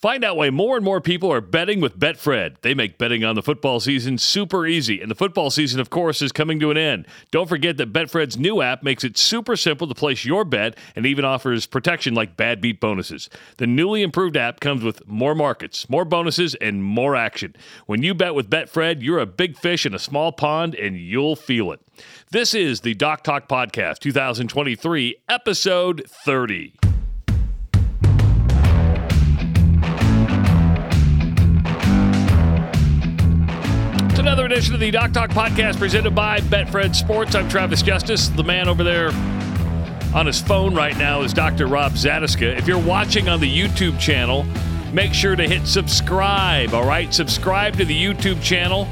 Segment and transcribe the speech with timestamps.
[0.00, 2.60] Find out why more and more people are betting with Betfred.
[2.60, 6.22] They make betting on the football season super easy, and the football season, of course,
[6.22, 7.04] is coming to an end.
[7.32, 11.04] Don't forget that Betfred's new app makes it super simple to place your bet and
[11.04, 13.28] even offers protection like bad beat bonuses.
[13.56, 17.56] The newly improved app comes with more markets, more bonuses, and more action.
[17.86, 21.34] When you bet with Betfred, you're a big fish in a small pond, and you'll
[21.34, 21.80] feel it.
[22.30, 26.87] This is the Doc Talk Podcast 2023, episode 30.
[34.50, 37.34] Edition of the Doc Talk podcast presented by Betfred Sports.
[37.34, 38.28] I'm Travis Justice.
[38.28, 39.10] The man over there
[40.14, 41.66] on his phone right now is Dr.
[41.66, 42.56] Rob Zatechka.
[42.56, 44.44] If you're watching on the YouTube channel,
[44.90, 47.12] make sure to hit subscribe, all right?
[47.12, 48.88] Subscribe to the YouTube channel.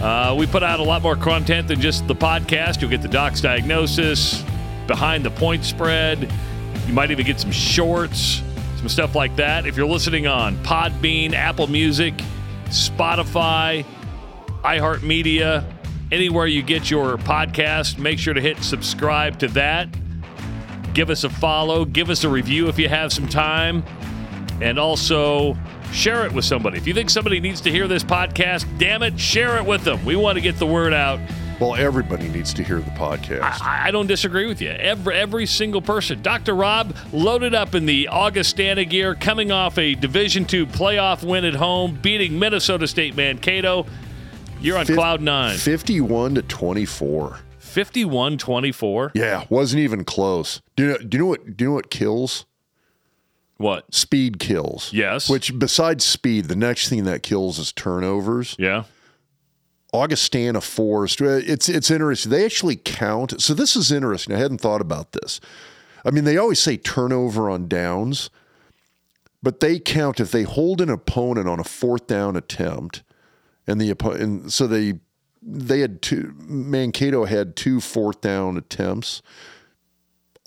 [0.00, 2.80] Uh, we put out a lot more content than just the podcast.
[2.80, 4.44] You'll get the Doc's diagnosis,
[4.86, 6.32] behind the point spread.
[6.86, 8.40] You might even get some shorts,
[8.76, 9.66] some stuff like that.
[9.66, 12.14] If you're listening on Podbean, Apple Music,
[12.66, 13.84] Spotify,
[14.66, 15.64] iHeartMedia,
[16.10, 19.88] anywhere you get your podcast, make sure to hit subscribe to that.
[20.92, 23.84] Give us a follow, give us a review if you have some time,
[24.60, 25.56] and also
[25.92, 26.78] share it with somebody.
[26.78, 30.04] If you think somebody needs to hear this podcast, damn it, share it with them.
[30.04, 31.20] We want to get the word out.
[31.60, 33.62] Well, everybody needs to hear the podcast.
[33.62, 34.70] I, I don't disagree with you.
[34.70, 36.20] Every every single person.
[36.20, 36.54] Dr.
[36.54, 41.54] Rob loaded up in the Augustana gear, coming off a Division two playoff win at
[41.54, 43.86] home, beating Minnesota State Mankato.
[44.60, 45.56] You're on cloud nine.
[45.56, 47.38] 51 to 24.
[47.58, 49.12] 51 24.
[49.14, 50.62] Yeah, wasn't even close.
[50.76, 52.46] Do you know, do you know what do you know what kills?
[53.58, 53.94] What?
[53.94, 54.92] Speed kills.
[54.92, 55.28] Yes.
[55.28, 58.56] Which besides speed, the next thing that kills is turnovers.
[58.58, 58.84] Yeah.
[59.92, 61.20] Augustana Forest.
[61.20, 62.30] It's it's interesting.
[62.30, 63.40] They actually count.
[63.40, 64.34] So this is interesting.
[64.34, 65.40] I hadn't thought about this.
[66.04, 68.30] I mean, they always say turnover on downs,
[69.42, 73.02] but they count if they hold an opponent on a fourth down attempt,
[73.66, 75.00] and the and so they
[75.42, 76.34] they had two.
[76.38, 79.22] Mankato had two fourth down attempts.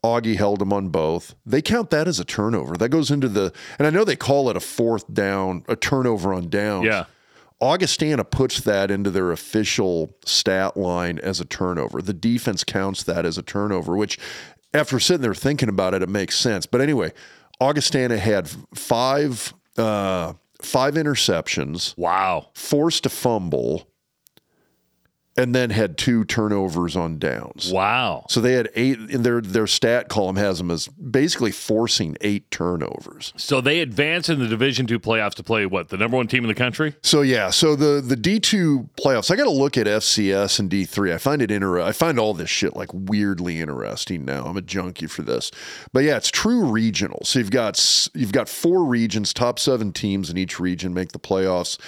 [0.04, 1.36] Augie held them on both.
[1.46, 2.78] They count that as a turnover.
[2.78, 6.34] That goes into the, and I know they call it a fourth down, a turnover
[6.34, 6.86] on downs.
[6.86, 7.06] Yeah.
[7.62, 12.02] Augustana puts that into their official stat line as a turnover.
[12.02, 14.18] The defense counts that as a turnover, which,
[14.74, 16.66] after sitting there thinking about it, it makes sense.
[16.66, 17.12] But anyway,
[17.60, 22.50] Augustana had five uh, five interceptions, Wow.
[22.54, 23.89] forced a fumble,
[25.40, 27.72] and then had two turnovers on downs.
[27.72, 28.26] Wow.
[28.28, 29.00] So they had eight.
[29.10, 33.34] In their their stat column has them as basically forcing eight turnovers.
[33.38, 35.90] So they advance in the Division two playoffs to play what?
[35.90, 36.96] The number one team in the country?
[37.02, 39.32] So yeah, so the the D two playoffs.
[39.32, 41.14] I got to look at FCS and D three.
[41.14, 41.80] I find it inter.
[41.80, 44.46] I find all this shit like weirdly interesting now.
[44.46, 45.52] I'm a junkie for this,
[45.94, 47.22] but yeah, it's true regional.
[47.24, 51.20] So you've got you've got four regions, top seven teams in each region make the
[51.20, 51.80] playoffs.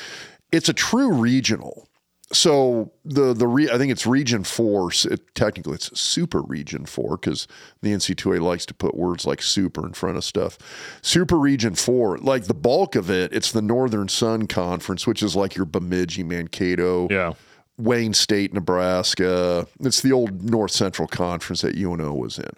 [0.53, 1.88] It's a true regional.
[2.34, 4.92] So the the re, I think it's Region Four.
[5.06, 7.47] It, technically, it's Super Region Four because
[7.81, 10.58] the NC2A likes to put words like "super" in front of stuff.
[11.02, 15.36] Super Region Four, like the bulk of it, it's the Northern Sun Conference, which is
[15.36, 17.34] like your Bemidji, Mankato, Yeah.
[17.78, 19.68] Wayne State, Nebraska.
[19.80, 22.52] It's the old North Central Conference that UNO was in.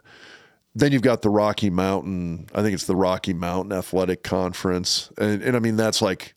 [0.76, 2.48] Then you've got the Rocky Mountain.
[2.54, 6.36] I think it's the Rocky Mountain Athletic Conference, and, and I mean that's like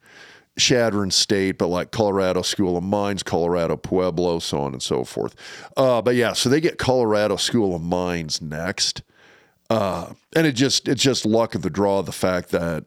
[0.59, 5.35] Chadron State, but like Colorado School of Mines, Colorado Pueblo, so on and so forth.
[5.77, 9.03] Uh, but yeah, so they get Colorado School of Mines next,
[9.71, 12.03] uh, and it just it's just luck of the draw.
[12.03, 12.85] The fact that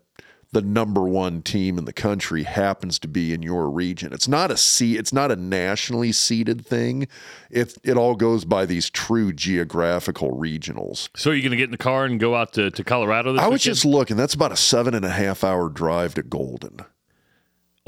[0.52, 4.12] the number one team in the country happens to be in your region.
[4.14, 7.08] It's not a seed, it's not a nationally seeded thing.
[7.52, 11.10] It it all goes by these true geographical regionals.
[11.16, 13.42] So you're going to get in the car and go out to, to Colorado this
[13.44, 13.76] I was weekend?
[13.76, 14.18] just looking.
[14.18, 16.80] That's about a seven and a half hour drive to Golden.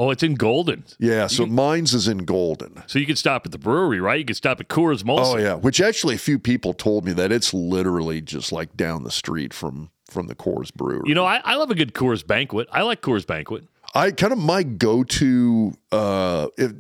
[0.04, 0.84] Oh, it's in Golden.
[0.98, 2.82] Yeah, so mines is in Golden.
[2.88, 4.18] So you could stop at the brewery, right?
[4.18, 5.36] You could stop at Coors Molson.
[5.36, 9.04] Oh yeah, which actually a few people told me that it's literally just like down
[9.04, 11.04] the street from from the Coors Brewery.
[11.06, 12.68] You know, I, I love a good Coors banquet.
[12.72, 13.64] I like Coors banquet.
[13.94, 16.72] I kind of my go to uh if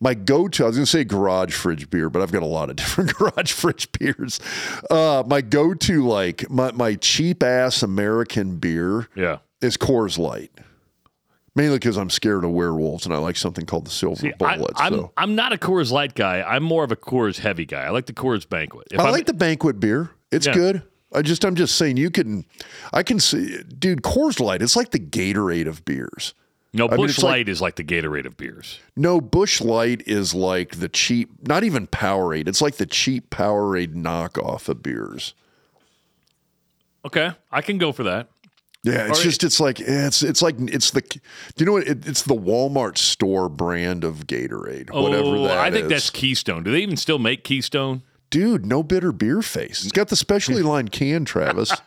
[0.00, 2.70] my go to I was gonna say garage fridge beer, but I've got a lot
[2.70, 4.38] of different garage fridge beers.
[4.88, 9.38] Uh my go to like my my cheap ass American beer Yeah.
[9.60, 10.52] is Coors Light.
[11.56, 14.72] Mainly because I'm scared of werewolves and I like something called the Silver I, Bullet.
[14.76, 16.42] I'm so I'm not a Coors Light guy.
[16.42, 17.82] I'm more of a Coors heavy guy.
[17.84, 18.88] I like the Coors banquet.
[18.90, 20.10] If I I'm- like the banquet beer.
[20.30, 20.52] It's Yeah.
[20.54, 20.82] good.
[21.14, 22.44] I just I'm just saying you can
[22.92, 26.34] I can see dude Coors Light it's like the Gatorade of beers.
[26.74, 28.78] no mean, Bush like- Light is like the Gatorade of beers.
[28.94, 32.48] No, Bush Light is like the cheap, not even Powerade.
[32.48, 35.32] It's like the cheap Powerade knockoff of beers.
[37.04, 38.28] Okay, I can go for that.
[38.86, 41.18] Yeah, it's just it's like it's it's like it's the do
[41.58, 45.72] you know what it, it's the Walmart store brand of Gatorade, whatever oh, that I
[45.72, 45.90] think is.
[45.90, 46.62] that's Keystone.
[46.62, 48.02] Do they even still make Keystone?
[48.30, 49.82] Dude, no bitter beer face.
[49.82, 51.72] It's got the specially lined can, Travis.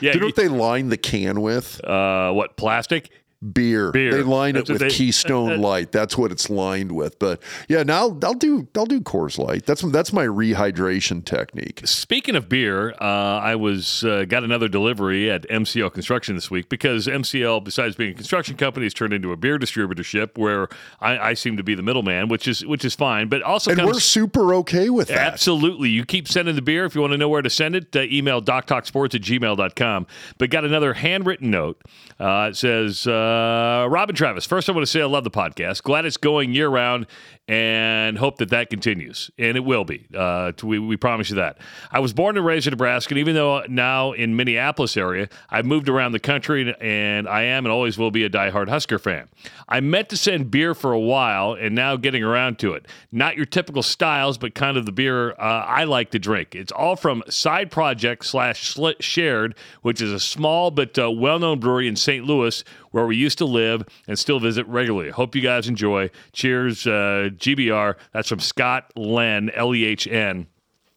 [0.00, 0.12] Yeah.
[0.12, 1.82] Do you know what they line the can with?
[1.84, 3.10] uh, what plastic?
[3.52, 3.92] Beer.
[3.92, 4.12] Beer.
[4.12, 5.92] They line That's it with they- Keystone Light.
[5.92, 7.18] That's what it's lined with.
[7.18, 9.66] But yeah, now I'll, do I'll do Coors Light.
[9.66, 11.82] That's that's my rehydration technique.
[11.84, 16.68] Speaking of beer, uh, I was uh, got another delivery at MCL Construction this week
[16.70, 20.68] because MCL, besides being a construction company, has turned into a beer distributorship where
[21.00, 23.28] I, I seem to be the middleman, which is which is fine.
[23.28, 25.18] But also And we're super okay with that.
[25.34, 25.90] Absolutely.
[25.90, 26.86] You keep sending the beer.
[26.86, 30.06] If you want to know where to send it, uh, email doctalksports at gmail.com.
[30.38, 31.82] But got another handwritten note.
[32.18, 35.82] Uh, it says, uh, Robin Travis, first I want to say I love the podcast.
[35.82, 37.06] Glad it's going year round
[37.48, 39.30] and hope that that continues.
[39.38, 40.06] And it will be.
[40.14, 41.58] Uh, we, we promise you that.
[41.92, 45.64] I was born and raised in Nebraska, and even though now in Minneapolis area, I've
[45.64, 49.28] moved around the country and I am and always will be a diehard Husker fan.
[49.68, 52.86] I meant to send beer for a while and now getting around to it.
[53.12, 56.54] Not your typical styles, but kind of the beer uh, I like to drink.
[56.54, 61.60] It's all from Side Project slash Shared, which is a small but uh, well known
[61.60, 62.24] brewery in St.
[62.24, 62.64] Louis
[62.96, 65.10] where we used to live and still visit regularly.
[65.10, 66.10] Hope you guys enjoy.
[66.32, 66.86] Cheers,
[67.38, 67.94] GBR.
[68.12, 70.46] That's from Scott Lehn, L E H N.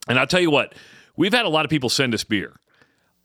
[0.07, 0.73] And I'll tell you what,
[1.15, 2.53] we've had a lot of people send us beer.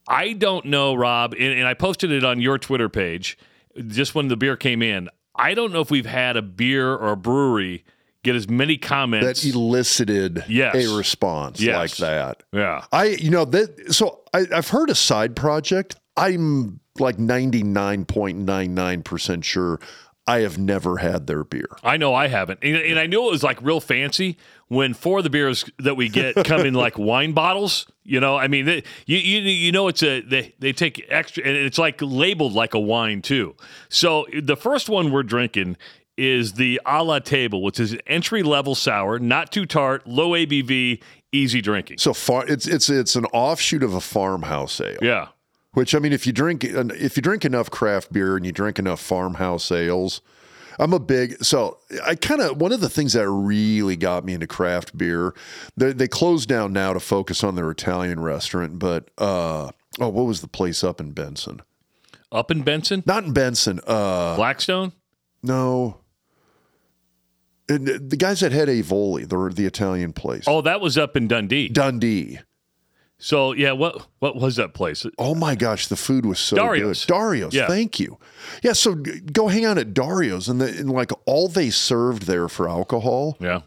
[0.07, 3.39] I don't know, Rob, and, and I posted it on your Twitter page
[3.87, 5.09] just when the beer came in.
[5.35, 7.85] I don't know if we've had a beer or a brewery
[8.23, 9.43] get as many comments.
[9.43, 10.75] that elicited Yes.
[10.77, 11.77] a response Yes.
[11.77, 12.43] like that.
[12.53, 12.85] yeah.
[12.93, 13.93] I, you know, that.
[13.95, 15.97] So I, I've heard a side project.
[16.17, 19.81] I'm like 99.99% sure
[20.27, 21.69] I have never had their beer.
[21.83, 22.61] I know I haven't.
[22.63, 24.39] And, and I knew it was like real fancy
[24.69, 27.87] when four of the beers that we get come in like wine bottles.
[28.05, 31.45] You know, I mean, they, you, you you know it's a they they take extra
[31.45, 33.55] and it's like labeled like a wine too.
[33.89, 35.77] So the first one we're drinking
[36.17, 40.31] is the a la table, which is an entry level sour, not too tart, low
[40.31, 41.99] ABV, easy drinking.
[41.99, 44.99] So far, it's it's it's an offshoot of a farmhouse ale.
[45.03, 45.29] Yeah.
[45.75, 48.79] Which I mean, if you drink if you drink enough craft beer and you drink
[48.79, 50.21] enough farmhouse ales,
[50.79, 54.35] I'm a big so I kind of one of the things that really got me
[54.35, 55.35] into craft beer.
[55.77, 60.27] They, they closed down now to focus on their Italian restaurant, but uh, oh, what
[60.27, 61.61] was the place up in Benson?
[62.33, 63.81] Up in Benson, Not in Benson.
[63.87, 64.93] Uh, Blackstone.
[65.43, 65.99] no.
[67.67, 71.27] And the guys that had Avoli, the the Italian place, Oh, that was up in
[71.29, 71.69] Dundee.
[71.69, 72.39] Dundee.
[73.25, 75.07] So yeah, what what was that place?
[75.19, 77.07] Oh my gosh, the food was so Dario's.
[77.07, 77.15] good.
[77.15, 77.67] Dario's, Yeah.
[77.67, 78.19] thank you.
[78.63, 78.95] Yeah, so
[79.33, 83.39] go hang out at Dario's, and, the, and like all they served there for alcohol
[83.41, 83.63] Yeah.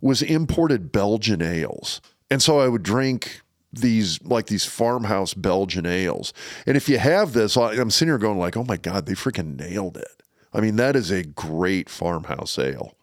[0.00, 2.00] was imported Belgian ales,
[2.30, 6.32] and so I would drink these like these farmhouse Belgian ales.
[6.66, 9.58] And if you have this, I'm sitting here going like, oh my god, they freaking
[9.58, 10.22] nailed it.
[10.54, 12.94] I mean, that is a great farmhouse ale.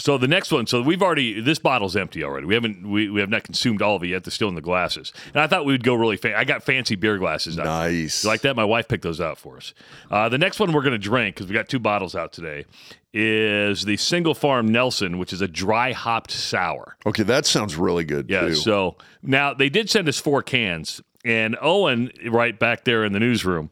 [0.00, 2.46] So the next one, so we've already this bottle's empty already.
[2.46, 4.24] We haven't we, we have not consumed all of it yet.
[4.24, 5.12] They're still in the glasses.
[5.34, 6.34] And I thought we would go really fancy.
[6.34, 7.66] I got fancy beer glasses out.
[7.66, 8.24] Nice.
[8.24, 8.56] You like that?
[8.56, 9.74] My wife picked those out for us.
[10.10, 12.64] Uh, the next one we're going to drink because we got two bottles out today
[13.12, 16.96] is the Single Farm Nelson, which is a dry hopped sour.
[17.04, 18.40] Okay, that sounds really good Yeah.
[18.48, 18.54] too.
[18.54, 23.20] So now they did send us four cans, and Owen, right back there in the
[23.20, 23.70] newsroom,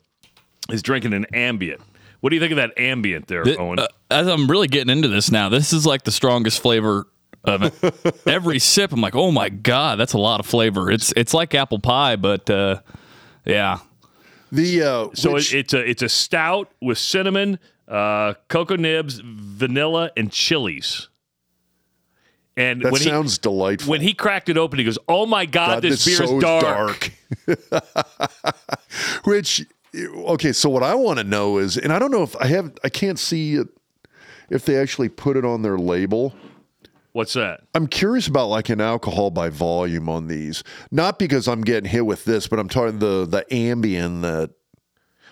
[0.70, 1.80] is drinking an ambient.
[2.20, 3.78] What do you think of that ambient there, Th- Owen?
[3.78, 7.06] uh, as I'm really getting into this now, this is like the strongest flavor
[7.44, 8.22] of it.
[8.26, 10.90] Every sip, I'm like, oh my god, that's a lot of flavor.
[10.90, 12.80] It's it's like apple pie, but uh,
[13.44, 13.78] yeah,
[14.50, 19.20] the uh, So which- it, it's a it's a stout with cinnamon, uh, cocoa nibs,
[19.24, 21.08] vanilla, and chilies.
[22.56, 23.88] And that when sounds he delightful.
[23.92, 26.38] when he cracked it open, he goes, "Oh my God, God, this it's beer so
[26.38, 27.12] is dark."
[29.24, 29.64] Which,
[30.06, 32.72] okay, so what I want to know is, and I don't know if I have,
[32.84, 33.68] I can't see it
[34.50, 36.34] if they actually put it on their label.
[37.12, 37.62] What's that?
[37.74, 42.06] I'm curious about like an alcohol by volume on these, not because I'm getting hit
[42.06, 44.50] with this, but I'm talking the the Ambien that.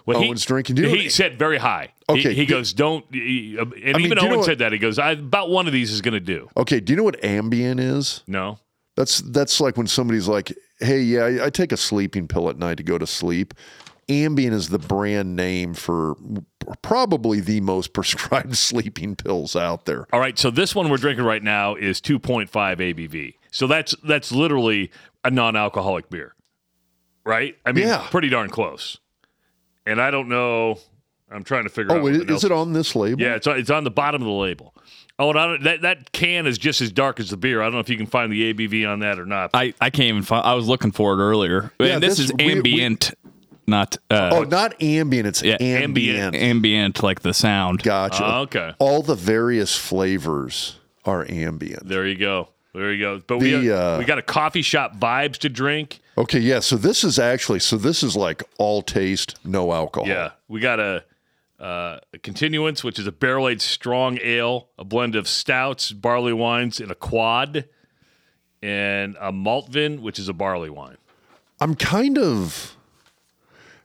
[0.05, 0.77] Well, Owen's drinking.
[0.77, 1.93] Do you know he what- said very high.
[2.09, 4.37] He- Okay, he, do- goes, "Don't." he- uh, and mean, even do you know Owen
[4.39, 4.71] what- said that.
[4.73, 7.03] He goes, I, "About one of these is going to do." Okay, do you know
[7.03, 8.23] what Ambien is?
[8.29, 8.59] No.
[8.97, 12.57] That's that's like when somebody's like, "Hey, yeah, I, I take a sleeping pill at
[12.57, 13.53] night to go to sleep."
[14.09, 16.17] Ambien is the brand name for
[16.83, 20.07] probably the most prescribed sleeping pills out there.
[20.13, 23.35] All right, so this one we're drinking right now is 2.5 ABV.
[23.51, 24.91] So that's that's literally
[25.25, 26.35] a non-alcoholic beer,
[27.25, 27.57] right?
[27.65, 28.07] I mean, Yeah.
[28.11, 28.99] pretty darn close.
[29.87, 30.79] And I don't know.
[31.31, 32.01] I'm trying to figure oh, out.
[32.01, 33.21] Oh, what is, the is it on this label?
[33.21, 34.75] Yeah, it's on, it's on the bottom of the label.
[35.19, 37.63] Oh, and I don't, that that can is just as dark as the beer.
[37.63, 39.51] I don't know if you can find the ABV on that or not.
[39.55, 40.45] I, I can't even find.
[40.47, 43.15] I was looking for it earlier, Yeah, and this, this- is we- we- ambient.
[43.67, 45.27] Not uh, Oh, not ambient.
[45.29, 46.35] It's yeah, ambient.
[46.35, 47.83] ambient, like the sound.
[47.83, 48.25] Gotcha.
[48.25, 48.75] Oh, okay.
[48.79, 51.87] All the various flavors are ambient.
[51.89, 52.49] There you go.
[52.75, 53.23] There you go.
[53.27, 56.01] But we The, have- uh, we got a coffee shop vibes to drink.
[56.19, 56.61] Okay, yeah.
[56.61, 60.09] So this is actually so this is like all taste, no alcohol.
[60.09, 61.05] Yeah, we got a,
[61.61, 66.33] uh, a continuance, which is a barrel aged strong ale, a blend of stouts, barley
[66.33, 67.67] wines, and a quad,
[68.63, 70.97] and a maltvin, which is a barley wine.
[71.61, 72.76] I'm kind of.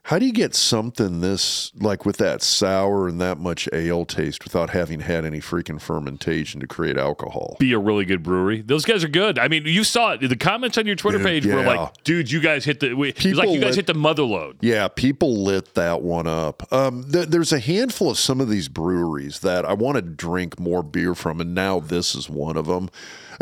[0.06, 4.42] How do you get something this like with that sour and that much ale taste
[4.42, 7.56] without having had any freaking fermentation to create alcohol?
[7.60, 8.62] Be a really good brewery.
[8.62, 9.38] Those guys are good.
[9.38, 10.26] I mean, you saw it.
[10.28, 13.12] The comments on your Twitter Dude, page were like, "Dude, you guys hit the." We,
[13.12, 14.56] People like you guys lit- hit the mother load.
[14.60, 16.64] Yeah, people lit that one up.
[16.72, 20.58] Um, th- there's a handful of some of these breweries that I want to drink
[20.58, 22.90] more beer from, and now this is one of them.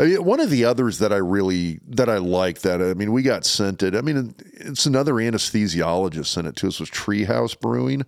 [0.01, 3.11] I mean, one of the others that I really that I like that I mean
[3.11, 3.95] we got sent it.
[3.95, 8.03] I mean it's another anesthesiologist sent it to us was Treehouse Brewing.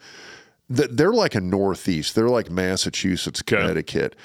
[0.75, 2.15] Th- They're like a Northeast.
[2.15, 4.15] They're like Massachusetts, Connecticut.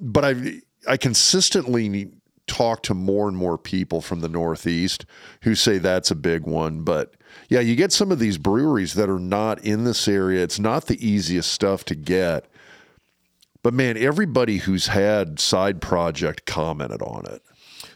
[0.00, 2.12] But I I consistently
[2.46, 5.04] talk to more and more people from the Northeast
[5.42, 6.82] who say that's a big one.
[6.82, 7.14] But
[7.48, 10.42] yeah, you get some of these breweries that are not in this area.
[10.42, 12.46] It's not the easiest stuff to get.
[13.68, 17.42] But man, everybody who's had side project commented on it.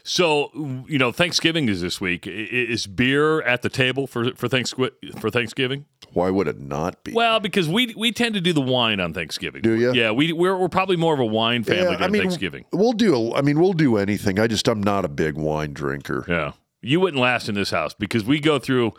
[0.03, 0.51] So
[0.87, 2.27] you know, Thanksgiving is this week.
[2.27, 4.91] Is beer at the table for for Thanksgiving?
[5.19, 5.85] For Thanksgiving?
[6.11, 7.13] Why would it not be?
[7.13, 9.63] Well, because we we tend to do the wine on Thanksgiving.
[9.63, 9.93] Do ya?
[9.93, 12.65] Yeah, we we're, we're probably more of a wine family during Thanksgiving.
[12.71, 13.33] We'll do.
[13.33, 14.39] I mean, we'll do anything.
[14.39, 16.23] I just I'm not a big wine drinker.
[16.27, 16.51] Yeah,
[16.83, 18.93] you wouldn't last in this house because we go through.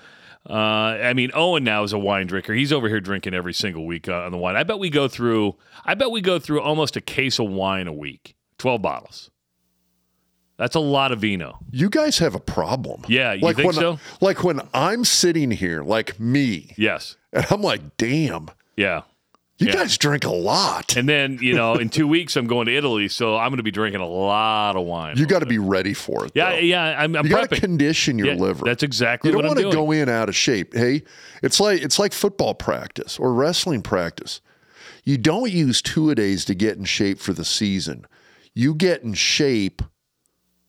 [0.48, 2.52] Uh, I mean, Owen now is a wine drinker.
[2.52, 4.56] He's over here drinking every single week uh, on the wine.
[4.56, 5.56] I bet we go through.
[5.84, 9.30] I bet we go through almost a case of wine a week, twelve bottles.
[10.56, 11.58] That's a lot of vino.
[11.72, 13.02] You guys have a problem.
[13.08, 13.98] Yeah, you think when, so?
[14.20, 17.16] Like when I'm sitting here, like me, Yes.
[17.32, 19.02] and I'm like, damn, Yeah.
[19.58, 19.74] You Yeah.
[19.74, 20.96] guys drink a lot.
[20.96, 23.62] And then you know, in two weeks I'm going to Italy, so I'm going to
[23.62, 25.16] be drinking a lot of wine.
[25.16, 26.32] You got to be ready for it.
[26.34, 26.58] yeah, though.
[26.58, 26.96] yeah.
[26.98, 28.64] I'm, I'm You got to condition your Yeah, liver.
[28.64, 30.74] That's exactly you don't want to go in out of shape.
[30.74, 31.02] Hey,
[31.42, 34.40] it's like it's like football practice or wrestling practice.
[35.04, 38.06] You don't use two a days to get in shape for the season.
[38.54, 39.82] You get in shape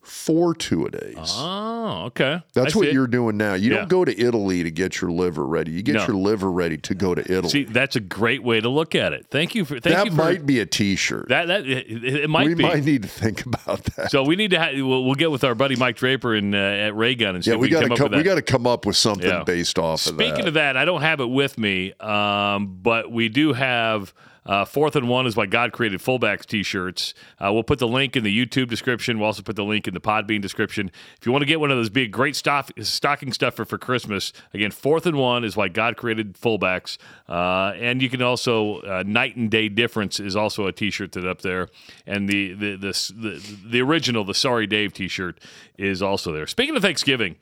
[0.05, 1.15] for two a days.
[1.17, 2.41] Oh, okay.
[2.53, 3.55] That's I what you're doing now.
[3.55, 3.77] You Yeah.
[3.79, 5.71] don't go to Italy to get your liver ready.
[5.71, 6.05] You get No.
[6.05, 7.49] your liver ready to go to Italy.
[7.49, 9.25] See, that's a great way to look at it.
[9.31, 9.79] Thank you for.
[9.79, 11.29] Thank that you for might be a T-shirt.
[11.29, 11.47] that.
[11.47, 12.63] That it, it might we be.
[12.63, 14.11] might need to think about that.
[14.11, 14.59] so we need to.
[14.59, 17.49] Ha- we'll, we'll get with our buddy Mike Draper and uh, at Raygun and see
[17.51, 18.09] yeah, if we we, got come to up come.
[18.11, 18.17] with.
[18.19, 19.43] We got to come up with something Yeah.
[19.43, 20.33] based off Speaking of that.
[20.35, 24.13] Speaking of that, I don't have it with me, um, but we do have
[24.45, 27.13] uh, Fourth and One is why God created fullbacks T-shirts.
[27.39, 29.17] Uh, we'll put the link in the YouTube description.
[29.17, 30.91] We'll also put the link in the Podbean description.
[31.19, 34.33] If you want to get one of those big, great stuff, stocking stuffer for Christmas,
[34.53, 36.97] again, Fourth and One is why God created fullbacks,
[37.27, 41.25] uh, and you can also uh, Night and Day Difference is also a T-shirt that's
[41.25, 41.69] up there,
[42.05, 45.39] and the the the the, the original, the Sorry Dave T-shirt
[45.77, 46.47] is also there.
[46.47, 47.35] Speaking of Thanksgiving,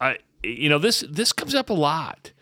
[0.00, 2.32] I you know this this comes up a lot.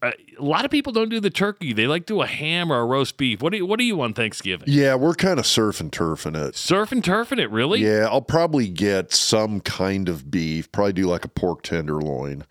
[0.00, 2.78] Uh, a lot of people don't do the turkey; they like do a ham or
[2.80, 3.42] a roast beef.
[3.42, 4.68] What do you What do you on Thanksgiving?
[4.70, 6.54] yeah, we're kind of surf and turfing it.
[6.54, 7.80] Surf and turfing it, really?
[7.80, 10.70] Yeah, I'll probably get some kind of beef.
[10.70, 12.44] Probably do like a pork tenderloin.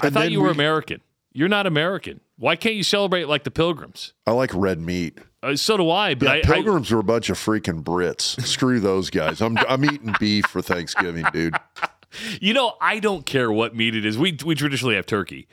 [0.00, 1.00] I And thought you were we- American.
[1.32, 2.20] You're not American.
[2.38, 4.12] Why can't you celebrate like the Pilgrims?
[4.26, 5.18] I like red meat.
[5.42, 6.14] Uh, so do I.
[6.14, 8.40] But Yeah, I, I, pilgrims are a bunch of freaking Brits.
[8.46, 9.40] Screw those guys.
[9.40, 11.54] I'm I'm eating beef for Thanksgiving, dude.
[12.40, 14.16] you know, I don't care what meat it is.
[14.18, 15.48] We we traditionally have turkey.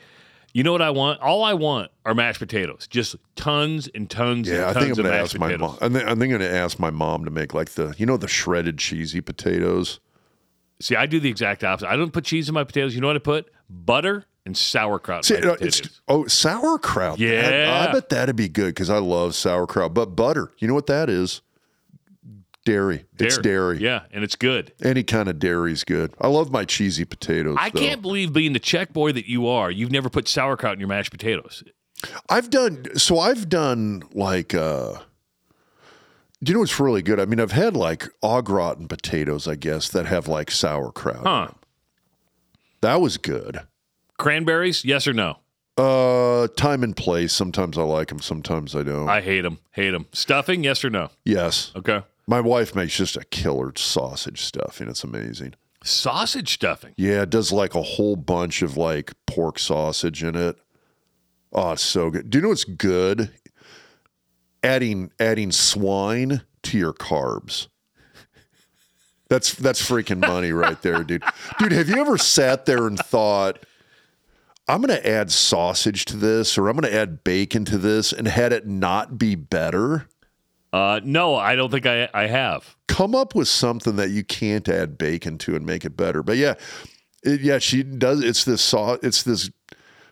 [0.52, 1.20] You know what I want?
[1.20, 2.86] All I want are mashed potatoes.
[2.88, 5.76] Just tons and tons Yeah, I and tons think I'm gonna ask my mom.
[5.80, 8.16] I think, I think I'm gonna ask my mom to make like the you know
[8.16, 10.00] the shredded cheesy potatoes.
[10.80, 11.88] See, I do the exact opposite.
[11.88, 12.94] I don't put cheese in my potatoes.
[12.94, 13.50] You know what I put?
[13.68, 17.18] Butter and sauerkraut See, in my it's oh sauerkraut.
[17.18, 17.86] Yeah.
[17.88, 19.92] I bet that'd be good because I love sauerkraut.
[19.92, 21.42] But butter, you know what that is?
[22.68, 23.06] Dairy.
[23.18, 23.78] It's dairy.
[23.78, 24.72] Yeah, and it's good.
[24.84, 26.12] Any kind of dairy's good.
[26.20, 27.56] I love my cheesy potatoes.
[27.58, 27.80] I though.
[27.80, 30.88] can't believe being the Czech boy that you are, you've never put sauerkraut in your
[30.88, 31.64] mashed potatoes.
[32.28, 33.18] I've done so.
[33.18, 34.54] I've done like.
[34.54, 34.98] uh
[36.42, 37.18] Do you know what's really good?
[37.18, 41.26] I mean, I've had like au gratin potatoes, I guess, that have like sauerkraut.
[41.26, 41.48] Huh.
[42.82, 43.60] That was good.
[44.18, 45.38] Cranberries, yes or no?
[45.78, 47.32] Uh, time and place.
[47.32, 48.20] Sometimes I like them.
[48.20, 49.08] Sometimes I don't.
[49.08, 49.58] I hate them.
[49.70, 50.06] Hate them.
[50.12, 51.08] Stuffing, yes or no?
[51.24, 51.72] yes.
[51.74, 52.02] Okay.
[52.28, 54.86] My wife makes just a killer sausage stuffing.
[54.86, 55.54] It's amazing.
[55.82, 56.92] Sausage stuffing.
[56.98, 60.56] Yeah, it does like a whole bunch of like pork sausage in it.
[61.54, 62.28] Oh, it's so good.
[62.28, 63.30] Do you know what's good?
[64.62, 67.68] Adding adding swine to your carbs.
[69.30, 71.22] That's that's freaking money right there, dude.
[71.58, 73.64] Dude, have you ever sat there and thought,
[74.68, 78.12] I'm going to add sausage to this or I'm going to add bacon to this
[78.12, 80.08] and had it not be better,
[80.72, 82.76] Uh, no, I don't think I, I have.
[82.88, 86.22] come up with something that you can't add bacon to and make it better.
[86.22, 86.54] But yeah,
[87.22, 88.22] it, yeah, she does.
[88.22, 88.98] It's this sauce.
[89.02, 89.50] It's this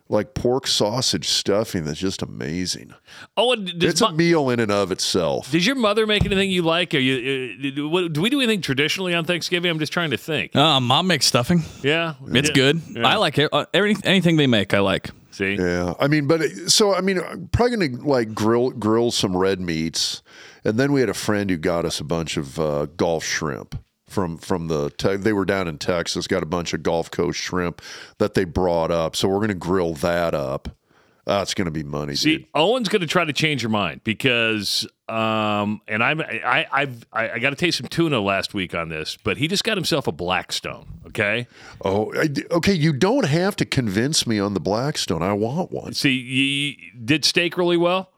[0.09, 2.95] like pork sausage stuffing that's just amazing.
[3.37, 5.51] Oh, and does, It's a meal in and of itself.
[5.51, 6.95] does your mother make anything you like?
[6.95, 7.57] Are you?
[7.59, 9.71] Uh, do, what, do we do anything traditionally on Thanksgiving?
[9.71, 10.55] I'm just trying to think.
[10.55, 11.65] Uh, mom makes stuffing.
[11.83, 12.55] Yeah, It's Yeah.
[12.55, 12.83] good.
[12.93, 13.07] Yeah.
[13.07, 13.51] I like it.
[13.53, 15.11] Uh, every, anything they make, I like.
[15.37, 19.11] See, Yeah, I mean, but it- so I mean, I'm probably gonna like grill grill
[19.11, 20.23] some red meats,
[20.65, 23.79] and then we had a friend who got us a bunch of uh, Gulf shrimp
[24.09, 27.39] from from the te- they were down in Texas, got a bunch of Gulf Coast
[27.39, 27.83] shrimp
[28.17, 30.71] that they brought up, so we're gonna grill that up.
[31.27, 32.47] That's gonna be money, See, dude.
[32.55, 37.31] Owen's going to try to change your mind because, um, and I'm, I, I've, I,
[37.31, 40.07] I got to taste some tuna last week on this, but he just got himself
[40.07, 40.87] a Blackstone.
[41.19, 41.47] Okay,
[41.83, 42.75] Oh, I, okay.
[42.75, 45.23] You don't have to convince me on the Blackstone.
[45.23, 45.95] I want one.
[45.95, 48.11] see, you, you did steak really well.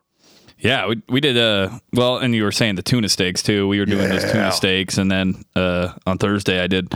[0.58, 1.36] Yeah, we, we did.
[1.38, 3.68] Uh, well, and you were saying the tuna steaks too.
[3.68, 6.92] We were doing those tuna steaks, and then uh, on Thursday I did,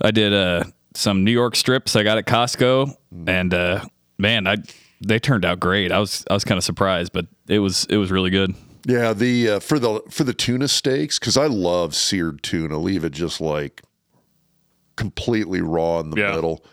[0.00, 3.84] I did uh, some New York strips I got at Costco, and uh,
[4.16, 4.56] man, I
[5.02, 5.92] they turned out great.
[5.92, 8.54] I was I was kind of surprised, but it was it was really good.
[8.86, 12.78] Yeah, the uh, for the for the tuna steaks because I love seared tuna.
[12.78, 13.82] Leave it just like
[14.98, 16.34] completely raw in the Yeah.
[16.34, 16.64] middle.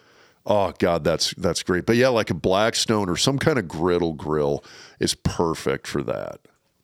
[0.45, 1.85] Oh God, that's that's great.
[1.85, 4.63] But yeah, like a Blackstone or some kind of griddle grill
[4.99, 6.39] is perfect for that.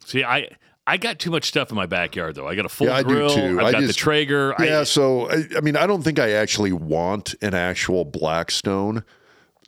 [0.06, 0.48] See, I,
[0.88, 2.48] I got too much stuff in my backyard though.
[2.48, 3.30] I got a full Yeah, I do, grill.
[3.36, 3.60] too.
[3.60, 4.56] I've I got just- the Traeger.
[4.60, 9.04] I- Yeah, so I, I mean, I don't think I actually want an actual Blackstone.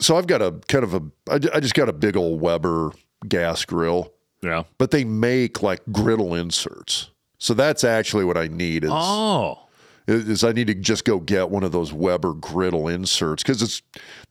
[0.01, 2.91] So I've got a kind of a I, just got a big old Weber
[3.27, 4.11] gas grill,
[4.41, 4.63] yeah.
[4.79, 7.11] but they make like griddle inserts.
[7.37, 9.59] So that's actually what I need is Oh,
[10.07, 13.81] is I need to just go get one of those Weber griddle inserts because it's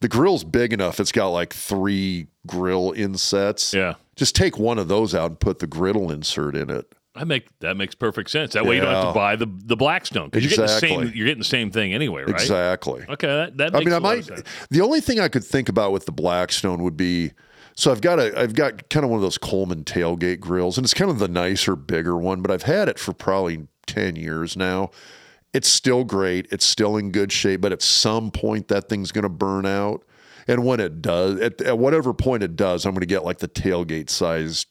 [0.01, 1.01] the grill's big enough.
[1.01, 3.73] It's got like three grill insets.
[3.73, 3.95] yeah.
[4.15, 6.93] Just take one of those out and put the griddle insert in it.
[7.15, 8.53] I make that makes perfect sense.
[8.55, 11.13] That way you don't have to buy the the Blackstone because you're getting the same.
[11.15, 12.31] You're getting the same thing anyway, right?
[12.31, 13.05] Exactly.
[13.09, 14.31] Okay, that, that I mean, I might.
[14.71, 17.33] The only thing I could think about with the Blackstone would be.
[17.75, 20.85] So I've got a, I've got kind of one of those Coleman tailgate grills, and
[20.85, 22.41] it's kind of the nicer, bigger one.
[22.43, 24.91] But I've had it for probably ten years now.
[25.53, 26.47] It's still great.
[26.51, 27.61] It's still in good shape.
[27.61, 30.05] But at some point, that thing's going to burn out.
[30.49, 33.39] And when it does, at, at whatever point it does, I'm going to get like
[33.39, 34.67] the tailgate sized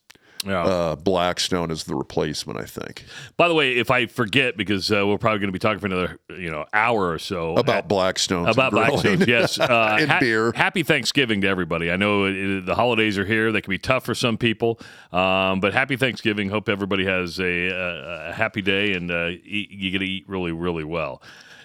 [0.46, 0.64] Yeah.
[0.64, 2.60] uh, Blackstone is the replacement.
[2.60, 3.06] I think
[3.38, 5.86] By the way, if I forget, because uh, we're probably going to be talking for
[5.86, 9.60] another you know hour or so about Blackstone, about Blackstone, yes.
[9.60, 10.52] Uh, And beer.
[10.56, 11.92] Happy Thanksgiving to everybody.
[11.92, 14.80] I know it, it- the holidays are here; they can be tough for some people,
[15.12, 16.50] um, but happy Thanksgiving.
[16.50, 20.28] Hope everybody has a, a, a happy day and uh, eat, you get to eat
[20.28, 21.22] really, really well.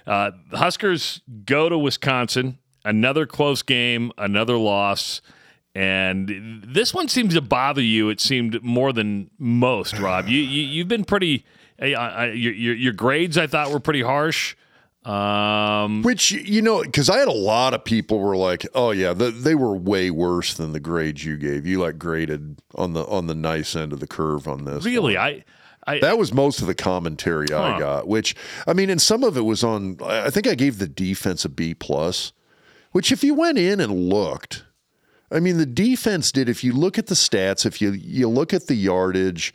[0.06, 2.58] Uh, the Huskers go to Wisconsin.
[2.84, 5.20] Another close game, another loss.
[5.76, 8.08] And this one seems to bother you.
[8.08, 10.26] It seemed more than most, Rob.
[10.26, 11.44] You, you you've been pretty.
[11.78, 14.56] I, I, your, your grades I thought were pretty harsh.
[15.04, 19.12] Um, Which you know, because I had a lot of people were like, "Oh yeah,
[19.12, 21.66] the, they were way worse than the grades you gave.
[21.66, 24.82] You like graded on the on the nice end of the curve on this.
[24.82, 25.44] really, I,
[25.86, 27.62] I That was most of the commentary Huh.
[27.62, 28.08] I got.
[28.08, 28.34] Which
[28.66, 29.98] I mean, and some of it was on.
[30.02, 32.32] I think I gave the defense a B plus.
[32.92, 34.64] Which, if you went in and looked,
[35.30, 36.48] I mean, the defense did.
[36.48, 39.52] If you look at the stats, if you you look at the yardage,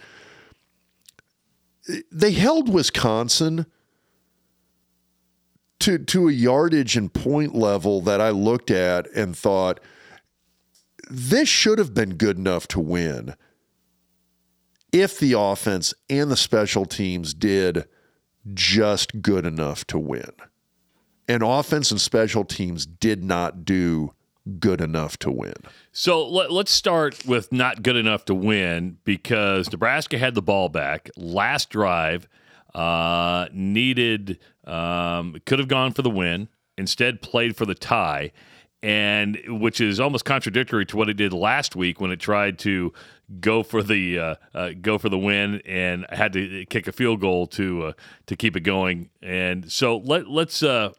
[2.12, 3.66] they held Wisconsin
[5.80, 9.80] to to a yardage and point level that I looked at and thought
[11.10, 13.36] this should have been good enough to win
[14.92, 17.86] if the offense and the special teams did
[18.54, 20.32] just good enough to win.
[21.28, 24.14] And offense and special teams did not do
[24.60, 25.54] good enough to win.
[25.92, 30.70] So let, let's start with not good enough to win because Nebraska had the ball
[30.70, 32.28] back last drive,
[32.74, 38.32] uh, needed, um, could have gone for the win, instead played for the tie,
[38.82, 42.92] and which is almost contradictory to what it did last week when it tried to
[43.40, 47.22] go for the uh, uh, go for the win and had to kick a field
[47.22, 47.94] goal to uh,
[48.26, 49.10] to keep it going.
[49.22, 50.64] And so let let's.
[50.64, 50.94] Uh,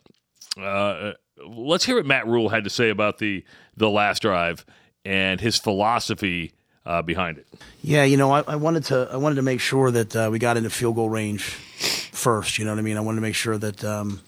[0.59, 1.13] uh,
[1.47, 3.45] let's hear what Matt Rhule had to say about the
[3.77, 4.65] the last drive
[5.05, 6.53] and his philosophy
[6.85, 7.47] uh, behind it.
[7.83, 10.39] Yeah, you know, I, I wanted to I wanted to make sure that uh, we
[10.39, 12.59] got into field goal range first.
[12.59, 12.97] You know what I mean?
[12.97, 14.21] I wanted to make sure that um,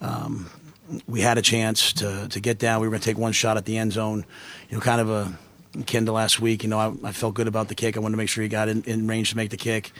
[0.00, 0.50] um,
[1.06, 2.80] we had a chance to to get down.
[2.80, 4.24] We were going to take one shot at the end zone.
[4.68, 5.38] You know, kind of a
[5.78, 6.62] akin to last week.
[6.62, 7.96] You know, I, I felt good about the kick.
[7.96, 9.92] I wanted to make sure he got in, in range to make the kick.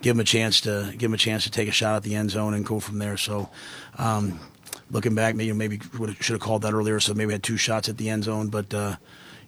[0.00, 2.14] Give him a chance to give him a chance to take a shot at the
[2.14, 3.16] end zone and go from there.
[3.16, 3.50] So.
[3.98, 4.40] Um,
[4.92, 5.80] looking back, maybe maybe
[6.20, 7.00] should have called that earlier.
[7.00, 8.72] So maybe had two shots at the end zone, but.
[8.72, 8.96] Uh,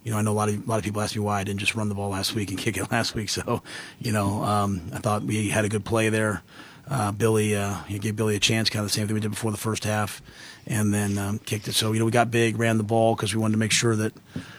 [0.03, 1.45] you know, I know a lot of a lot of people ask me why I
[1.45, 3.31] didn't just run the ball last week and kick it last week.
[3.31, 3.63] So,
[3.99, 6.43] you know, um, I thought we had a good play there.
[6.89, 9.31] Uh, Billy, uh, he gave Billy a chance, kind of the same thing we did
[9.31, 10.21] before the first half,
[10.67, 11.73] and then um, kicked it.
[11.73, 13.97] So, you know, we got big, ran the ball because we wanted to make sure
[13.97, 14.13] that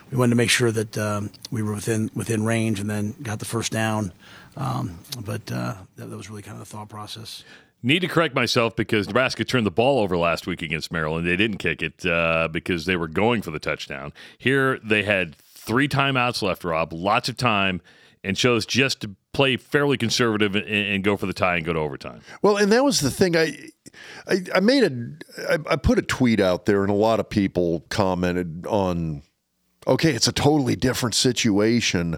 [0.10, 3.38] we wanted to make sure that um, we were within within range, and then got
[3.40, 4.12] the first down.
[4.58, 7.44] Um, but uh, that, that was really kind of the thought process.
[7.86, 11.28] Need to correct myself because Nebraska turned the ball over last week against Maryland.
[11.28, 14.12] They didn't kick it uh, because they were going for the touchdown.
[14.40, 17.82] Here they had three timeouts left, Rob, lots of time,
[18.24, 21.74] and chose just to play fairly conservative and, and go for the tie and go
[21.74, 22.22] to overtime.
[22.42, 23.38] Well, and that was the thing.
[23.38, 23.56] I
[24.28, 27.30] I, I made a I, I put a tweet out there, and a lot of
[27.30, 29.22] people commented on.
[29.86, 32.18] Okay, it's a totally different situation.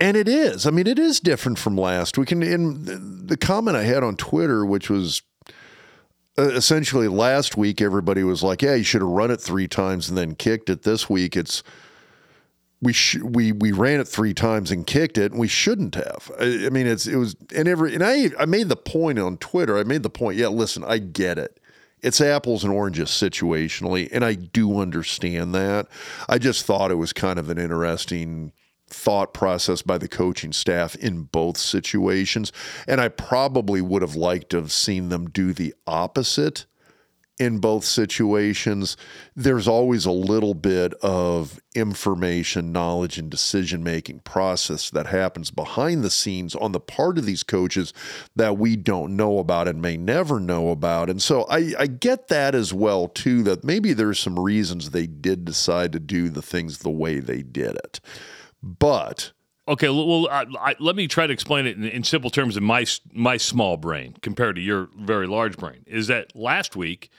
[0.00, 0.66] And it is.
[0.66, 2.32] I mean, it is different from last week.
[2.32, 5.22] And in the comment I had on Twitter, which was
[6.38, 10.08] uh, essentially last week, everybody was like, "Yeah, you should have run it three times
[10.08, 11.62] and then kicked it." This week, it's
[12.80, 16.30] we sh- we we ran it three times and kicked it, and we shouldn't have.
[16.40, 19.36] I, I mean, it's it was and every and I I made the point on
[19.36, 19.76] Twitter.
[19.76, 20.38] I made the point.
[20.38, 21.60] Yeah, listen, I get it.
[22.00, 25.88] It's apples and oranges situationally, and I do understand that.
[26.26, 28.52] I just thought it was kind of an interesting
[28.90, 32.52] thought process by the coaching staff in both situations.
[32.86, 36.66] And I probably would have liked to have seen them do the opposite
[37.40, 38.98] in both situations.
[39.34, 46.04] There's always a little bit of information, knowledge, and decision making process that happens behind
[46.04, 47.94] the scenes on the part of these coaches
[48.36, 51.08] that we don't know about and may never know about.
[51.08, 55.06] And so I, I get that as well, too, that maybe there's some reasons they
[55.06, 58.00] did decide to do the things the way they did it.
[58.62, 59.32] But
[59.68, 62.64] okay, well, I, I, let me try to explain it in, in, simple terms in
[62.64, 65.84] my my small brain compared to your very large brain.
[65.86, 67.10] Is that last week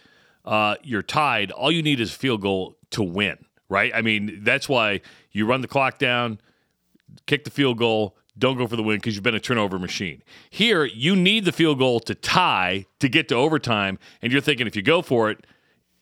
[0.46, 1.52] uh, you're tied?
[1.52, 3.38] All you need is a field goal to win,
[3.70, 3.92] right?
[3.94, 5.02] I mean, that's why
[5.32, 6.40] you run the clock down,
[7.26, 8.18] kick the field goal.
[8.38, 10.24] Don't go for the win because you've been a turnover machine.
[10.50, 14.68] Here, you need the field goal to tie to get to overtime, and you're thinking
[14.68, 15.46] if you go for it,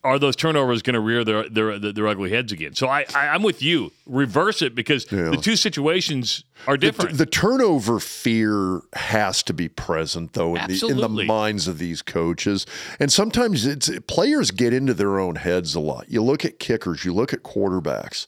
[0.03, 2.73] are those turnovers going to rear their, their their ugly heads again?
[2.73, 3.91] So I, I am with you.
[4.05, 5.29] Reverse it because yeah.
[5.29, 7.11] the two situations are different.
[7.11, 11.79] The, the, turnover fear has to be present though in the, in the minds of
[11.79, 12.65] these coaches,
[12.99, 16.05] and sometimes it's players get into their own heads a lot.
[16.09, 18.27] You look at kickers, you look at quarterbacks.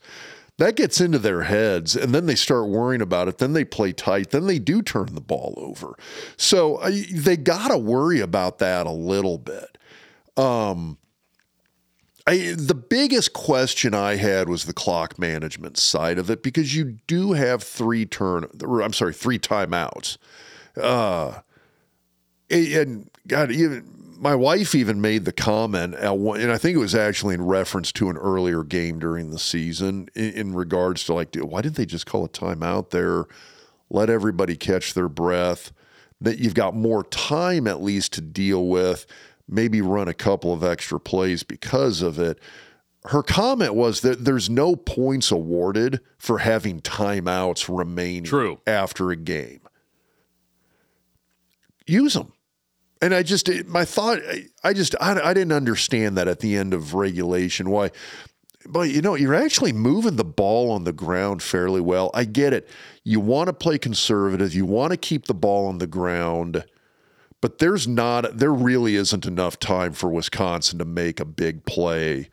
[0.57, 3.39] That gets into their heads, and then they start worrying about it.
[3.39, 4.29] Then they play tight.
[4.29, 5.95] Then they do turn the ball over.
[6.37, 9.77] So uh, they got to worry about that a little bit.
[10.37, 10.99] Um,
[12.27, 16.97] I, the biggest question I had was the clock management side of it because you
[17.07, 20.17] do have three turn, I'm sorry, three timeouts.
[20.79, 21.39] Uh,
[22.49, 27.33] and God, even my wife even made the comment and I think it was actually
[27.33, 31.61] in reference to an earlier game during the season in, in regards to like, why
[31.61, 33.25] didn't they just call a timeout there?
[33.89, 35.71] Let everybody catch their breath.
[36.21, 39.07] That you've got more time at least to deal with
[39.51, 42.39] maybe run a couple of extra plays because of it.
[43.05, 48.59] Her comment was that there's no points awarded for having timeouts remaining True.
[48.65, 49.61] after a game.
[51.87, 52.31] Use them.
[53.01, 54.19] And I just, my thought,
[54.63, 57.71] I just, I, I didn't understand that at the end of regulation.
[57.71, 57.89] Why?
[58.67, 62.11] But you know, you're actually moving the ball on the ground fairly well.
[62.13, 62.69] I get it.
[63.03, 64.53] You want to play conservative.
[64.53, 66.63] You want to keep the ball on the ground
[67.41, 72.29] but there's not, there really isn't enough time for Wisconsin to make a big play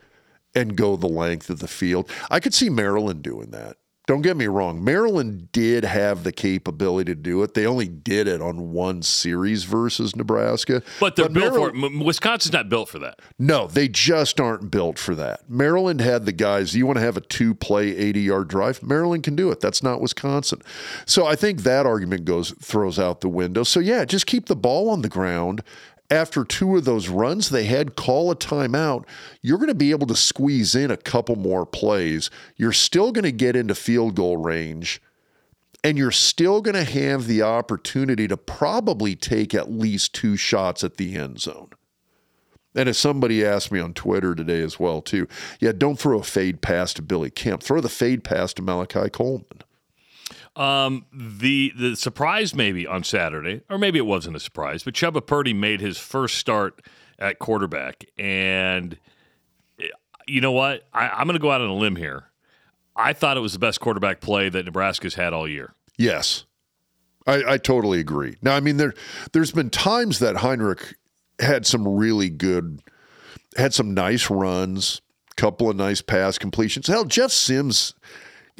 [0.55, 2.11] and go the length of the field.
[2.31, 3.78] I could see Maryland doing that.
[4.09, 4.83] Don't get me wrong.
[4.83, 7.53] Maryland did have the capability to do it.
[7.53, 10.83] They only did it on one series versus Nebraska.
[10.99, 12.07] But they're but built Maryland, for it.
[12.07, 13.21] Wisconsin's not built for that.
[13.39, 15.51] No, they just aren't built for that.
[15.51, 16.75] Maryland had the guys.
[16.75, 18.83] You want to have a two play 80 yard drive?
[18.83, 19.61] Maryland can do it.
[19.61, 20.63] That's not Wisconsin.
[21.05, 23.63] So I think that argument goes throws out the window.
[23.63, 25.63] So yeah, just keep the ball on the ground
[26.11, 29.05] after two of those runs they had, call a timeout.
[29.43, 32.31] You're going to be able to squeeze in a couple more plays.
[32.57, 35.03] You're still going to get into field goal range,
[35.85, 40.83] and you're still going to have the opportunity to probably take at least two shots
[40.83, 41.71] at the end zone.
[42.75, 45.27] And as somebody asked me on Twitter today as well, too,
[45.61, 47.63] yeah, don't throw a fade pass to Billy Kemp.
[47.63, 49.63] Throw the fade pass to Malachi Coleman.
[50.59, 55.25] Um, the the surprise maybe on Saturday, or maybe it wasn't a surprise, but Chubba
[55.25, 56.83] Purdy made his first start
[57.19, 58.99] at quarterback, and
[59.81, 59.87] eh,
[60.27, 60.83] you know what?
[60.93, 62.25] I, I'm going to go out on a limb here.
[62.97, 65.75] I thought it was the best quarterback play that Nebraska's had all year.
[65.97, 66.45] Yes,
[67.25, 68.37] I, I totally agree.
[68.43, 68.95] Now, I mean, there
[69.33, 70.97] there's been times that Heinrich
[71.39, 72.83] had some really good
[73.57, 75.03] had some nice runs,
[75.37, 76.89] couple of nice pass completions.
[76.89, 77.95] Hell, Jeff Sims,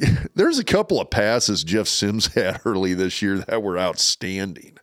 [0.35, 4.77] there's a couple of passes Jeff Sims had early this year that were outstanding.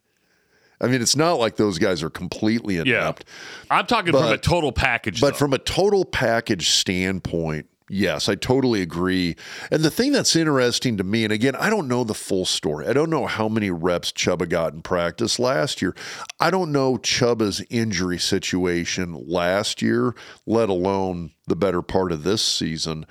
[0.81, 3.25] I mean, it's not like those guys are completely inept.
[3.27, 3.77] Yeah.
[3.79, 5.21] I'm talking from a total package.
[5.21, 5.39] But though.
[5.39, 9.37] from a total package standpoint, yes, I totally agree.
[9.71, 12.87] And the thing that's interesting to me, and again, I don't know the full story.
[12.87, 15.95] I don't know how many reps Chubba got in practice last year.
[16.41, 22.45] I don't know Chubba's injury situation last year, let alone the better part of this
[22.45, 23.07] season.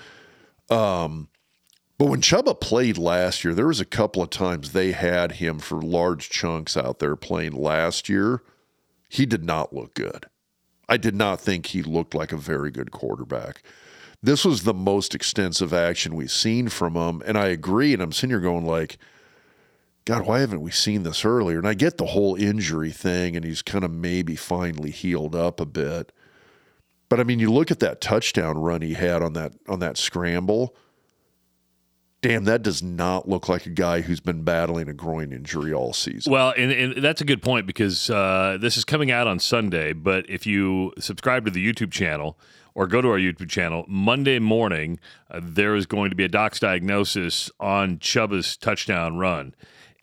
[0.70, 1.30] Um,
[1.98, 5.60] but when Chubba played last year, there was a couple of times they had him
[5.60, 8.42] for large chunks out there playing last year.
[9.08, 10.26] He did not look good.
[10.90, 13.64] I did not think he looked like a very good quarterback.
[14.22, 17.94] This was the most extensive action we've seen from him, and I agree.
[17.94, 18.98] And I'm sitting here going like,
[20.06, 21.58] God, why haven't we seen this earlier?
[21.58, 25.60] And I get the whole injury thing, and he's kind of maybe finally healed up
[25.60, 26.12] a bit.
[27.10, 29.98] But I mean, you look at that touchdown run he had on that on that
[29.98, 30.76] scramble.
[32.26, 35.94] Damn, that does not look like a guy who's been battling a groin injury all
[35.94, 36.32] season.
[36.32, 39.94] Well, and, and that's a good point because uh, this is coming out on Sunday.
[39.94, 42.40] But if you subscribe to the YouTube channel
[42.74, 46.28] or go to our YouTube channel, Monday morning, uh, there is going to be a
[46.28, 49.54] doc's diagnosis on Chubba's touchdown run.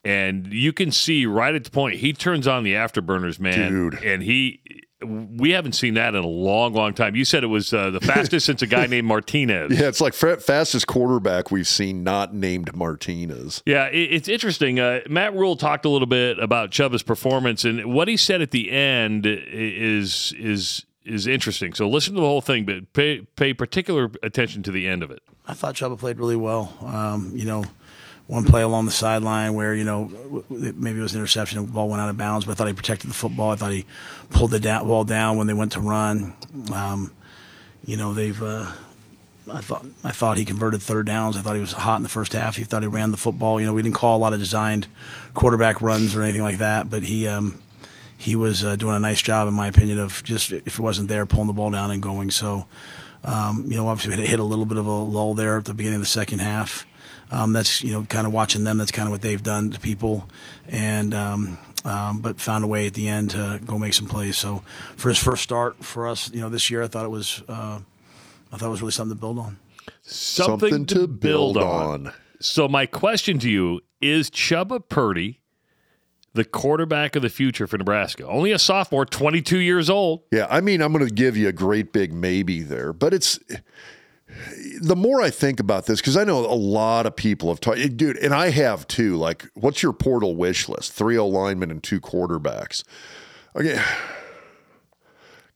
[0.04, 3.72] And you can see right at the point he turns on the afterburners, man.
[3.72, 3.94] Dude.
[3.94, 4.60] And he,
[5.04, 7.14] we haven't seen that in a long, long time.
[7.14, 9.78] You said it was uh, the fastest since a guy named Martinez.
[9.78, 13.62] Yeah, it's like fa- fastest quarterback we've seen not named Martinez.
[13.66, 14.80] Yeah, it, it's interesting.
[14.80, 18.50] Uh, Matt Rhule talked a little bit about Chubba's performance, and what he said at
[18.50, 21.74] the end is is is interesting.
[21.74, 25.10] So listen to the whole thing, but pay pay particular attention to the end of
[25.10, 25.20] it.
[25.46, 26.72] I thought Chubba played really well.
[26.82, 27.64] Um, you know,
[28.26, 31.88] one play along the sideline where you know maybe it was an interception, the ball
[31.88, 33.50] went out of bounds, but I thought he protected the football.
[33.50, 33.84] I thought he
[34.30, 36.34] pulled the ball down when they went to run.
[36.72, 37.12] Um,
[37.84, 38.40] you know, they've.
[38.42, 38.72] Uh,
[39.50, 41.36] I thought I thought he converted third downs.
[41.36, 42.56] I thought he was hot in the first half.
[42.56, 43.60] He thought he ran the football.
[43.60, 44.86] You know, we didn't call a lot of designed
[45.34, 47.60] quarterback runs or anything like that, but he um,
[48.16, 51.08] he was uh, doing a nice job, in my opinion, of just if it wasn't
[51.08, 52.30] there, pulling the ball down and going.
[52.30, 52.66] So,
[53.24, 55.74] um, you know, obviously we hit a little bit of a lull there at the
[55.74, 56.86] beginning of the second half.
[57.32, 58.76] Um, that's you know, kind of watching them.
[58.76, 60.28] That's kind of what they've done to people,
[60.68, 64.36] and um, um, but found a way at the end to go make some plays.
[64.36, 64.62] So
[64.96, 67.80] for his first start for us, you know, this year, I thought it was uh,
[68.52, 69.58] I thought it was really something to build on.
[70.02, 72.12] Something, to, build, on.
[72.38, 75.40] So my question to you is: Chubba Purdy,
[76.34, 80.22] the quarterback of the future for Nebraska, only a sophomore, twenty two years old.
[80.30, 83.38] Yeah, I mean, I'm going to give you a great big maybe there, but it's
[84.80, 87.96] the more I think about this because I know a lot of people have talked,
[87.96, 89.16] dude, and I have too.
[89.16, 90.92] Like, what's your portal wish list?
[90.92, 92.84] Three O linemen and two quarterbacks.
[93.54, 93.80] Okay.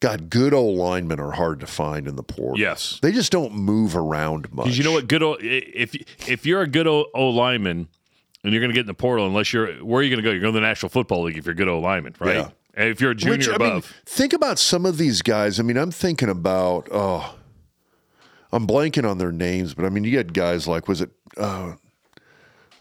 [0.00, 2.58] God, good old linemen are hard to find in the portal.
[2.58, 2.98] Yes.
[3.00, 4.66] They just don't move around much.
[4.66, 5.94] Because you know what, good old if
[6.28, 7.88] if you're a good old, o lineman
[8.44, 10.28] and you're going to get in the portal, unless you're where are you going to
[10.28, 10.30] go?
[10.30, 12.36] You're going to the National Football League if you're a good O lineman, right?
[12.36, 12.50] Yeah.
[12.74, 15.58] And if you're a junior Which, I above, mean, think about some of these guys.
[15.58, 17.35] I mean, I'm thinking about oh,
[18.56, 21.74] I'm blanking on their names, but I mean, you had guys like was it uh,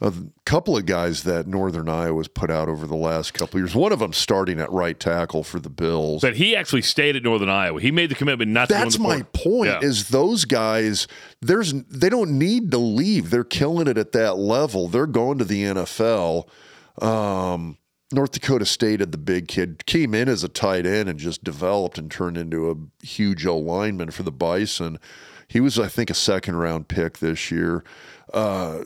[0.02, 0.14] a
[0.46, 3.76] couple of guys that Northern Iowa's put out over the last couple of years.
[3.76, 6.22] One of them starting at right tackle for the Bills.
[6.22, 7.80] but he actually stayed at Northern Iowa.
[7.80, 9.52] He made the commitment not to That's the my portal.
[9.52, 9.70] point.
[9.72, 9.88] Yeah.
[9.88, 11.08] Is those guys?
[11.42, 13.30] There's they don't need to leave.
[13.30, 14.88] They're killing it at that level.
[14.88, 16.50] They're going to the NFL.
[17.02, 17.78] Um,
[18.12, 21.44] North Dakota State had the big kid came in as a tight end and just
[21.44, 25.00] developed and turned into a huge O lineman for the Bison.
[25.56, 27.86] He was, I think, a second round pick this year.
[28.34, 28.80] Uh,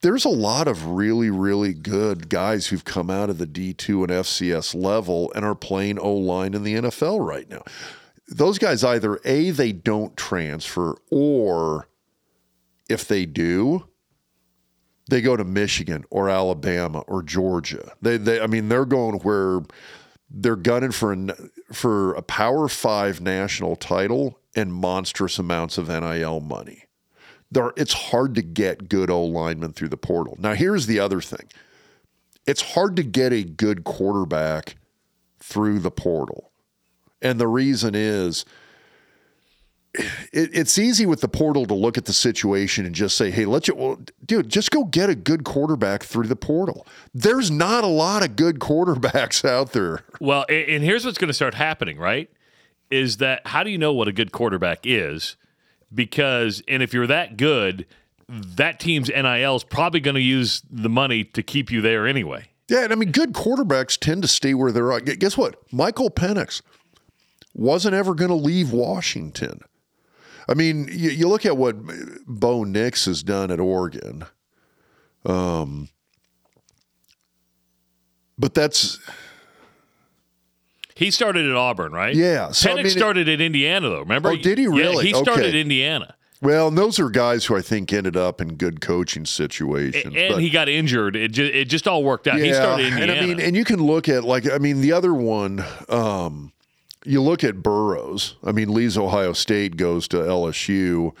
[0.00, 4.12] there's a lot of really, really good guys who've come out of the D2 and
[4.12, 7.64] FCS level and are playing O line in the NFL right now.
[8.28, 11.88] Those guys either A, they don't transfer, or
[12.88, 13.88] if they do,
[15.10, 17.90] they go to Michigan or Alabama or Georgia.
[18.00, 19.62] They, they I mean, they're going where
[20.30, 21.34] they're gunning for a,
[21.72, 26.86] for a Power Five national title and monstrous amounts of NIL money
[27.50, 30.36] there it's hard to get good O linemen through the portal.
[30.38, 31.48] Now here's the other thing.
[32.46, 34.76] It's hard to get a good quarterback
[35.40, 36.52] through the portal.
[37.22, 38.44] And the reason is
[39.94, 43.46] it, it's easy with the portal to look at the situation and just say, hey,
[43.46, 46.86] let's, well, dude, just go get a good quarterback through the portal.
[47.14, 50.00] There's not a lot of good quarterbacks out there.
[50.20, 52.30] Well, and here's what's going to start happening, right?
[52.90, 55.36] Is that how do you know what a good quarterback is?
[55.94, 57.86] Because, and if you're that good,
[58.28, 62.48] that team's NIL is probably going to use the money to keep you there anyway.
[62.68, 65.04] Yeah, and I mean, good quarterbacks tend to stay where they're at.
[65.04, 65.56] Guess what?
[65.72, 66.62] Michael Penix
[67.54, 69.60] wasn't ever going to leave Washington.
[70.48, 71.76] I mean, you, you look at what
[72.26, 74.24] Bo Nix has done at Oregon.
[75.24, 75.88] Um,
[78.38, 79.00] but that's
[80.96, 82.14] He started at Auburn, right?
[82.14, 84.00] Yeah, so, I mean, it- at Indiana, though.
[84.00, 84.30] Remember?
[84.30, 85.04] Oh, did he really?
[85.08, 85.48] Yeah, he started Okay.
[85.50, 89.24] at Indiana, well, and those are guys who I think ended up in good coaching
[89.26, 90.14] situations.
[90.16, 91.16] and he got injured.
[91.16, 92.38] It just, it just all worked out.
[92.38, 93.22] he started at and Indiana.
[93.22, 95.64] I mean, and you can look at like I mean the other one.
[95.88, 96.52] Um,
[97.04, 98.36] you look at Burrows.
[98.42, 101.12] I mean, Lee's Ohio State goes to LSU.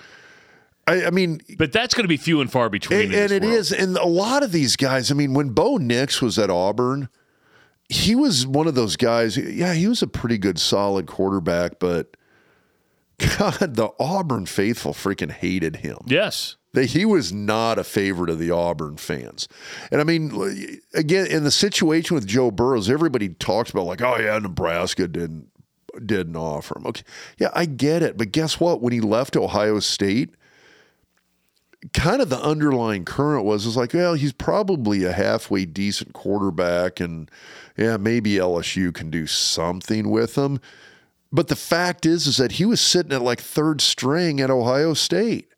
[0.86, 3.00] I, I mean, but that's going to be few and far between.
[3.00, 3.54] and, and it world.
[3.54, 5.10] is, and a lot of these guys.
[5.10, 7.08] I mean, when Bo Nix was at Auburn,
[7.88, 9.36] he was one of those guys.
[9.36, 12.16] Yeah, he was a pretty good, solid quarterback, but
[13.38, 15.98] God, the Auburn faithful freaking hated him.
[16.06, 16.56] Yes.
[16.72, 19.48] that he was not a favorite of the Auburn fans.
[19.90, 24.18] And I mean, again, in the situation with Joe Burrows, everybody talks about like, oh
[24.18, 25.48] yeah, Nebraska didn't
[26.04, 26.86] didn't offer him.
[26.86, 27.02] Okay,
[27.38, 28.82] yeah, I get it, but guess what?
[28.82, 30.34] When he left Ohio State,
[31.92, 37.00] kind of the underlying current was is like, well, he's probably a halfway decent quarterback,
[37.00, 37.30] and
[37.76, 40.60] yeah, maybe LSU can do something with him.
[41.32, 44.94] But the fact is, is that he was sitting at like third string at Ohio
[44.94, 45.52] State.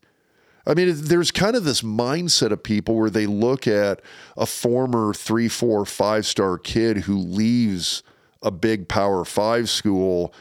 [0.65, 4.01] I mean, there's kind of this mindset of people where they look at
[4.37, 8.03] a former three, four, five star kid who leaves
[8.41, 10.33] a big power five school.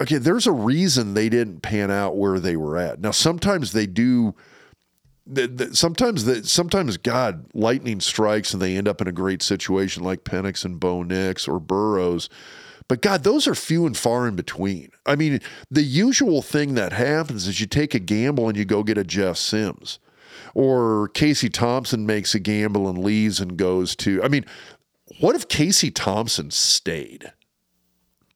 [0.00, 3.00] Okay, there's a reason they didn't pan out where they were at.
[3.00, 4.34] Now, sometimes they do.
[5.72, 10.24] Sometimes, the, sometimes God, lightning strikes and they end up in a great situation like
[10.24, 12.28] Penix and Bo Nix or Burrows.
[12.88, 14.90] But God, those are few and far in between.
[15.06, 18.82] I mean, the usual thing that happens is you take a gamble and you go
[18.82, 20.00] get a Jeff Sims.
[20.54, 24.22] Or Casey Thompson makes a gamble and leaves and goes to.
[24.22, 24.44] I mean,
[25.20, 27.32] what if Casey Thompson stayed?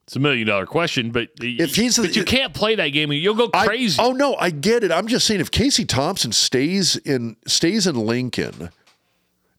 [0.07, 3.11] It's a million dollar question, but If he's- but you can't play that game.
[3.11, 3.97] You'll go I- crazy.
[4.01, 4.91] oh no, I get it.
[4.91, 8.69] I'm just saying if Casey Thompson stays in stays in Lincoln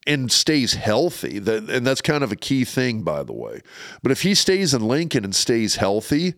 [0.07, 3.61] and stays healthy, that and that's kind of a key thing, by the way.
[4.03, 6.33] But if he stays in Lincoln and stays healthy,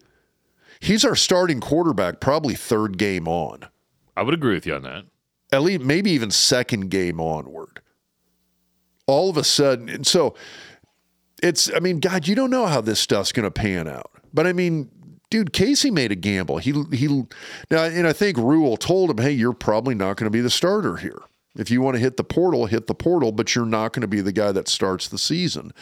[0.80, 3.66] he's our starting quarterback, probably third game on.
[4.16, 5.04] I would agree with you on that.
[5.52, 7.80] At least maybe even second game onward.
[9.06, 10.34] All of a sudden, and so
[11.42, 14.10] it's I mean, God, you don't know how this stuff's gonna pan out.
[14.32, 14.90] But I mean,
[15.30, 16.58] dude, Casey made a gamble.
[16.58, 17.06] He he
[17.70, 20.96] now and I think Rhule told him, hey, you're probably not gonna be the starter
[20.96, 21.20] here.
[21.56, 24.06] If you want to hit the portal, hit the portal, but you're not going to
[24.06, 25.72] be the guy that starts the season.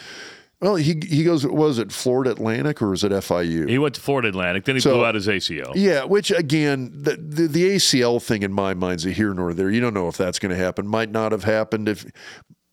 [0.59, 3.69] Well, he he goes, was it Florida Atlantic or is it FIU?
[3.69, 5.73] He went to Florida Atlantic, then he So- blew out his ACL.
[5.75, 9.69] Yeah, which again, the, the the ACL thing in my mind's a here nor there.
[9.69, 10.87] You don't know if that's going to happen.
[10.87, 12.03] Might not have happened if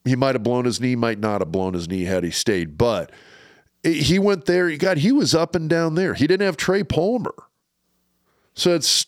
[0.07, 0.97] he might have blown his knee.
[0.97, 2.79] Might not have blown his knee had he stayed.
[2.79, 3.11] But
[3.83, 4.75] he went there.
[4.77, 6.15] God, he was up and down there.
[6.15, 7.35] He didn't have Trey Palmer,
[8.55, 9.07] so it's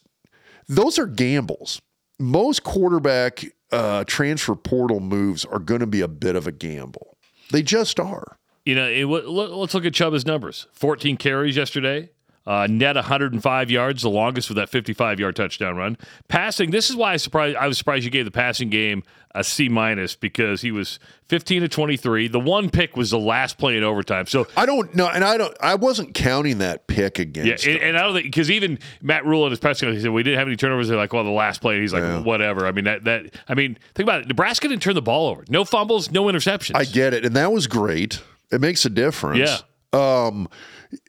[0.68, 1.80] those are gambles.
[2.18, 7.16] Most quarterback uh, transfer portal moves are going to be a bit of a gamble.
[7.52, 8.36] They just are.
[8.64, 12.10] You know, it, let- let's look at Chubba's numbers 14 carries yesterday,
[12.48, 15.98] uh, net 105 yards, the longest with that 55 yard touchdown run.
[16.28, 19.02] Passing, this is why I, surprised, I was surprised you gave the passing game
[19.34, 22.28] a C minus because he was 15 to 23.
[22.28, 24.24] The one pick was the last play in overtime.
[24.24, 25.54] So, I don't know, and I don't.
[25.60, 27.66] I wasn't counting that pick yeah, against.
[27.66, 30.12] and, and I don't think because even Matt Rhule in his press conference, he said
[30.12, 30.88] we didn't have any turnovers.
[30.88, 31.78] They're like, well, the last play.
[31.78, 32.20] He's like, Yeah.
[32.20, 32.66] whatever.
[32.66, 34.28] I mean, that that I mean, think about it.
[34.28, 35.44] Nebraska didn't turn the ball over.
[35.50, 36.76] No fumbles, no interceptions.
[36.76, 38.22] I get it, and that was great.
[38.50, 39.38] It makes a difference.
[39.40, 39.58] Yeah.
[39.92, 40.48] Um,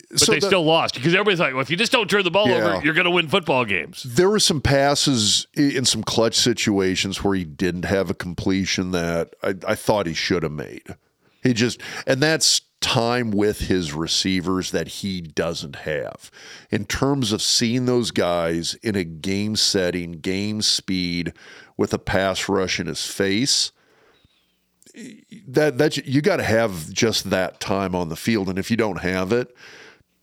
[0.09, 2.23] but so they the- still lost because everybody's like, well, if you just don't turn
[2.23, 2.55] the ball Yeah.
[2.75, 4.03] over, you're going to win football games.
[4.03, 9.33] there were some passes in some clutch situations where he didn't have a completion that
[9.43, 10.95] I, I thought he should have made.
[11.43, 16.31] He just, and that's time with his receivers that he doesn't have.
[16.71, 21.33] In terms of seeing those guys in a game setting, game speed
[21.77, 23.71] with a pass rush in his face,
[25.47, 28.77] that that you got to have just that time on the field, and if you
[28.77, 29.55] don't have it,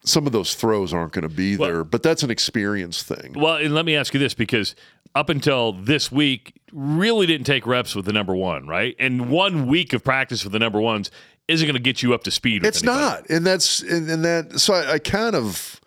[0.04, 1.84] some of those throws aren't going to be Well- there.
[1.84, 3.32] But that's an experience thing.
[3.34, 4.74] Well, and let me ask you this because
[5.14, 8.94] up until this week, really didn't take reps with the number one, right?
[8.98, 11.10] And one week of practice with the number ones
[11.48, 12.62] isn't going to get you up to speed.
[12.62, 13.00] With It's anybody.
[13.00, 14.58] not, and that's and, and that.
[14.60, 15.80] So I, I kind of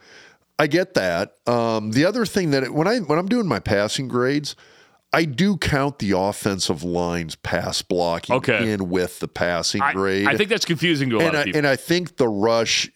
[0.57, 1.36] I get that.
[1.47, 4.55] Um, the other thing that when I when I'm doing my passing grades,
[5.12, 8.72] I do count the offensive line's pass blocking Okay.
[8.72, 10.28] in with the passing I, grade.
[10.28, 11.57] I think that's confusing to a lot and of I, people.
[11.57, 12.89] and I think the rush.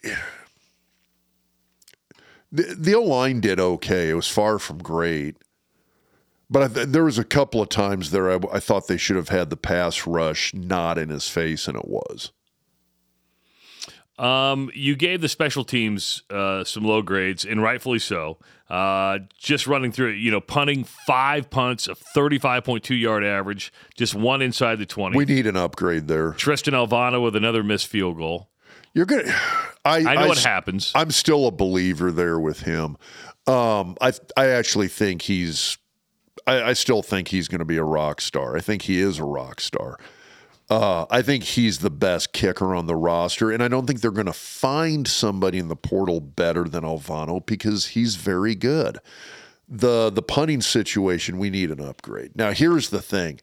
[2.52, 4.10] The, the O line did okay.
[4.10, 5.36] It was far from great,
[6.48, 9.16] but I, th- there was a couple of times there I, I thought they should
[9.16, 12.30] have had the pass rush not in his face, and it was.
[14.18, 18.38] Um, you gave the special teams uh, some low grades, and rightfully so.
[18.70, 24.14] Uh, just running through it, you know, punting five punts, a 35.2 yard average, just
[24.14, 25.16] one inside the 20.
[25.16, 26.32] We need an upgrade there.
[26.32, 28.48] Tristan Alvano with another missed field goal.
[28.94, 29.34] You're gonna.
[29.84, 30.92] I, I know I what happens.
[30.94, 32.96] I'm still a believer there with him.
[33.46, 35.76] Um, I I actually think he's.
[36.46, 38.56] I, I still think he's going to be a rock star.
[38.56, 39.98] I think he is a rock star.
[40.74, 44.10] Uh, I think he's the best kicker on the roster, and I don't think they're
[44.10, 48.98] going to find somebody in the portal better than Alvano because he's very good.
[49.68, 52.32] the The punting situation, we need an upgrade.
[52.34, 53.40] Now, here's the thing: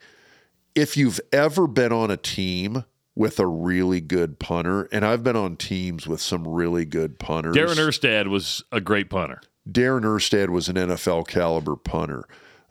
[0.76, 2.84] if you've ever been on a team
[3.16, 7.56] with a really good punter, and I've been on teams with some really good punters.
[7.56, 9.40] Darren Erstad was a great punter.
[9.70, 12.28] Darren Erstad was an NFL caliber punter.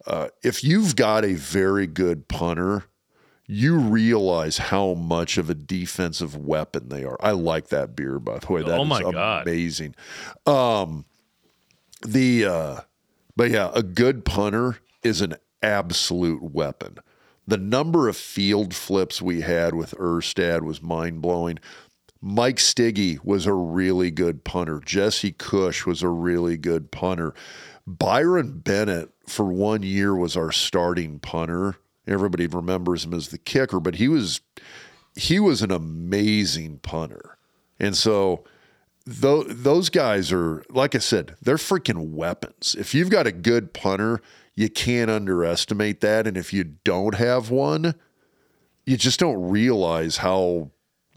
[0.07, 2.85] Uh, if you've got a very good punter,
[3.53, 7.17] you realize how much of a defensive weapon they are.
[7.21, 8.63] I like that beer, by the way.
[8.63, 9.43] That Oh is my God.
[9.43, 9.97] amazing.
[10.47, 11.05] Um,
[12.07, 12.81] the uh,
[13.35, 16.99] but yeah, a good punter is an absolute weapon.
[17.47, 21.59] The number of field flips we had with Erstad was mind blowing.
[22.23, 24.81] Mike Stigge was a really good punter.
[24.85, 27.35] Jesse Kosch was a really good punter.
[27.85, 31.77] Byron Bennett, for one year, was our starting punter.
[32.13, 34.41] Everybody remembers him as the kicker, but he was
[35.15, 37.37] he was an amazing punter.
[37.79, 38.45] And so
[39.07, 42.77] tho- those guys are, like I said, they're freaking weapons.
[42.79, 44.21] If you've got a good punter,
[44.55, 46.27] you can't underestimate that.
[46.27, 47.95] And if you don't have one,
[48.87, 50.71] you just don't realize how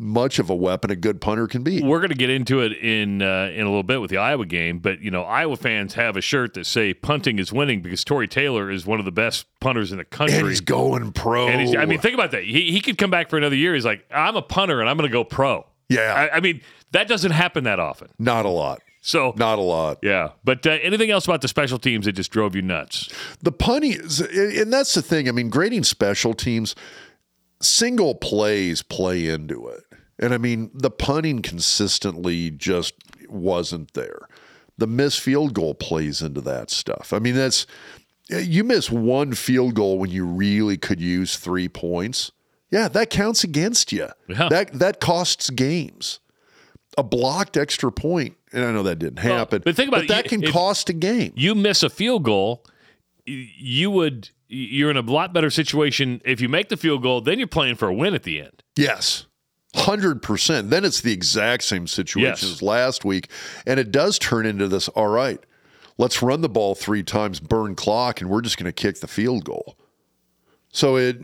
[0.04, 1.82] much of a weapon a good punter can be.
[1.82, 4.46] We're going to get into it in uh, in a little bit with the Iowa
[4.46, 8.04] game, but you know Iowa fans have a shirt that say "punting is winning" because
[8.04, 10.38] Tory Taylor is one of the best punters in the country.
[10.38, 11.48] And he's going pro.
[11.48, 12.44] And he's, I mean, think about that.
[12.44, 13.74] He, he could come back for another year.
[13.74, 15.66] He's like, I'm a punter and I'm going to go pro.
[15.90, 16.14] Yeah.
[16.32, 18.10] I, I mean, that doesn't happen that often.
[18.20, 18.82] not a lot.
[19.06, 19.98] So, Not a lot.
[20.02, 20.30] yeah.
[20.46, 23.10] But uh, anything else about the special teams that just drove you nuts?
[23.42, 25.28] The punting is, and that's the thing.
[25.28, 26.74] I mean, grading special teams,
[27.62, 29.84] single plays play into it.
[30.20, 32.94] And I mean, the punting consistently just
[33.30, 34.28] wasn't there.
[34.78, 37.14] The missed field goal plays into that stuff.
[37.14, 37.66] I mean, that's,
[38.30, 42.32] you miss one field goal when you really could use three points.
[42.72, 44.08] Yeah, that counts against you.
[44.28, 44.50] Yeah.
[44.50, 46.20] That that costs games.
[46.98, 49.62] A blocked extra point, and I know that didn't happen.
[49.64, 50.08] but think about it.
[50.10, 51.34] that can cost a game.
[51.36, 52.64] You miss a field goal,
[53.26, 57.22] you would you're in a lot better situation if you make the field goal.
[57.22, 58.64] Then you're playing for a win at the end.
[58.76, 59.26] Yes.
[59.74, 60.70] 100%.
[60.70, 62.56] Then it's the exact same situation Yes.
[62.56, 63.30] as last week.
[63.66, 65.40] And it does turn into this all right,
[65.98, 69.08] let's run the ball three times, burn clock, and we're just going to kick the
[69.08, 69.76] field goal.
[70.72, 71.22] So it,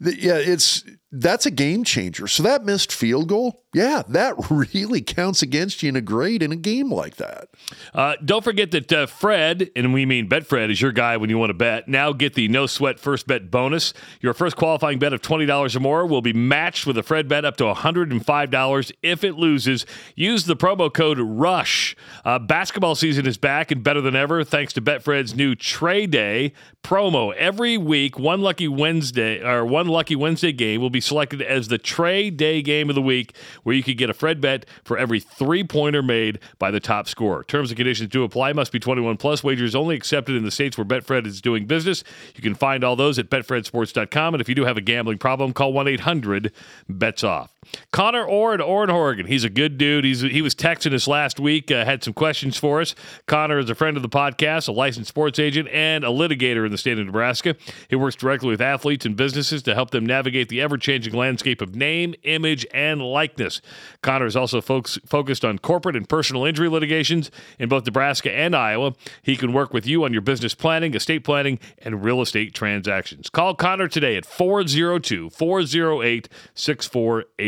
[0.00, 0.84] yeah, it's
[1.14, 2.26] that's a game changer.
[2.26, 6.50] So that missed field goal, yeah, that really counts against you in a grade in
[6.50, 7.48] a game like that.
[7.94, 11.38] Uh, don't forget that uh, Fred, and we mean Betfred, is your guy when you
[11.38, 11.86] want to bet.
[11.88, 13.94] Now get the no sweat first bet bonus.
[14.20, 17.44] Your first qualifying bet of $20 or more will be matched with a Fred bet
[17.44, 19.86] up to $105 if it loses.
[20.16, 21.96] Use the promo code RUSH.
[22.24, 26.52] Uh, basketball season is back and better than ever thanks to Betfred's new Trey Day
[26.82, 27.32] promo.
[27.34, 31.78] Every week, one lucky Wednesday or one lucky Wednesday game will be selected as the
[31.78, 35.20] Trey Day game of the week, where you could get a Fred bet for every
[35.20, 37.44] three pointer made by the top scorer.
[37.44, 38.52] Terms and conditions do apply.
[38.52, 39.44] Must be 21 plus.
[39.44, 42.04] Wagers only accepted in the states where Betfred is doing business.
[42.34, 44.34] You can find all those at betfredsports.com.
[44.34, 46.52] And if you do have a gambling problem, call 1 800
[46.88, 47.53] bets off.
[47.92, 50.04] Connor Orr at Orr in He's a good dude.
[50.04, 51.70] He's he was texting us last week.
[51.70, 52.94] Uh, had some questions for us.
[53.26, 56.72] Connor is a friend of the podcast, a licensed sports agent, and a litigator in
[56.72, 57.56] the state of Nebraska.
[57.88, 61.74] He works directly with athletes and businesses to help them navigate the ever-changing landscape of
[61.74, 63.60] name, image, and likeness.
[64.02, 68.54] Connor is also focus, focused on corporate and personal injury litigations in both Nebraska and
[68.54, 68.94] Iowa.
[69.22, 73.30] He can work with you on your business planning, estate planning, and real estate transactions.
[73.30, 76.28] Call Connor today at 402 408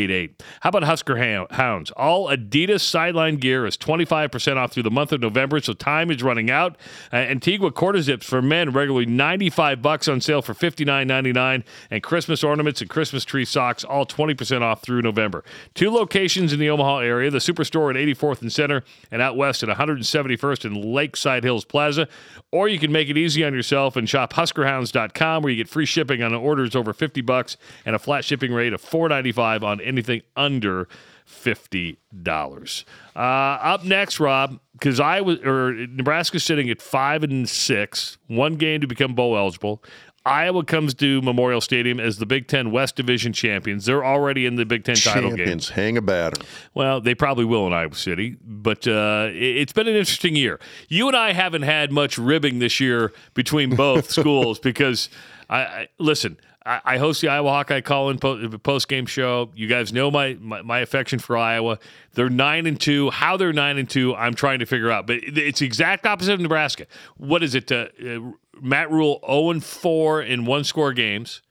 [0.07, 0.43] 6488.
[0.61, 1.91] How about Husker Hounds?
[1.91, 6.23] All Adidas sideline gear is 25% off through the month of November, so time is
[6.23, 6.77] running out.
[7.11, 12.43] Uh, Antigua quarter zips for men regularly 95 bucks on sale for 59.99, and Christmas
[12.43, 15.43] ornaments and Christmas tree socks all 20% off through November.
[15.73, 19.63] Two locations in the Omaha area: the Superstore at 84th and Center, and out west
[19.63, 22.07] at 171st and Lakeside Hills Plaza.
[22.51, 25.85] Or you can make it easy on yourself and shop HuskerHounds.com, where you get free
[25.85, 30.21] shipping on orders over 50 bucks and a flat shipping rate of 4.95 on anything
[30.35, 30.87] under
[31.25, 32.85] fifty dollars.
[33.15, 38.55] Uh, up next, Rob, because I was or Nebraska's sitting at five and six, one
[38.55, 39.83] game to become bowl eligible.
[40.25, 43.85] Iowa comes to Memorial Stadium as the Big Ten West Division champions.
[43.85, 45.37] They're already in the Big Ten title game.
[45.37, 46.41] Champions, hang a batter.
[46.73, 50.59] Well, they probably will in Iowa City, but uh, it- it's been an interesting year.
[50.89, 55.07] You and I haven't had much ribbing this year between both schools because
[55.49, 56.37] I, I listen.
[56.67, 59.49] I, I host the Iowa Hawkeye call-in post game show.
[59.55, 61.79] You guys know my, my my affection for Iowa.
[62.13, 63.09] They're nine and two.
[63.09, 65.07] How they're nine and two, I'm trying to figure out.
[65.07, 66.85] But it's the exact opposite of Nebraska.
[67.15, 67.71] What is it?
[67.71, 68.19] Uh, uh,
[68.61, 71.41] Matt Rhule zero and four in one score games.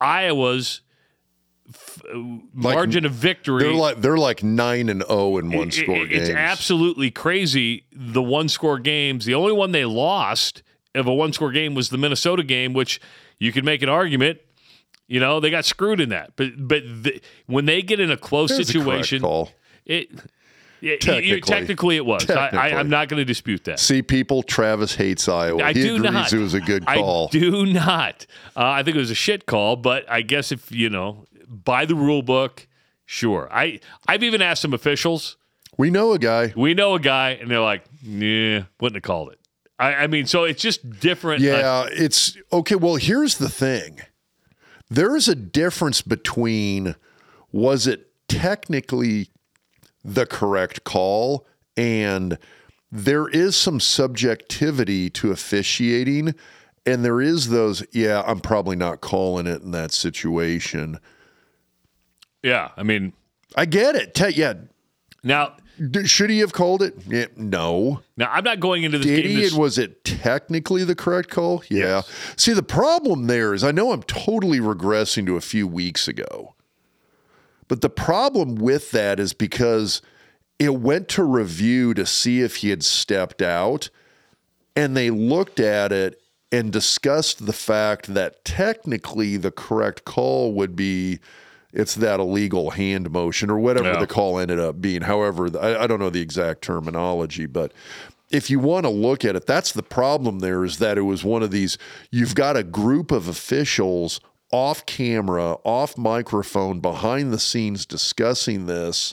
[0.00, 0.80] Iowa's
[1.68, 2.18] f- uh,
[2.52, 3.62] margin of victory.
[3.64, 6.28] They're like they're like nine and zero in one It- score it- games.
[6.28, 7.84] It's absolutely crazy.
[7.92, 9.24] The one score games.
[9.24, 10.62] The only one they lost
[10.94, 13.00] of a one score game was the Minnesota game, which
[13.38, 14.38] you could make an argument.
[15.06, 18.16] You know they got screwed in that, but but the, when they get in a
[18.16, 19.50] close There's situation, call.
[19.84, 20.08] it.
[20.80, 21.28] Yeah, Technically.
[21.30, 22.28] you- technically, it was.
[22.28, 22.72] I, I, Technically.
[22.78, 23.80] I'm not going to dispute that.
[23.80, 25.62] See, people, Travis hates Iowa.
[25.62, 26.32] I he do agrees not.
[26.32, 27.30] it was a good call.
[27.32, 28.26] I do not.
[28.54, 31.86] Uh, I think it was a shit call, but I guess if you know by
[31.86, 32.66] the rule book,
[33.06, 33.48] sure.
[33.50, 35.36] I I've even asked some officials.
[35.78, 36.52] We know a guy.
[36.54, 39.38] we know a guy, and they're like, "Yeah, wouldn't have called it."
[39.78, 41.42] I, I mean, so it's just different.
[41.42, 42.76] uh, Yeah, it's okay.
[42.76, 44.00] Well, here's the thing
[44.90, 46.94] there is a difference between
[47.52, 49.30] was it technically
[50.04, 51.46] the correct call
[51.76, 52.38] and
[52.92, 56.34] there is some subjectivity to officiating
[56.86, 60.98] and there is those yeah i'm probably not calling it in that situation
[62.42, 62.72] yeah.
[62.76, 63.14] I mean,
[63.56, 64.54] i get it Te- yeah
[65.22, 65.56] now,
[66.04, 69.36] should he have called it yeah, no now I'm not going into this Did game.
[69.36, 69.42] he?
[69.42, 71.64] This, was it technically the correct call?
[71.68, 71.78] Yeah.
[71.78, 72.10] Yes.
[72.36, 76.54] See, the problem there is I know I'm totally regressing to a few weeks ago,
[77.66, 80.00] but the problem with that is because
[80.58, 83.90] it went to review to see if he had stepped out,
[84.76, 86.20] and they looked at it
[86.52, 91.18] and discussed the fact that technically the correct call would be
[91.74, 94.00] it's that illegal hand motion or whatever Yeah.
[94.00, 95.02] the call ended up being.
[95.02, 97.72] However, I, I don't know the exact terminology, but
[98.30, 101.22] if you want to look at it, that's the problem there is that it was
[101.24, 101.76] one of these
[102.10, 104.20] you've got a group of officials
[104.50, 109.12] off camera, off microphone, behind the scenes discussing this.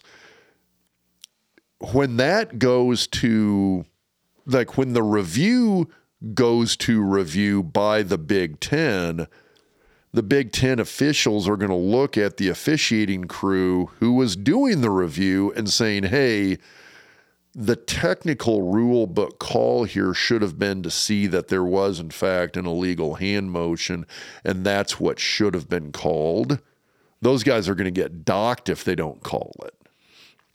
[1.93, 3.85] When that goes to
[4.45, 5.89] like when the review
[6.35, 9.27] goes to review by the Big Ten,
[10.13, 14.81] the Big Ten officials are going to look at the officiating crew who was doing
[14.81, 16.57] the review and saying, hey,
[17.53, 22.09] the technical rule book call here should have been to see that there was, in
[22.09, 24.05] fact, an illegal hand motion,
[24.43, 26.59] and that's what should have been called.
[27.21, 29.75] Those guys are going to get docked if they don't call it.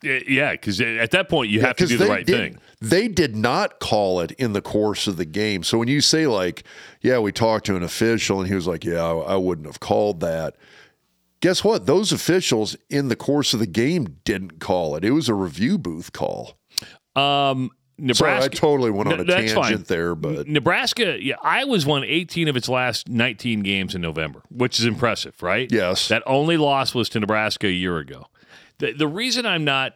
[0.02, 2.60] Yeah, because at that point you have to do the right did- thing.
[2.80, 5.62] They did not call it in the course of the game.
[5.62, 6.64] So when you say like,
[7.00, 9.80] yeah, we talked to an official and he was like, yeah, I, I wouldn't have
[9.80, 10.56] called that.
[11.40, 11.86] Guess what?
[11.86, 15.04] Those officials in the course of the game didn't call it.
[15.04, 16.58] It was a review booth call.
[17.14, 18.44] Um, Sorry, Nebraska.
[18.44, 19.82] I totally went on a tangent fine.
[19.84, 24.78] there, but Nebraska, yeah, Iowa's won 18 of its last 19 games in November, which
[24.78, 25.70] is impressive, right?
[25.72, 26.08] Yes.
[26.08, 28.26] That only loss was to Nebraska a year ago.
[28.78, 29.94] The, the reason I'm not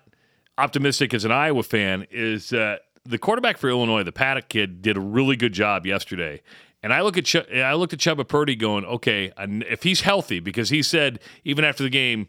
[0.59, 4.97] optimistic as an Iowa fan is that the quarterback for Illinois, the Paddock kid, did
[4.97, 6.43] a really good job yesterday.
[6.83, 10.41] And I look at Ch- I looked at Chubba Purdy going, okay, if he's healthy,
[10.41, 12.29] because he said even after the game,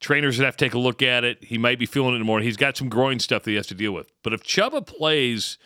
[0.00, 1.44] trainers would have to take a look at it.
[1.44, 2.46] He might be feeling it morning.
[2.46, 4.10] He's got some groin stuff that he has to deal with.
[4.22, 5.58] But if Chubba plays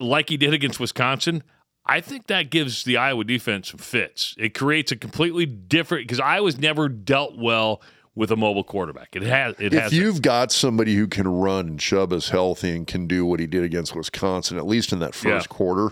[0.00, 1.42] like he did against Wisconsin,
[1.86, 4.34] I think that gives the Iowa defense some fits.
[4.38, 7.82] It creates a completely different because Iowa's never dealt well
[8.14, 9.16] with a mobile quarterback.
[9.16, 9.54] It has.
[9.58, 9.92] It if has.
[9.92, 13.62] you've got somebody who can run and is healthy and can do what he did
[13.64, 15.56] against Wisconsin, at least in that first Yeah.
[15.56, 15.90] quarter,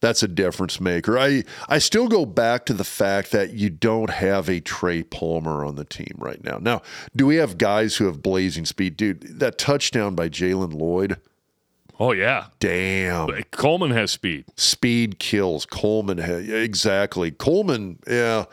[0.00, 1.18] that's a difference maker.
[1.18, 5.64] I I still go back to the fact that you don't have a Trey Palmer
[5.64, 6.58] on the team right now.
[6.60, 6.82] Now,
[7.16, 8.96] do we have guys who have blazing speed?
[8.96, 11.18] Dude, that touchdown by Jaylen Lloyd,
[11.98, 13.28] oh yeah, damn.
[13.50, 14.44] Coleman has speed.
[14.56, 15.66] Speed kills.
[15.66, 17.30] Coleman had exactly.
[17.32, 18.44] Coleman, yeah.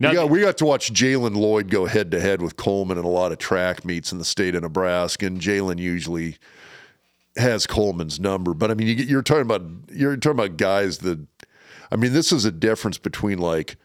[0.00, 2.98] Now, we, got, we got to watch Jaylen Lloyd go head to head with Coleman
[2.98, 6.36] in a lot of track meets in the state of Nebraska, and Jaylen usually
[7.36, 8.54] has Coleman's number.
[8.54, 11.26] But I mean, you, you're talking about you're talking about guys that.
[11.90, 13.76] I mean, this is a difference between like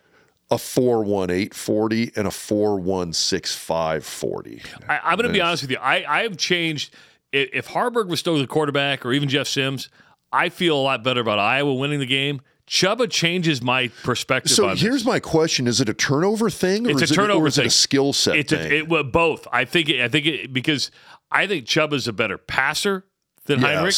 [0.52, 4.62] a four one eight forty and a four one six five forty.
[4.88, 5.78] I'm going to be honest with you.
[5.78, 6.94] I, I have changed.
[7.32, 9.90] If, if Haarberg was still the quarterback, or even Jeff Sims,
[10.32, 12.42] I feel a lot better about Iowa winning the game.
[12.68, 14.52] Chubba changes my perspective.
[14.52, 17.16] So on here's my question: Is it a turnover thing, or It's a is it,
[17.16, 18.72] turnover or is it a skill set It's thing?
[18.72, 19.48] a, it, well, both.
[19.52, 19.90] I think.
[19.90, 20.90] It, I think it, because
[21.32, 23.06] I think Chubba's a better passer
[23.46, 23.96] than Heinrich.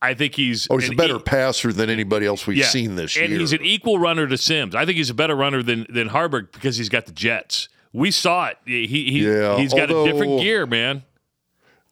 [0.00, 2.66] I think he's Oh, he's a better e- passer than anybody else we've yeah.
[2.66, 3.32] seen this and year.
[3.32, 4.74] And he's an equal runner to Sims.
[4.74, 7.68] I think he's a better runner than than Haarberg because he's got the Jets.
[7.92, 8.58] We saw it.
[8.64, 11.02] He he Yeah, he's got a different gear, man.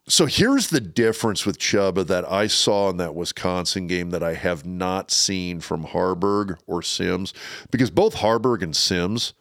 [0.09, 4.35] So here's the difference with Chubba that I saw in that Wisconsin game that I
[4.35, 7.33] have not seen from Haarberg or Sims,
[7.71, 9.33] because both Haarberg and Sims,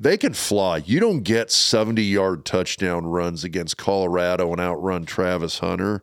[0.00, 0.78] they can fly.
[0.78, 6.02] You don't get 70 yard touchdown runs against Colorado and outrun Travis Hunter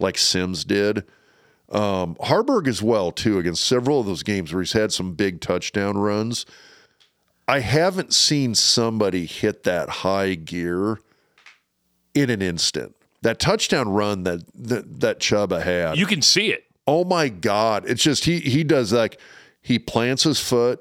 [0.00, 1.04] like Sims did.
[1.70, 5.40] Um, Haarberg as well, too, against several of those games where he's had some big
[5.40, 6.44] touchdown runs.
[7.46, 10.98] I haven't seen somebody hit that high gear
[12.14, 12.96] in an instant.
[13.22, 15.96] That touchdown run that that, that Chubba had.
[15.96, 16.64] You can see it.
[16.86, 17.84] oh my God.
[17.88, 19.18] It's just he he does like
[19.60, 20.80] he plants his foot,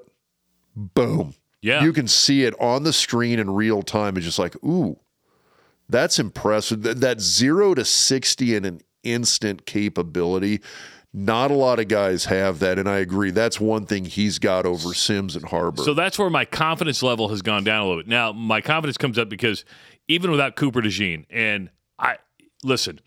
[0.75, 1.35] boom.
[1.61, 1.83] Yeah.
[1.83, 4.17] You can see it on the screen in real time.
[4.17, 4.97] It's just like, ooh,
[5.87, 6.81] that's impressive.
[6.81, 10.61] That, that zero to 60 in an instant capability.
[11.13, 12.79] Not a lot of guys have that.
[12.79, 13.29] And I agree.
[13.29, 15.83] That's one thing he's got over Sims and Haarberg.
[15.85, 18.07] So that's where my confidence level has gone down a little bit.
[18.07, 19.63] Now, my confidence comes up because
[20.07, 21.69] even without Cooper DeJean, and
[22.63, 22.99] listen,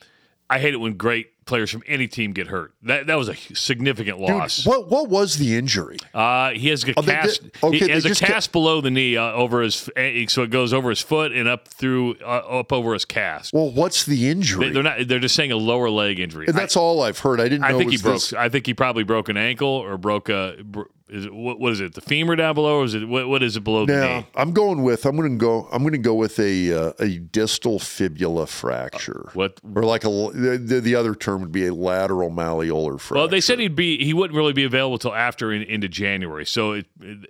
[0.50, 2.72] I hate it when great players from any team get hurt.
[2.82, 4.64] That that was a significant Dude, loss.
[4.66, 5.96] what what was the injury?
[6.14, 7.42] Uh, he has a Oh, they cast.
[7.62, 10.42] okay, he has a just ca- cast below the knee uh, over his, eh, so
[10.42, 13.52] it goes over his foot and up through uh, up over his cast.
[13.52, 14.70] Well, what's the injury?
[14.70, 15.06] They, are not.
[15.06, 16.46] They're just saying a lower leg injury.
[16.46, 17.40] And that's all I've heard.
[17.40, 18.14] I didn't I, know I think it he broke.
[18.14, 20.56] this- I think he probably broke an ankle or broke a.
[20.64, 21.94] bro- Is it, what, what is it?
[21.94, 24.26] The femur down below, or is it what, what is it below the Now knee?
[24.34, 27.18] I'm going with I'm going to go I'm going to go with a uh, a
[27.18, 29.30] distal fibula fracture.
[29.32, 29.60] What?
[29.76, 33.14] Or like a the, the other term would be a lateral malleolar fracture.
[33.14, 34.04] Well, they said he'd be.
[34.04, 36.46] He wouldn't really be available till after in, into January.
[36.46, 36.86] So it,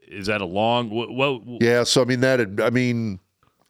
[0.09, 0.89] is that a long?
[0.89, 1.13] What?
[1.13, 1.85] what yeah.
[1.85, 3.21] So I mean that I mean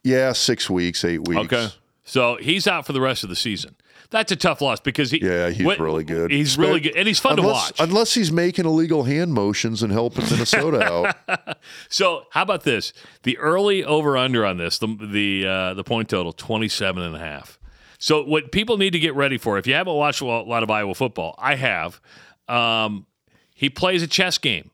[0.05, 1.53] yeah, six weeks, eight weeks.
[1.53, 1.69] Okay.
[2.05, 3.75] So he's out for the rest of the season.
[4.15, 5.19] That's a tough loss because he.
[5.21, 6.31] Yeah, he's what- really good.
[6.31, 7.89] He's really good, and he's fun unless, to watch.
[7.89, 10.85] Unless he's making illegal hand motions and helping Minnesota
[11.27, 11.57] out.
[11.89, 12.93] So how about this?
[13.25, 17.19] The early over under on this, the the uh, the point total 27 and a
[17.19, 17.59] half.
[17.99, 20.71] So what people need to get ready for, if you haven't watched a lot of
[20.71, 22.01] Iowa football, I have.
[22.49, 23.07] Um,
[23.53, 24.71] he plays a chess game.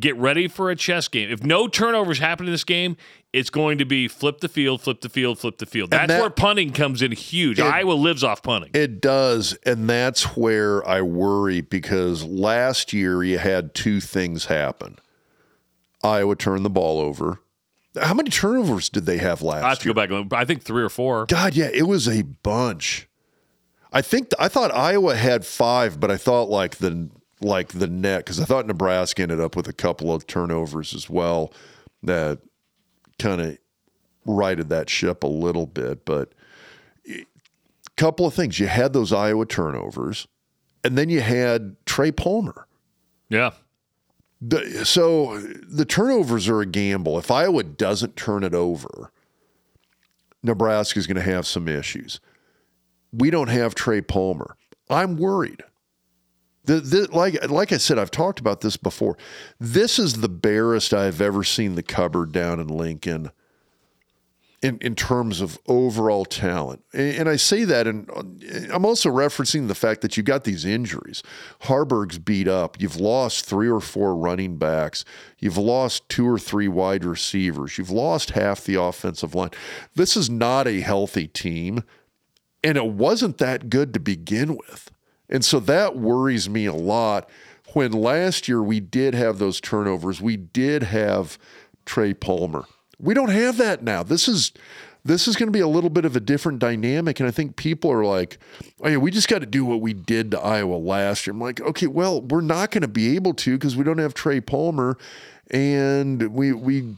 [0.00, 1.30] Get ready for a chess game.
[1.30, 2.96] If no turnovers happen in this game,
[3.32, 5.90] it's going to be flip the field, flip the field, flip the field.
[5.90, 7.60] That's that- where punting comes in huge.
[7.60, 8.70] Iowa lives off punting.
[8.74, 14.98] It does, and that's where I worry because last year you had two things happen.
[16.02, 17.40] Iowa turned the ball over.
[18.00, 19.94] How many turnovers did they have last I have to year?
[20.06, 20.38] go back.
[20.40, 21.26] I think three or four.
[21.26, 23.08] God, yeah, it was a bunch.
[23.92, 27.08] I think I thought Iowa had five, but I thought like the
[27.40, 31.10] like the net because I thought Nebraska ended up with a couple of turnovers as
[31.10, 31.52] well
[32.02, 32.38] that
[33.18, 33.58] kind of
[34.24, 36.04] righted that ship a little bit.
[36.04, 36.32] But
[37.08, 37.24] a
[37.96, 40.26] couple of things: you had those Iowa turnovers,
[40.84, 42.66] and then you had Trey Palmer.
[43.28, 43.52] Yeah.
[44.40, 47.18] The, so the turnovers are a gamble.
[47.18, 49.10] If Iowa doesn't turn it over,
[50.42, 52.20] Nebraska is going to have some issues.
[53.12, 54.56] We don't have Trey Palmer.
[54.90, 55.62] I'm worried.
[56.66, 59.16] The, the, like, like I said, I've talked about this before.
[59.58, 63.30] This is the barest I've ever seen the cupboard down in Lincoln
[64.62, 66.82] in, in terms of overall talent.
[66.92, 70.44] And, and I say that, and uh, I'm also referencing the fact that you've got
[70.44, 71.22] these injuries.
[71.62, 72.80] Haarberg's beat up.
[72.80, 75.04] You've lost three or four running backs.
[75.38, 77.78] You've lost two or three wide receivers.
[77.78, 79.50] You've lost half the offensive line.
[79.94, 81.84] This is not a healthy team,
[82.64, 84.90] and it wasn't that good to begin with.
[85.28, 87.28] And so that worries me a lot.
[87.72, 91.38] When last year we did have those turnovers, we did have
[91.84, 92.64] Trey Palmer.
[92.98, 94.02] We don't have that now.
[94.02, 94.52] This is
[95.06, 97.56] this is going to be a little bit of a different dynamic, and I think
[97.56, 98.38] people are like,
[98.80, 101.40] "Oh yeah, we just got to do what we did to Iowa last year." I'm
[101.40, 104.40] like, "Okay, well, we're not going to be able to because we don't have Trey
[104.40, 104.98] Palmer,
[105.50, 106.96] and we we."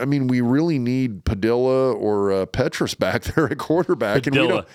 [0.00, 4.48] I mean, we really need Padilla or uh, Petras back there at quarterback, and we
[4.48, 4.66] don't.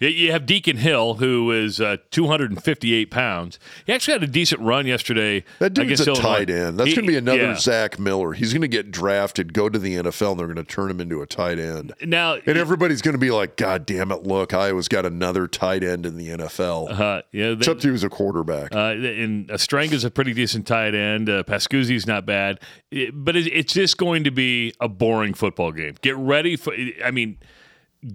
[0.00, 3.58] You- You have Deacon Hill, who is uh, 258 pounds.
[3.86, 5.44] He actually had a decent run yesterday.
[5.58, 6.22] That dude's a Illinois.
[6.22, 6.78] tight end.
[6.78, 7.54] That's going to be another yeah.
[7.56, 8.32] Zach Miller.
[8.32, 11.00] He's going to get drafted, go to the NFL, and they're going to turn him
[11.00, 11.92] into a tight end.
[12.02, 15.84] Now, And everybody's going to be like, God damn it, look, Iowa's got another tight
[15.84, 16.90] end in the NFL.
[16.98, 18.74] uh, yeah, they, Except he was a quarterback.
[18.74, 21.28] Uh, and Ostrenga's a pretty decent tight end.
[21.28, 22.58] Uh, Pascuzzi's not bad,
[22.90, 25.94] It- but it, it's just going to be a boring football game.
[26.02, 26.72] Get ready for.
[27.04, 27.38] I mean,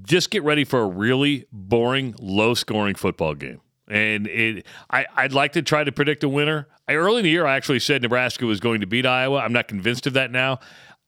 [0.03, 3.61] just get ready for a really boring, low-scoring football game.
[3.88, 6.67] And it, I, I'd like to try to predict a winner.
[6.88, 9.38] I, early in the year, I actually said Nebraska was going to beat Iowa.
[9.39, 10.59] I'm not convinced of that now.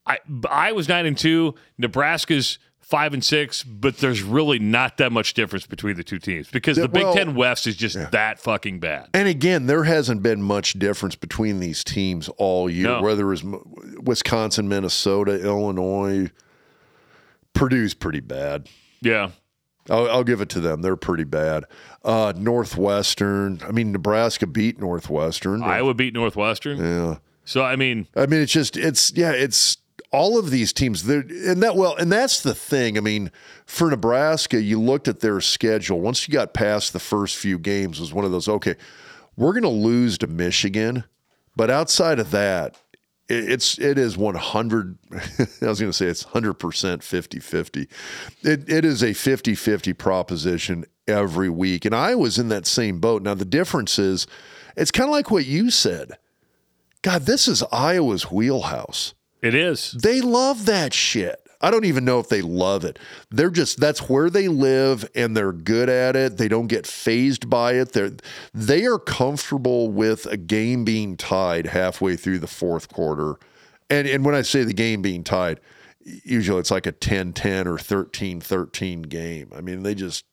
[0.05, 0.19] I,
[0.49, 1.55] I was nine and two.
[1.78, 6.49] Nebraska's five and six, but there's really not that much difference between the two teams
[6.49, 9.09] because the Big well- Ten West is just that fucking bad.
[9.13, 13.01] And again, there hasn't been much difference between these teams all year, No.
[13.01, 13.43] whether it was
[14.03, 16.30] Wisconsin, Minnesota, Illinois.
[17.58, 18.70] Purdue's pretty bad.
[19.01, 19.32] Yeah.
[19.89, 20.82] I'll, I'll give it to them.
[20.82, 21.66] They're pretty bad.
[22.03, 23.62] Uh, Northwestern.
[23.66, 25.64] I mean, Nebraska beat Northwestern.
[25.64, 26.78] Iowa beat Northwestern.
[26.78, 27.18] Yeah.
[27.45, 29.78] So, I mean, I mean, it's just it's yeah, it's
[30.12, 31.03] all of these teams.
[31.03, 32.97] They're and that well, and that's the thing.
[32.97, 33.32] I mean,
[33.66, 36.01] for Nebraska, you looked at their schedule.
[36.01, 38.49] Once you got past the first few games, was one of those.
[38.49, 38.76] Okay,
[39.38, 41.05] we're going to lose to Michigan,
[41.55, 42.76] but outside of that,
[43.30, 44.97] it's it is one hundred.
[45.11, 47.88] I was going to say it's hundred percent 50-50.
[48.43, 53.21] It it is a 50-50 proposition every week, and I was in that same boat.
[53.21, 54.28] Now the difference is,
[54.75, 56.17] it's kind of like what you said.
[57.01, 59.13] God, this is Iowa's wheelhouse.
[59.41, 59.91] it is.
[59.91, 61.47] They love that shit.
[61.62, 62.99] I don't even know if they love it.
[63.32, 66.38] They're just that's where they live and they're good at it.
[66.38, 67.93] They don't get phased by it.
[67.93, 68.12] They're
[68.53, 73.36] they are comfortable with a game being tied halfway through the fourth quarter.
[73.89, 75.60] And and when I say the game being tied,
[76.03, 79.51] usually it's like a 10-10 or 13-13 game.
[79.55, 80.24] I mean, they just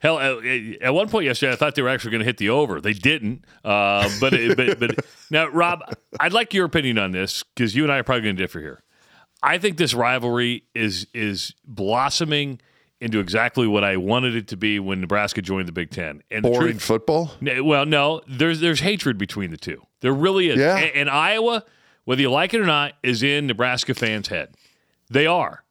[0.00, 2.78] Hell, at, one point yesterday, I thought they were actually going to hit the over.
[2.78, 3.44] They didn't.
[3.64, 5.80] Uh, but, but but now, Rob,
[6.20, 8.60] I'd like your opinion on this because you and I are probably going to differ
[8.60, 8.83] here.
[9.44, 12.60] I think this rivalry is is blossoming
[13.00, 16.22] into exactly what I wanted it to be when Nebraska joined the Big Ten.
[16.30, 17.32] And boring truth, football.
[17.42, 19.82] Well, no, there's there's hatred between the two.
[20.00, 20.58] There really is.
[20.58, 20.76] Yeah.
[20.78, 21.64] A- And, Iowa,
[22.04, 24.54] whether you like it or not, is in Nebraska fans' head.
[25.10, 25.62] They are.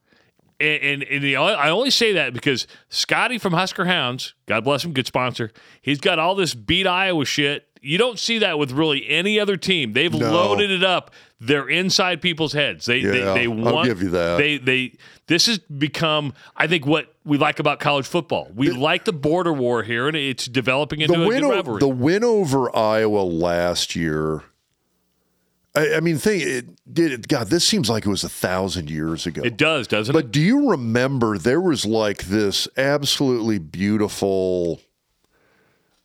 [0.60, 4.84] And, and, and the, I only say that because Scotty from Husker Hounds, God bless
[4.84, 5.50] him, good sponsor.
[5.82, 7.66] He's got all this beat Iowa shit.
[7.84, 9.92] You don't see that with really any other team.
[9.92, 10.30] They've No.
[10.32, 11.10] loaded it up.
[11.40, 12.86] They're inside people's heads.
[12.86, 14.38] They they, Yeah, they I'll give you that.
[14.38, 14.92] They they.
[15.26, 18.50] This has become, I think, what we like about college football.
[18.54, 21.88] We like the border war here, and it's developing into the a win, o- the
[21.88, 24.42] win over Iowa last year.
[25.74, 27.12] I, I mean, think it did.
[27.12, 29.42] It, God, this seems like it was a thousand years ago.
[29.44, 30.16] it does, doesn't it?
[30.18, 34.80] but do you remember there was like this absolutely beautiful?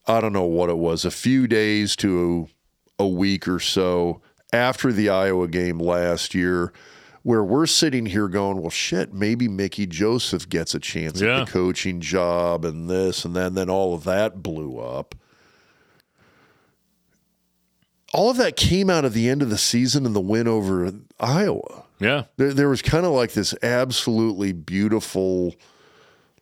[0.10, 1.06] I don't know what it was.
[1.06, 2.50] A few days to
[2.98, 6.74] a week or so after the Iowa game last year.
[7.22, 11.42] Where we're sitting here going, well, shit, maybe Mickey Joseph gets a chance Yeah.
[11.42, 15.14] at the coaching job and this and then, then all of that blew up
[18.14, 20.92] all of that came out of the end of the season and the win over
[21.20, 21.84] Iowa.
[22.00, 22.24] yeah.
[22.38, 25.54] There, there was kind of like this absolutely beautiful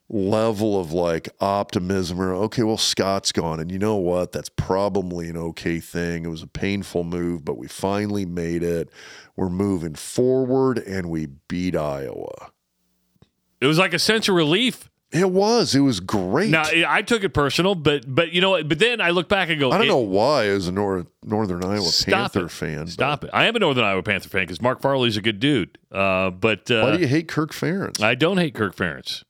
[0.09, 5.27] level of like optimism or okay well scott's gone and you know what that's probably
[5.27, 8.89] an okay thing it was a painful move but we finally made it
[9.35, 12.51] we're moving forward and we beat iowa
[13.59, 14.89] It was like a sense of relief.
[15.11, 18.69] it was it was great Now I took it personal, but but you know what?
[18.69, 21.05] But then I look back and go, i don't it- know why as a Nor-
[21.25, 22.51] northern iowa panther it.
[22.51, 23.29] fan but Stop it!
[23.33, 25.77] I am a Northern Iowa Panther fan because Mark Farley's a good dude.
[25.91, 29.23] Uh, but why uh, do you hate kirk ferentz I don't hate Kirk Ferentz.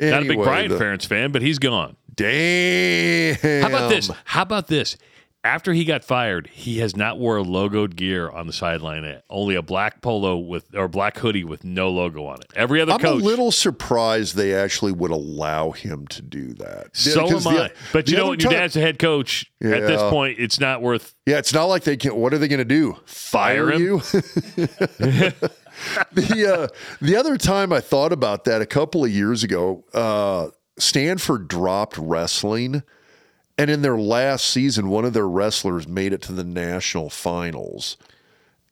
[0.00, 1.96] Not a big Brian the- Ferentz fan, but he's gone.
[2.14, 3.34] Damn.
[3.62, 4.10] How about this?
[4.24, 4.96] How about this?
[5.42, 9.04] After he got fired, he has not wore a logoed gear on the sideline.
[9.04, 9.24] Yet.
[9.30, 12.48] Only a black polo with or black hoodie with no logo on it.
[12.54, 13.22] Every other I'm coach.
[13.22, 16.88] a little surprised they actually would allow him to do that.
[16.94, 17.70] so am the- I.
[17.90, 18.42] But you know what?
[18.42, 19.50] Your dad's a head coach.
[19.62, 21.14] At this point, it's not worth.
[21.24, 22.14] Yeah, it's not like they can.
[22.16, 22.98] What are they going to do?
[23.06, 23.80] Fire, Fire him?
[23.82, 24.02] you?
[26.12, 26.68] the uh,
[27.00, 31.96] the other time I thought about that a couple of years ago, uh, Stanford dropped
[31.98, 32.82] wrestling,
[33.58, 37.96] and in their last season, one of their wrestlers made it to the national finals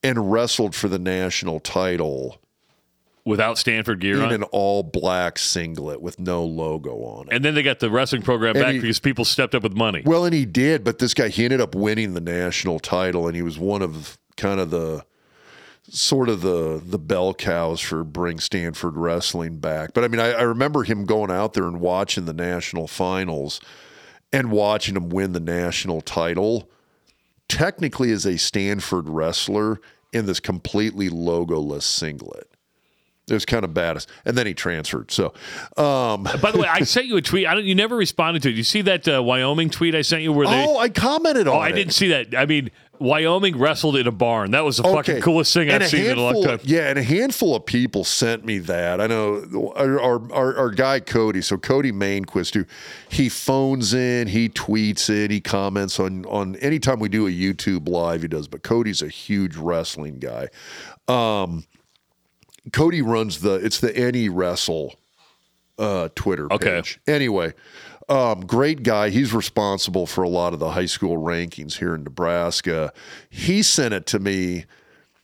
[0.03, 2.39] and wrestled for the national title
[3.25, 4.33] Without Stanford gear in on.
[4.33, 7.35] an all black singlet with no logo on it.
[7.35, 9.75] And then they got the wrestling program And back he- because people stepped up with
[9.75, 10.03] money.
[10.07, 13.37] Well, and he did, but this guy he ended up winning the national title, and
[13.37, 15.05] he was one of kind of the
[15.91, 19.93] sort of the the bell cows for bring Stanford wrestling back.
[19.95, 23.61] But I mean, I, I remember him going out there and watching the national finals
[24.33, 26.71] and watching him win the national title.
[27.49, 29.81] Technically, as a Stanford wrestler
[30.13, 32.48] in this completely logoless singlet.
[33.31, 35.11] It was kind of badass, and then he transferred.
[35.11, 35.33] So,
[35.77, 37.47] um, By the way, I sent you a tweet.
[37.47, 37.65] I don't.
[37.65, 38.57] You never responded to it.
[38.57, 40.65] You see that uh, Wyoming tweet I sent you where they?
[40.67, 41.73] oh, I commented on Oh, I it.
[41.73, 42.35] didn't see that.
[42.37, 44.51] I mean, Wyoming wrestled in a barn.
[44.51, 46.59] That was the fucking coolest thing And I've seen in a long time.
[46.65, 49.01] Yeah, and a handful of people sent me that.
[49.01, 51.41] I know our our, our, our guy Cody.
[51.43, 52.65] So Cody Mainquist, who
[53.09, 57.89] he phones in, he tweets it, he comments on on anytime we do a YouTube
[57.89, 58.49] live, he does.
[58.49, 60.49] But Cody's a huge wrestling guy.
[61.07, 61.65] Um,
[62.73, 64.97] Cody runs the it's the any wrestle
[65.79, 66.77] uh, Twitter Okay.
[66.77, 67.01] page.
[67.07, 67.55] Anyway,
[68.09, 69.11] um, great guy.
[69.11, 72.93] He's responsible for a lot of the high school rankings here in Nebraska.
[73.31, 74.65] He sent it to me,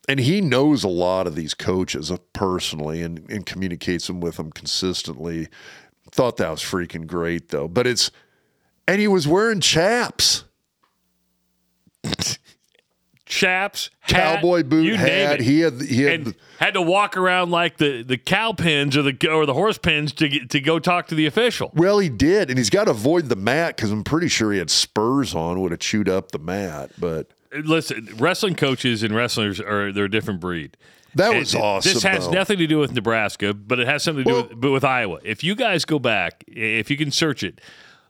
[0.08, 4.52] and he knows a lot of these coaches personally and, and communicates them with them
[4.52, 5.48] consistently.
[6.12, 7.66] Thought that was freaking great though.
[7.68, 8.10] But it's
[8.86, 10.44] and he was wearing chaps.
[13.34, 15.40] Chaps, hat, Cowboy boot you name hat.
[15.40, 15.44] it.
[15.44, 19.28] He had he had had to walk around like the, the cow pins or the
[19.30, 21.70] or the horse pins to get, to go talk to the official.
[21.74, 24.58] Well, he did, and he's got to avoid the mat because I'm pretty sure he
[24.58, 26.92] had spurs on, would have chewed up the mat.
[26.98, 30.76] But uh, Listen, wrestling coaches and wrestlers are they're a different breed.
[31.16, 31.92] that was it- awesome.
[31.92, 32.32] This has though.
[32.32, 35.18] nothing to do with Nebraska, but it has something to do Well- with, with Iowa.
[35.24, 37.60] If you guys go back, if you can search it,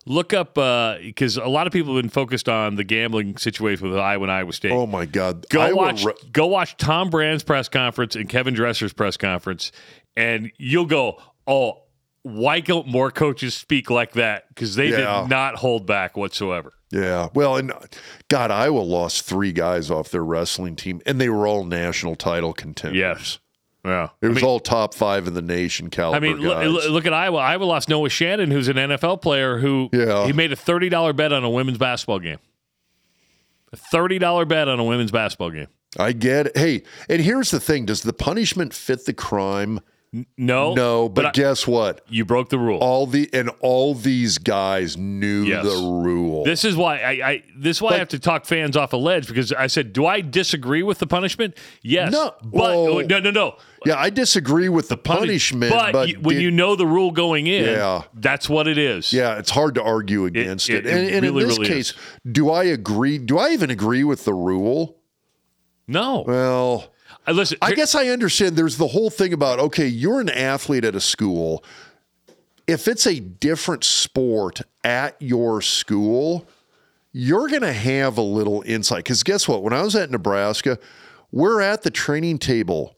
[0.07, 3.89] look up uh, because a lot of people have been focused on the gambling situation
[3.89, 4.73] with Iowa and Iowa State.
[4.73, 5.47] Oh my God!
[5.51, 9.73] Go Iowa watch re- go watch Tom Brand's press conference and Kevin Dresser's press conference,
[10.17, 11.83] and you'll go, oh,
[12.23, 14.49] why don't more coaches speak like that?
[14.49, 15.23] Because they Yeah.
[15.23, 16.73] did not hold back whatsoever.
[16.91, 17.29] yeah.
[17.35, 17.81] Well, and uh,
[18.29, 22.53] God, Iowa lost three guys off their wrestling team, and they were all national title
[22.55, 22.99] contenders.
[22.99, 23.39] Yes.
[23.85, 24.09] Yeah.
[24.23, 27.07] it I was mean- all top five in the nation caliber I mean, look, look
[27.07, 27.39] at Iowa.
[27.39, 30.25] Iowa lost Noah Shannon, who's an NFL player who Yeah.
[30.27, 32.39] he made a thirty dollar bet on a women's basketball game.
[33.73, 35.69] A thirty dollar bet on a women's basketball game.
[35.99, 36.57] I get it.
[36.57, 39.81] Hey, and here's the thing: Does the punishment fit the crime?
[40.39, 42.03] No, No, but, I- guess what?
[42.09, 42.79] you broke the rule.
[42.79, 45.65] All the and all these guys knew Yes.
[45.65, 46.45] the rule.
[46.45, 48.97] This is why I, I this is why I have to talk fans off a
[48.97, 51.57] ledge because I said, do I disagree with the punishment?
[51.83, 52.13] Yes.
[52.13, 52.33] No.
[52.45, 53.01] but Whoa.
[53.01, 53.57] no, no, no.
[53.85, 56.87] yeah, I disagree with the Punish- punishment, but, but, you- when did- you know the
[56.87, 58.03] rule going in, Yeah.
[58.15, 59.13] that's what it is.
[59.13, 60.93] Yeah, it's hard to argue against it- it.
[60.93, 61.93] And, it and really, in this really case,
[62.31, 63.19] do I agree?
[63.19, 64.99] Do I even agree with the rule?
[65.89, 66.25] No.
[66.27, 66.93] Well,
[67.27, 70.85] Uh, listen, I guess I understand there's the whole thing about okay, you're an athlete
[70.85, 71.65] at a school.
[72.67, 76.47] If it's a different sport at your school,
[77.13, 79.05] you're going to have a little insight.
[79.05, 79.63] Because guess what?
[79.63, 80.79] When I was at Nebraska,
[81.31, 82.97] we're at the training table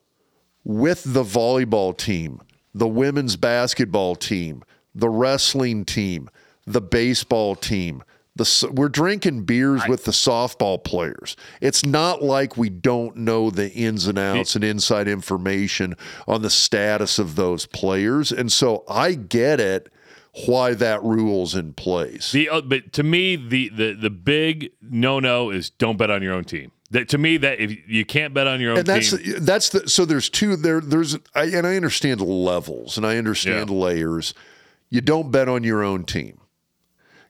[0.64, 2.40] with the volleyball team,
[2.74, 4.62] the women's basketball team,
[4.94, 6.28] the wrestling team,
[6.66, 8.02] the baseball team.
[8.36, 11.36] The, we're drinking beers with the softball players.
[11.60, 15.96] It's not like we don't know the ins and outs and inside information
[16.28, 18.30] on the status of those players.
[18.30, 19.90] And so I get it
[20.44, 22.30] why that rule's in place.
[22.30, 26.22] The uh, but to me the the the big no no is don't bet on
[26.22, 26.72] your own team.
[26.90, 29.70] That to me that if you can't bet on your own and that's team, that's
[29.70, 33.76] the so there's two there there's I, and I understand levels and I understand Yeah.
[33.76, 34.34] layers.
[34.90, 36.38] You don't bet on your own team.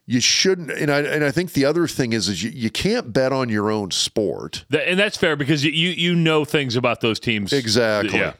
[0.09, 3.11] You shouldn't, and I and I think the other thing is is you, you can't
[3.11, 7.19] bet on your own sport and that's fair because you you know things about those
[7.19, 8.33] teams exactly, Yeah.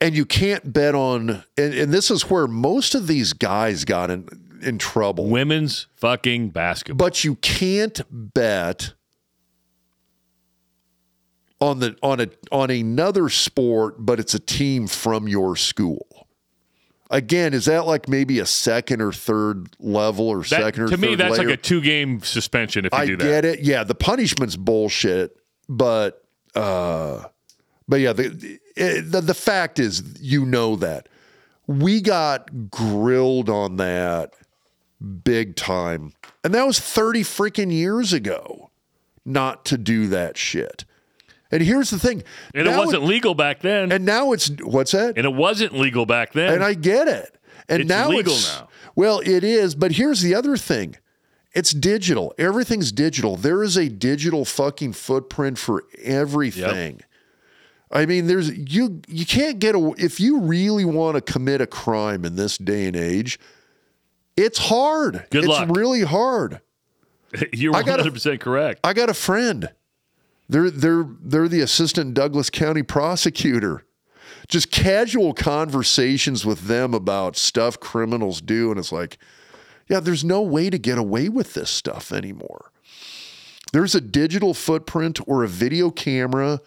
[0.00, 4.10] and you can't bet on and, and this is where most of these guys got
[4.10, 4.26] in
[4.62, 5.26] in trouble.
[5.28, 7.06] Women's fucking basketball.
[7.06, 8.94] but you can't bet
[11.60, 16.06] on the on a on another sport but it's a team from your school
[17.10, 20.96] again is that like maybe a second or third level or That- second or to
[20.96, 21.48] me, that's layer?
[21.48, 23.24] like a two game suspension if you I do that.
[23.24, 25.36] get it yeah the punishment's bullshit
[25.68, 26.22] but
[26.54, 27.24] uh
[27.88, 28.28] but yeah the,
[28.76, 31.08] the the fact is you know that
[31.66, 34.32] we got grilled on that
[35.24, 36.12] big time.
[36.44, 38.70] And that was 30 freaking years ago
[39.24, 40.84] not to do that shit.
[41.50, 42.22] And here's the thing.
[42.54, 43.92] And it wasn't legal back then.
[43.92, 45.16] and now it's what's that?
[45.16, 46.54] and it wasn't legal back then.
[46.54, 47.38] And I get it.
[47.68, 48.68] And now It's now legal it's now.
[48.94, 50.96] well, it is, but here's the other thing.
[51.52, 52.34] It's digital.
[52.36, 53.36] Everything's digital.
[53.36, 57.00] There is a digital fucking footprint for everything.
[57.90, 61.66] I mean, there's you you can't get a if you really want to commit a
[61.66, 63.38] crime in this day and age,
[64.36, 65.26] it's hard.
[65.30, 65.68] Good it's luck.
[65.74, 66.60] really hard.
[67.52, 68.80] You're I gotta- 100 percent correct.
[68.84, 69.70] I got a friend.
[70.48, 73.84] They're they're they're the assistant Douglas County prosecutor.
[74.48, 79.18] Just casual conversations with them about stuff criminals do, and it's like,
[79.88, 82.70] yeah, there's no way to get away with this stuff anymore.
[83.72, 86.60] There's a digital footprint or a video camera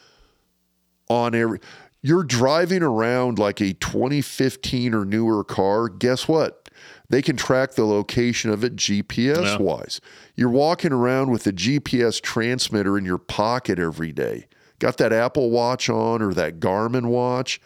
[1.09, 1.59] on every.
[2.01, 5.89] You're driving around like a 2015 or newer car.
[5.89, 6.68] Guess what?
[7.09, 9.57] They can track the location of it GPS Yeah.
[9.57, 9.99] wise.
[10.35, 14.45] You're walking around with a GPS transmitter in your pocket every day.
[14.77, 17.59] Got that Apple Watch on or that Garmin watch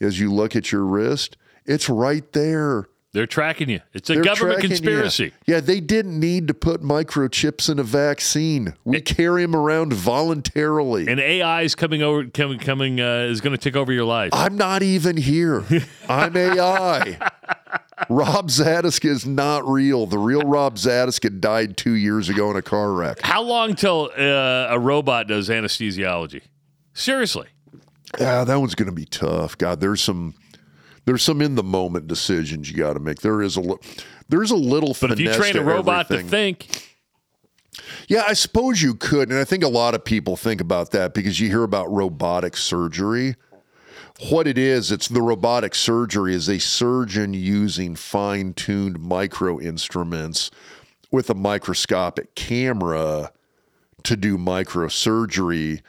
[0.00, 1.36] as you look at your wrist.
[1.64, 2.88] It's right there.
[3.12, 3.80] They're tracking you.
[3.92, 4.76] It's a They're government tracking you.
[4.76, 5.32] conspiracy.
[5.46, 8.74] Yeah, they didn't need to put microchips in a vaccine.
[8.84, 11.08] We carry them around voluntarily.
[11.08, 14.30] And AI is coming over, coming, coming uh, is going to take over your life.
[14.32, 15.64] I'm not even here.
[16.08, 17.18] I'm AI.
[18.08, 20.06] Rob Zatechka is not real.
[20.06, 23.20] The real Rob Zatechka died two years ago in a car wreck.
[23.22, 26.42] How long till uh, a robot does anesthesiology?
[26.94, 27.48] Seriously.
[28.18, 29.56] Yeah, that one's going to be tough.
[29.56, 30.34] God, there's some
[31.04, 33.20] there's some in the moment decisions you got to make.
[33.20, 33.62] There is a
[34.28, 34.96] there's a little.
[35.00, 36.26] But if you train a robot everything.
[36.26, 36.88] to think,
[38.08, 39.28] Yeah, I suppose you could.
[39.30, 42.56] And I think a lot of people think about that because you hear about robotic
[42.56, 43.36] surgery.
[44.28, 50.50] What it is, it's the robotic surgery is a surgeon using fine tuned micro instruments
[51.10, 53.32] with a microscopic camera
[54.02, 55.80] to do microsurgery.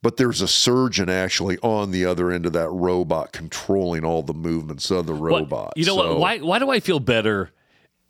[0.00, 4.34] But there's a surgeon actually on the other end of that robot controlling all the
[4.34, 5.72] movements of the robot.
[5.76, 6.18] you know So- what?
[6.20, 7.50] Why, why do I feel better?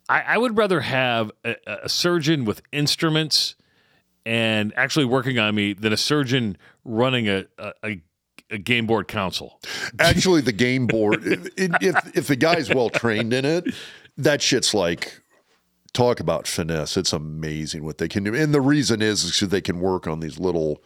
[0.07, 3.55] I, I would rather have a, a surgeon with instruments
[4.25, 8.01] and actually working on me than a surgeon running a, a, a,
[8.53, 9.59] a game board council.
[9.99, 13.73] Actually, the game board, if, if if the guy's well trained in it,
[14.17, 15.21] that shit's like
[15.93, 16.95] talk about finesse.
[16.95, 20.19] It's amazing what they can do, and the reason is is they can work on
[20.19, 20.81] these little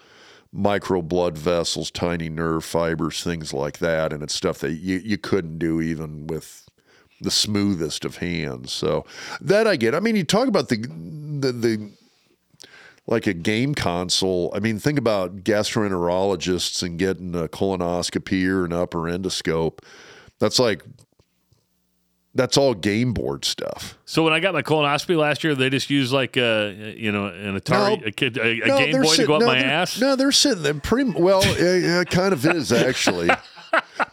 [0.52, 5.18] micro blood vessels, tiny nerve fibers, things like that, and it's stuff that you you
[5.18, 6.68] couldn't do even with
[7.22, 8.72] the smoothest of hands.
[8.72, 9.06] So
[9.42, 9.94] that I get.
[9.94, 11.92] I mean, you talk about the the the
[13.08, 14.52] like a game console.
[14.54, 19.80] I mean, think about gastroenterologists and getting a colonoscopy or an upper endoscope.
[20.40, 20.84] That's like
[22.36, 23.98] that's all game board stuff.
[24.06, 27.26] So when I got my colonoscopy last year, they just used like a you know
[27.28, 28.08] an Atari, No.
[28.08, 30.00] a, kid, a, a No, Game Boy to sit- go up no, my ass.
[30.00, 31.44] No, they're sitting there pretty well.
[31.58, 33.30] Yeah, it kind of is actually.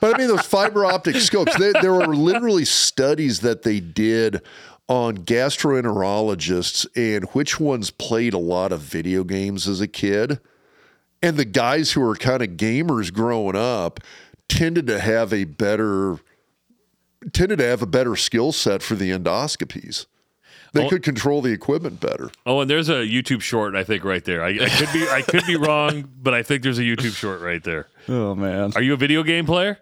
[0.01, 1.57] but I mean, those fiber optic scopes.
[1.59, 4.41] They, there were literally studies that they did
[4.89, 10.41] on gastroenterologists and which ones played a lot of video games as a kid.
[11.23, 14.01] And the guys who were kind of gamers growing up
[14.49, 16.19] tended to have a better
[17.33, 20.05] tended to have a better skill set for the endoscopies.
[20.75, 20.89] They Oh.
[20.91, 22.31] could control the equipment better.
[22.45, 24.43] Oh, and there's a YouTube short I think right there.
[24.45, 27.41] I, I could be I could be wrong, but I think there's a YouTube short
[27.41, 27.87] right there.
[28.07, 28.73] Oh man.
[28.77, 29.79] Are you a video game player?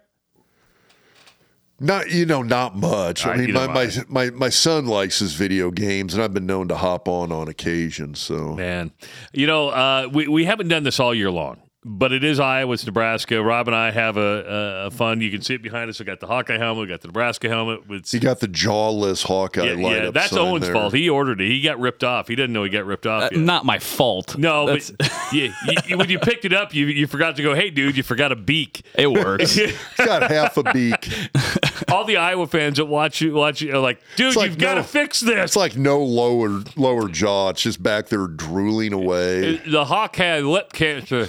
[1.83, 3.25] Not you know, not much.
[3.25, 6.45] I Uh, mean, my, my my my son likes his video games, and I've been
[6.45, 8.15] known to hop on on occasion.
[8.15, 8.91] So Man,
[9.33, 12.73] you know, uh, we we haven't done this all year long, but it is Iowa,
[12.73, 13.41] it's Nebraska.
[13.43, 15.21] Rob and I have a, a, a fun.
[15.21, 15.99] You can see it behind us.
[15.99, 17.87] We got the Hawkeye helmet, we got the Nebraska helmet.
[17.87, 20.13] With he got the jawless Hawkeye yeah, light yeah, up.
[20.13, 20.73] that's Owen's there.
[20.73, 20.93] fault.
[20.93, 21.47] He ordered it.
[21.49, 22.27] He got ripped off.
[22.27, 23.23] He didn't know he got ripped off.
[23.23, 23.41] Uh, yet.
[23.41, 24.37] not my fault.
[24.37, 27.43] No, That's- but yeah, you, you, when you picked it up, you you forgot to
[27.43, 27.53] go.
[27.53, 28.83] Hey, dude, you forgot a beak.
[28.95, 29.53] it works.
[29.55, 31.09] He's got half a beak.
[31.91, 34.75] All the Iowa fans that watch you watch you are like, dude, like, you've got
[34.75, 35.43] to fix this.
[35.43, 37.49] It's like no lower lower jaw.
[37.49, 39.57] It's just back there drooling away.
[39.57, 41.27] the hawk had lip cancer.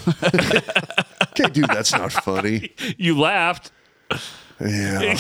[1.33, 2.71] Okay, dude, that's not funny.
[2.97, 3.73] you laughed.
[4.61, 5.19] Yeah.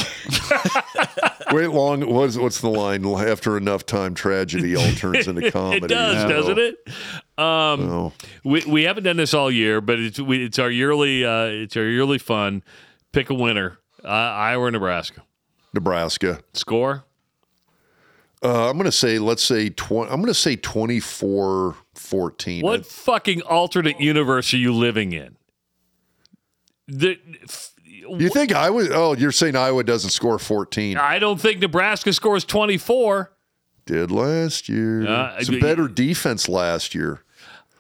[1.51, 2.09] Wait long.
[2.09, 3.05] What's what's the line?
[3.05, 5.81] After enough time, tragedy all turns into comedy.
[5.85, 6.77] It does, So, doesn't it?
[7.37, 8.12] Um, oh.
[8.45, 11.77] We we haven't done this all year, but it's we, it's our yearly uh, it's
[11.77, 12.62] our yearly fun.
[13.12, 13.79] Pick a winner.
[14.05, 15.22] Uh, Iowa, Nebraska.
[15.72, 16.41] Nebraska.
[16.53, 17.05] Score.
[18.43, 22.62] Uh, I'm going to say, let's say, tw- I'm going to say 24 14.
[22.62, 25.36] What fucking alternate universe are you living in?
[26.86, 28.86] The, f- You think Iowa?
[28.92, 30.99] Oh, you're saying Iowa doesn't score 14?
[30.99, 33.32] I don't think Nebraska scores 24.
[33.86, 35.07] Did last year.
[35.07, 37.22] Uh, it's a better defense last year.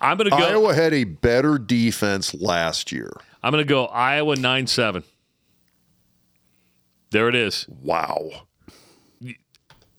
[0.00, 3.10] I'm going to go Iowa had a better defense last year.
[3.42, 5.02] I'm going to go Iowa 9-7.
[7.10, 7.66] There it is.
[7.68, 8.46] Wow.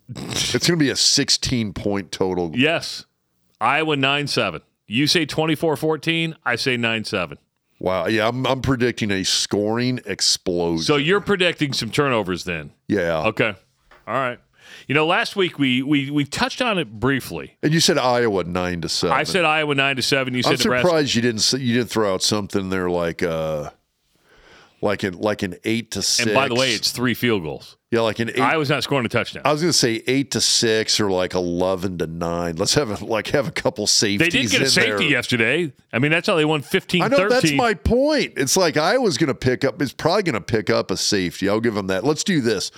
[0.09, 2.51] it's going to be a 16 point total.
[2.53, 3.05] Yes.
[3.59, 4.61] Iowa 9-7.
[4.87, 7.37] You say 24-14, I say 9-7.
[7.79, 8.07] Wow.
[8.07, 10.83] Yeah, I'm, I'm predicting a scoring explosion.
[10.85, 12.71] So you're predicting some turnovers then.
[12.87, 13.23] yeah.
[13.27, 13.55] Okay.
[14.07, 14.39] All right.
[14.87, 17.57] You know, last week we we we touched on it briefly.
[17.63, 19.15] And you said Iowa nine to seven.
[19.17, 20.35] I said Iowa nine to seven.
[20.35, 20.87] You said I'm Nebraska.
[20.87, 23.71] surprised you didn't you didn't throw out something there like uh
[24.81, 26.27] like an like an eight to six.
[26.27, 27.74] And by the way, it's three field goals.
[27.91, 28.39] Yeah like an eight.
[28.39, 29.43] Iowa's not scoring a touchdown.
[29.45, 32.55] I was gonna say eight to six or like eleven to nine.
[32.55, 34.33] Let's have a, like have a couple safeties.
[34.33, 35.09] They did get a safety there.
[35.09, 35.73] yesterday.
[35.93, 37.29] I mean, that's how they won 15 I know 13.
[37.29, 38.33] that's my point.
[38.37, 39.81] It's like Iowa's going to pick up.
[39.81, 41.47] It's probably going to pick up a safety.
[41.47, 42.03] I'll give them that.
[42.03, 42.71] Let's do this.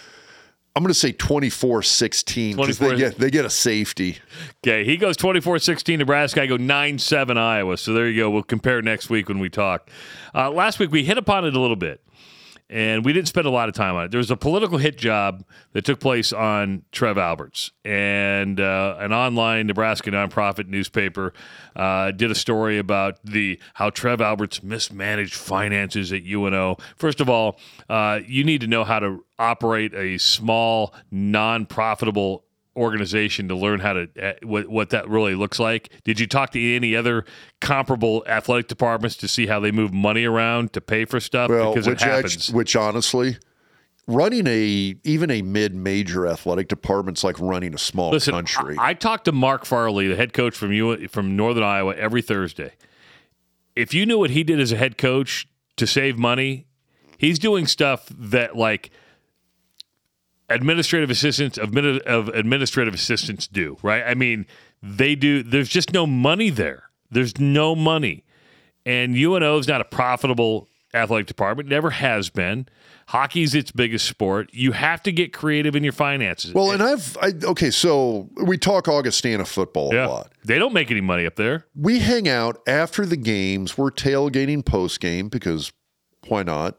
[0.76, 4.20] I'm going to say 24-16 because 24 they get they get a safety.
[4.64, 6.44] Okay, he goes 24 16 Nebraska.
[6.44, 7.78] I go 9 7 Iowa.
[7.78, 8.30] So there you go.
[8.30, 9.90] We'll compare next week when we talk.
[10.36, 12.04] Uh, last week we hit upon it a little bit.
[12.70, 14.12] And we didn't spend a lot of time on it.
[14.12, 19.14] There was a political hit job that took place on Trev Alberts, and uh, an
[19.14, 21.34] online Nebraska nonprofit newspaper
[21.76, 26.78] uh, did a story about the how Trev Alberts mismanaged finances at UNO.
[26.98, 27.60] First of all,
[27.90, 32.44] uh, you need to know how to operate a small, non-profitable
[32.78, 35.90] organization to learn how to uh, what what that really looks like.
[36.04, 37.26] Did you talk to any other
[37.60, 41.50] comparable athletic departments to see how they move money around to pay for stuff?
[41.50, 42.54] Well, because which it happens.
[42.54, 43.38] which honestly,
[44.08, 48.78] running a even a mid-major athletic department's like running a small Listen, country.
[48.78, 52.22] I, I talked to Mark Farley, the head coach from you from Northern Iowa, every
[52.22, 52.74] Thursday.
[53.76, 56.66] If you knew what he did as a head coach to save money,
[57.18, 58.90] he's doing stuff that like
[60.50, 63.78] administrative assistants of, of administrative assistants do.
[63.82, 64.04] Right?
[64.06, 64.46] I mean,
[64.82, 65.44] they do.
[65.44, 66.84] There's just no money there.
[67.10, 68.26] There's no money,
[68.86, 71.70] and UNO is not a profitable athletic department.
[71.70, 72.68] Never has been.
[73.08, 74.50] Hockey's its biggest sport.
[74.52, 76.54] You have to get creative in your finances.
[76.54, 80.08] well, and I've I, okay, so we talk Augustana football a Yeah.
[80.08, 80.34] lot.
[80.44, 81.66] They don't make any money up there.
[81.74, 83.78] We hang out after the games.
[83.78, 85.72] We're tailgating post game because
[86.28, 86.76] why not?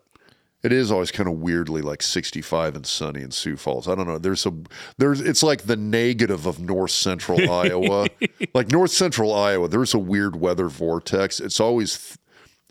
[0.62, 3.86] It is always kind of weirdly like 65 and sunny in Sioux Falls.
[3.86, 4.18] I don't know.
[4.18, 4.52] There's a
[4.96, 8.08] there's it's like the negative of North Central Iowa.
[8.54, 11.38] Like North Central Iowa, there's a weird weather vortex.
[11.38, 12.18] It's always th-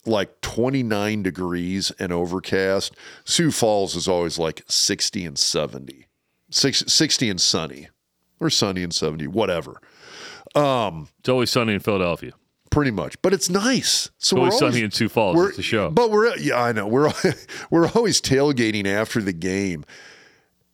[0.05, 2.93] like 29 degrees and overcast.
[3.23, 6.07] Sioux Falls is always like 60 and 70.
[6.49, 7.87] Six, 60 and sunny.
[8.39, 9.81] Or sunny and 70, whatever.
[10.55, 12.33] Um, it's always sunny in Philadelphia.
[12.77, 13.19] Pretty much.
[13.23, 14.11] But it's nice.
[14.19, 15.35] So we're always, sunny in Sioux Falls.
[15.35, 15.89] we're, It's the show.
[15.89, 16.85] But we're yeah, I know.
[16.85, 17.11] We're
[17.71, 19.83] we're always tailgating after the game.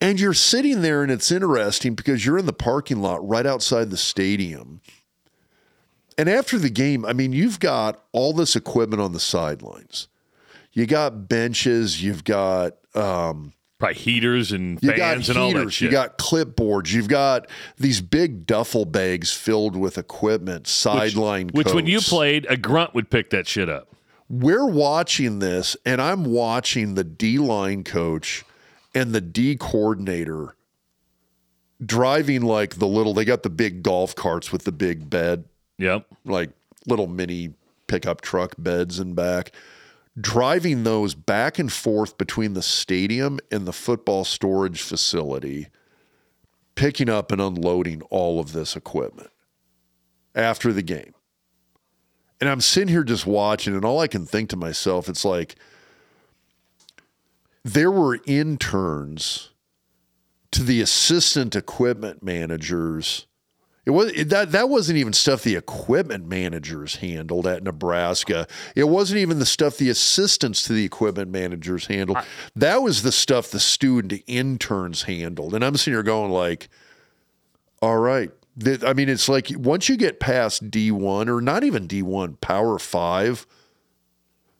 [0.02, 3.90] And you're sitting there and it's interesting because you're in the parking lot right outside
[3.90, 4.82] the stadium.
[6.18, 10.10] And after the game, I mean, you've got all this equipment on the sidelines.
[10.74, 13.54] You got benches, you've got um,
[13.92, 15.86] Heaters and you got fans and all that heaters, shit.
[15.88, 21.86] you got clipboards, you've got these big duffel bags filled with equipment, sideline which when
[21.86, 23.90] you played, a grunt would pick that shit up.
[24.30, 28.46] we're watching this and I'm watching the D line coach
[28.96, 30.56] and the D coordinator
[31.86, 35.46] driving like the little they got the big golf carts with the big bed,
[35.78, 36.06] Yep.
[36.26, 36.52] like
[36.88, 37.54] little mini
[37.88, 39.52] pickup truck beds in back.
[40.20, 45.68] Driving those back and forth between the stadium and the football storage facility,
[46.76, 49.32] picking up and unloading all of this equipment
[50.36, 51.14] after the game.
[52.40, 55.56] And I'm sitting here just watching, and all I can think to myself, it's like
[57.64, 59.50] there were interns
[60.52, 63.26] to the assistant equipment managers.
[63.86, 68.48] It was it- that that wasn't even stuff the equipment managers handled at Nebraska.
[68.76, 72.20] It wasn't even the stuff the assistants to the equipment managers handled.
[72.56, 75.54] that was the stuff the student interns handled.
[75.54, 76.70] And I'm sitting here going like,
[77.82, 78.32] all right.
[78.56, 82.78] That- I mean, it's like once you get past D1 or not even D1, Power
[82.80, 83.46] 5,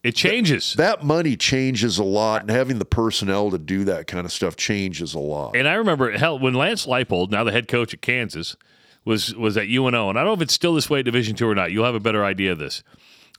[0.04, 0.74] It changes.
[0.74, 4.58] that money changes a lot and having the personnel to do that kind of stuff
[4.58, 5.56] changes a lot.
[5.56, 8.58] and I remember hell when Lance Leipold, now the head coach at Kansas,
[9.06, 11.36] was was at UNO, and I don't know if it's still this way at Division
[11.36, 11.72] Two or not.
[11.72, 12.84] You'll have a better idea of this.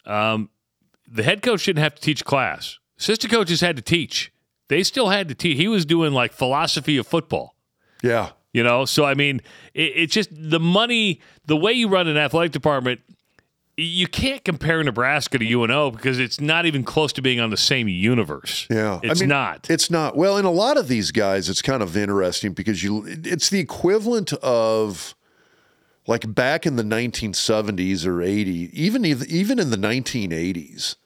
[0.06, 0.50] Um,
[1.10, 2.78] the head coach didn't have to teach class.
[2.98, 4.32] Assistant coaches had to teach.
[4.68, 5.56] They still had to teach.
[5.56, 7.54] He was doing like philosophy of football.
[8.02, 8.30] yeah.
[8.52, 9.40] You know, so I mean,
[9.74, 13.00] it, it's just the money, the way you run an athletic department.
[13.76, 17.56] You can't compare Nebraska to UNO because it's not even close to being on the
[17.56, 18.68] same universe.
[18.70, 19.68] Yeah, it's I mean, not.
[19.68, 20.16] It's not.
[20.16, 23.04] Well, in a lot of these guys, it's kind of interesting because you.
[23.04, 25.16] It's the equivalent of,
[26.06, 30.96] like back in the 1970s or 80s, even even in the 1980s,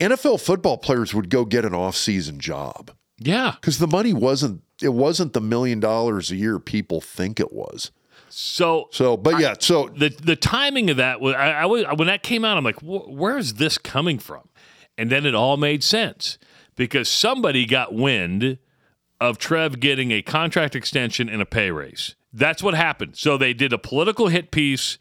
[0.00, 3.54] NFL football players would go get an off-season job yeah.
[3.60, 4.62] because the money wasn't.
[4.80, 7.90] It wasn't the million dollars a year people think it was.
[8.28, 12.06] So So, but yeah, so the the timing of that was I, I was when
[12.06, 12.56] that came out.
[12.56, 14.48] I'm like, where is this coming from?
[14.96, 16.38] And then it all made sense
[16.76, 18.58] because somebody got wind
[19.20, 22.14] of Trev getting a contract extension and a pay raise.
[22.32, 23.16] That's what happened.
[23.16, 24.98] So they did a political hit piece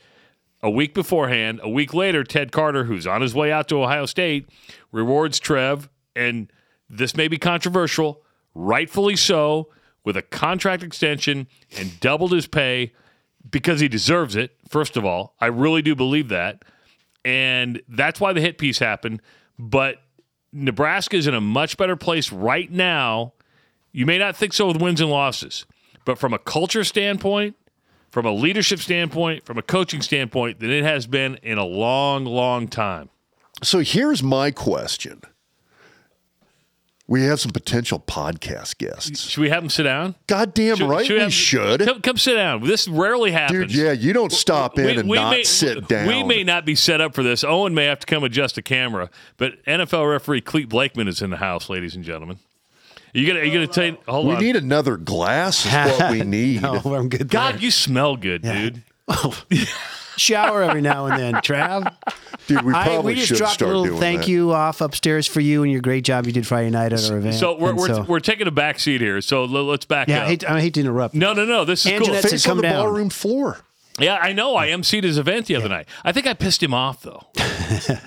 [0.62, 1.60] a week beforehand.
[1.64, 4.50] A week later, Ted Carter, who's on his way out to Ohio State,
[4.92, 6.52] rewards Trev, and
[6.90, 8.24] this may be controversial,
[8.56, 9.70] rightfully so,
[10.04, 11.48] with a contract extension
[11.78, 12.94] and doubled his pay
[13.50, 14.56] because he deserves it.
[14.70, 16.64] First of all, I really do believe that,
[17.26, 19.22] and that's why the hit piece happened.
[19.60, 19.98] But
[20.54, 23.34] Nebraska is in a much better place right now.
[23.92, 25.66] You may not think so with wins and losses,
[26.08, 27.58] but from a culture standpoint,
[28.12, 32.24] from a leadership standpoint, from a coaching standpoint, than it has been in a long,
[32.24, 33.10] long time.
[33.62, 35.22] So here's my question.
[37.10, 39.22] We have some potential podcast guests.
[39.28, 40.16] Should we have them sit down?
[40.28, 41.82] Goddamn right, we have- should.
[41.82, 42.64] Come, come sit down.
[42.64, 43.74] This rarely happens.
[43.74, 46.08] Dude, yeah, you don't stop in We- and we not may- sit down.
[46.08, 47.44] We may not be set up for this.
[47.44, 51.30] Owen may have to come adjust the camera, but NFL referee Clete Blakeman is in
[51.32, 52.40] the house, ladies and gentlemen.
[53.16, 54.04] Are you gonna, are you gonna take?
[54.06, 54.42] Hold we on.
[54.42, 55.66] need another glass.
[55.66, 56.62] Is what we need.
[56.62, 57.30] No, I'm good.
[57.30, 57.62] God, there.
[57.62, 58.84] you smell good, dude.
[60.18, 61.94] shower every now and then, Trav.
[62.48, 64.28] Dude, we probably I, probably we just should dropped a little doing thank that.
[64.28, 67.18] you off upstairs for you and your great job you did Friday night at our
[67.18, 67.36] event.
[67.36, 69.22] So we're we're, so- we're taking a back seat here.
[69.22, 70.28] So let's back yeah, I up.
[70.28, 71.14] hate, I hate to interrupt.
[71.14, 71.66] no, no, no.
[71.66, 72.16] This is Anjanette cool.
[72.16, 72.86] said Face come on the down.
[72.86, 73.60] barroom floor.
[74.00, 74.56] Yeah, I know.
[74.56, 75.88] I emceed his event the other night.
[76.04, 78.00] I think I pissed him off though, Did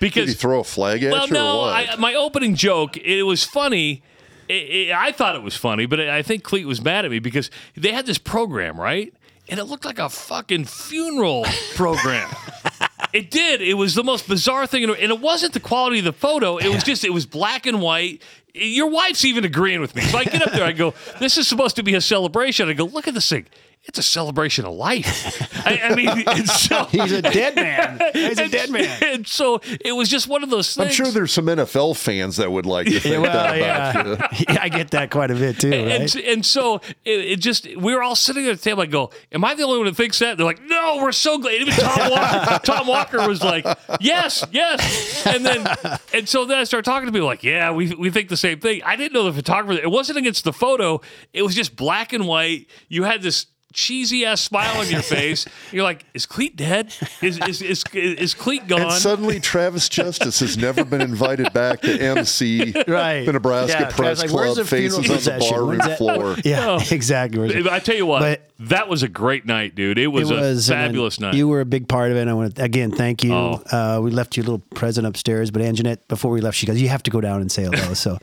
[0.00, 1.90] because he throw a flag at well, you or no, what?
[1.90, 4.02] I, my opening joke it was funny.
[4.48, 7.18] It, it, I thought it was funny, but I think Clete was mad at me
[7.18, 9.12] because they had this program, right?
[9.48, 12.28] And it looked like a fucking funeral program.
[13.12, 13.62] it did.
[13.62, 16.58] It was the most bizarre thing, and it wasn't the quality of the photo.
[16.58, 18.22] It was just it was black and white.
[18.54, 20.02] Your wife's even agreeing with me.
[20.02, 22.74] So I get up there, I go, "This is supposed to be a celebration." I
[22.74, 23.46] go, "Look at this thing."
[23.84, 25.50] It's a celebration of life.
[25.66, 27.98] I, I mean, it's so, He's a dead man.
[28.12, 29.02] He's a dead man.
[29.02, 30.88] And so it was just one of those things.
[30.88, 34.12] I'm sure there's some NFL fans that would like to think well, that about you.
[34.46, 34.54] yeah.
[34.54, 35.72] yeah, I get that quite a bit too.
[35.72, 36.24] and, Right?
[36.26, 38.82] and so it, it just we were all sitting at the table.
[38.82, 41.38] I go, "Am I the only one who thinks that?" They're like, "No, we're so
[41.38, 43.64] glad." Even Tom Walker, Tom Walker was like,
[44.00, 45.66] "Yes, yes." And then
[46.12, 48.60] and so then I started talking to people like, "Yeah, we we think the same
[48.60, 49.80] thing." I didn't know the photographer.
[49.82, 51.00] It wasn't against the photo.
[51.32, 52.66] It was just black and white.
[52.88, 53.46] You had this.
[53.72, 55.46] Cheesy ass smile on your face.
[55.72, 56.92] You're like, is Clete dead?
[57.22, 58.80] Is is is, is Clete gone?
[58.82, 63.24] And suddenly, Travis Justice has never been invited back to MC Right.
[63.26, 66.36] the Nebraska Yeah, Press Travis, like, where's Club the faces on the barroom floor.
[66.44, 67.40] yeah, exactly.
[67.40, 69.98] Where's- I tell you what, But- that was a great night, dude.
[69.98, 71.34] It was, it was a fabulous night.
[71.34, 72.22] You were a big part of it.
[72.22, 73.32] And I want to again thank you.
[73.32, 73.62] Oh.
[73.70, 76.80] Uh, we left you a little present upstairs, but Anjanette, before we left, she goes,
[76.82, 78.18] "You have to go down and say hello." So,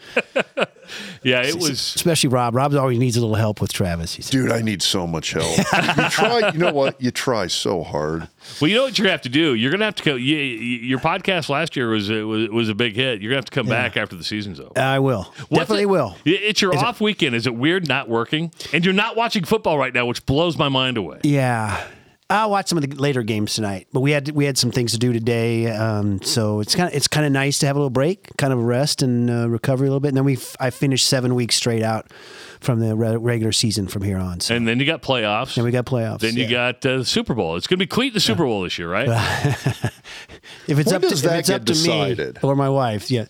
[1.23, 1.71] yeah, it was.
[1.95, 2.55] especially Rob.
[2.55, 4.13] Rob always needs a little help with Travis.
[4.15, 5.57] He said, Dude, I need so much help.
[5.57, 7.01] you try, you know what?
[7.01, 8.27] You try so hard.
[8.61, 9.53] Well, you know what you're gonna have to do.
[9.55, 10.15] You're gonna have to go.
[10.15, 13.21] You, you- your podcast last year was, a- was was a big hit.
[13.21, 14.77] You're gonna have to come back after the season's over.
[14.77, 17.35] "I will, What's definitely it- will." It's your off weekend.
[17.35, 18.51] Is it weird not working?
[18.73, 21.19] And you're not watching football right now, which blows my mind away.
[21.23, 21.83] Yeah.
[22.27, 24.93] I'll watch some of the later games tonight, but we had we had some things
[24.93, 27.79] to do today, um, so it's kind of it's kind of nice to have a
[27.79, 30.07] little break, kind of rest and uh, recovery a little bit.
[30.07, 32.11] And then we f- I finished seven weeks straight out
[32.61, 34.39] from the re- regular season from here on.
[34.39, 35.55] So And then you got playoffs.
[35.55, 36.21] And we got playoffs.
[36.21, 36.71] then you yeah.
[36.71, 37.57] got uh, the Super Bowl.
[37.57, 39.07] It's gonna be Clete the Super Bowl this year, right?
[40.67, 42.35] if it's When up to, does if that it's up get to decided?
[42.35, 43.25] me or my wife, yeah.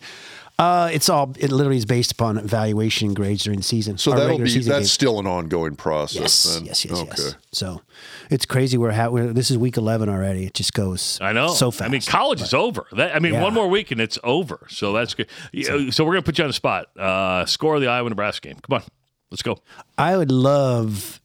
[0.57, 3.97] Uh, it's all it literally is based upon evaluation grades during the season.
[3.97, 4.91] So that'll be that's games.
[4.91, 6.21] still an ongoing process.
[6.21, 6.65] Yes, then.
[6.65, 7.11] yes, yes, okay.
[7.17, 7.35] yes.
[7.51, 7.81] So
[8.29, 8.77] it's crazy.
[8.77, 10.45] We're, ha- we're this is week eleven already.
[10.45, 11.19] It just goes.
[11.21, 11.49] I know.
[11.49, 11.83] so fast.
[11.83, 12.85] I mean, college is over.
[12.93, 13.43] That, I mean, Yeah.
[13.43, 14.65] one more week and it's over.
[14.69, 15.27] So that's good.
[15.51, 16.87] Yeah, So, we're gonna put you on the spot.
[16.97, 18.57] Uh, score of the Iowa Nebraska game.
[18.61, 18.83] Come on,
[19.31, 19.57] let's go.
[19.97, 21.19] I would love.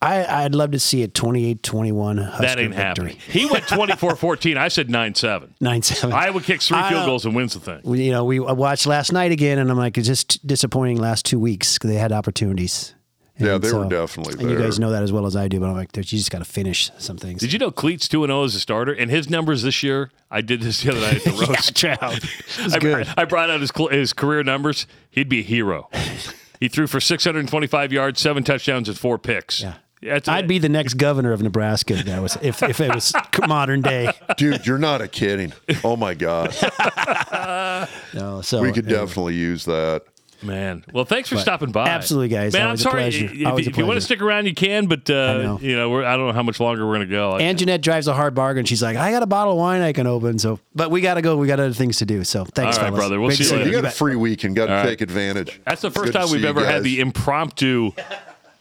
[0.00, 2.74] I, I'd love to see a 28-21 Husker that ain't victory.
[2.84, 3.16] happening.
[3.28, 4.56] He went 24-14.
[4.56, 5.50] I said 9-7.
[5.60, 6.12] Nine seven.
[6.12, 7.80] Iowa kicks three field goals and wins the thing.
[7.84, 10.98] You know, we watched last night again, and I'm like, it's just disappointing.
[10.98, 12.94] Last two weeks because they had opportunities.
[13.40, 15.60] Yeah, And they were definitely And you guys know that as well as I do.
[15.60, 17.40] But I'm like, you just got to finish some things.
[17.40, 18.92] Did you know Clete's 2 0 as a starter?
[18.92, 21.76] And his numbers this year, I did this the other night at the roast.
[21.76, 22.16] Trout.
[22.16, 23.08] It's I, good.
[23.16, 24.86] I brought out his, his career numbers.
[25.10, 25.88] He'd be a hero.
[26.60, 29.62] he threw for 625 yards, seven touchdowns, and four picks.
[29.62, 29.74] Yeah.
[30.02, 33.12] That's I'd be the next governor of Nebraska if that was if, if it was
[33.48, 34.12] modern day.
[34.36, 35.52] Dude, you're not a kidding.
[35.84, 36.54] Oh my God.
[38.14, 39.00] No, so We could anyway.
[39.06, 40.02] definitely use that.
[40.40, 41.88] Man, well, thanks for stopping by.
[41.88, 42.52] absolutely, guys.
[42.52, 43.02] Man, I'm Always a sorry.
[43.02, 43.24] pleasure.
[43.32, 44.86] If, Always a if you want to stick around, you can.
[44.86, 45.58] But uh, know.
[45.60, 47.36] you know, we're, I don't know how much longer we're going to go.
[47.38, 48.64] And Jeanette drives a hard bargain.
[48.64, 50.38] She's like, I got a bottle of wine I can open.
[50.38, 51.36] So, but we got to go.
[51.36, 52.22] We got other things to do.
[52.22, 52.98] So, thanks, All right, fellas.
[53.00, 53.18] brother.
[53.20, 54.88] We'll Great see to you You got a free week and got to All right.
[54.90, 55.60] take advantage.
[55.66, 57.90] That's the first Good time we've see you ever had the impromptu.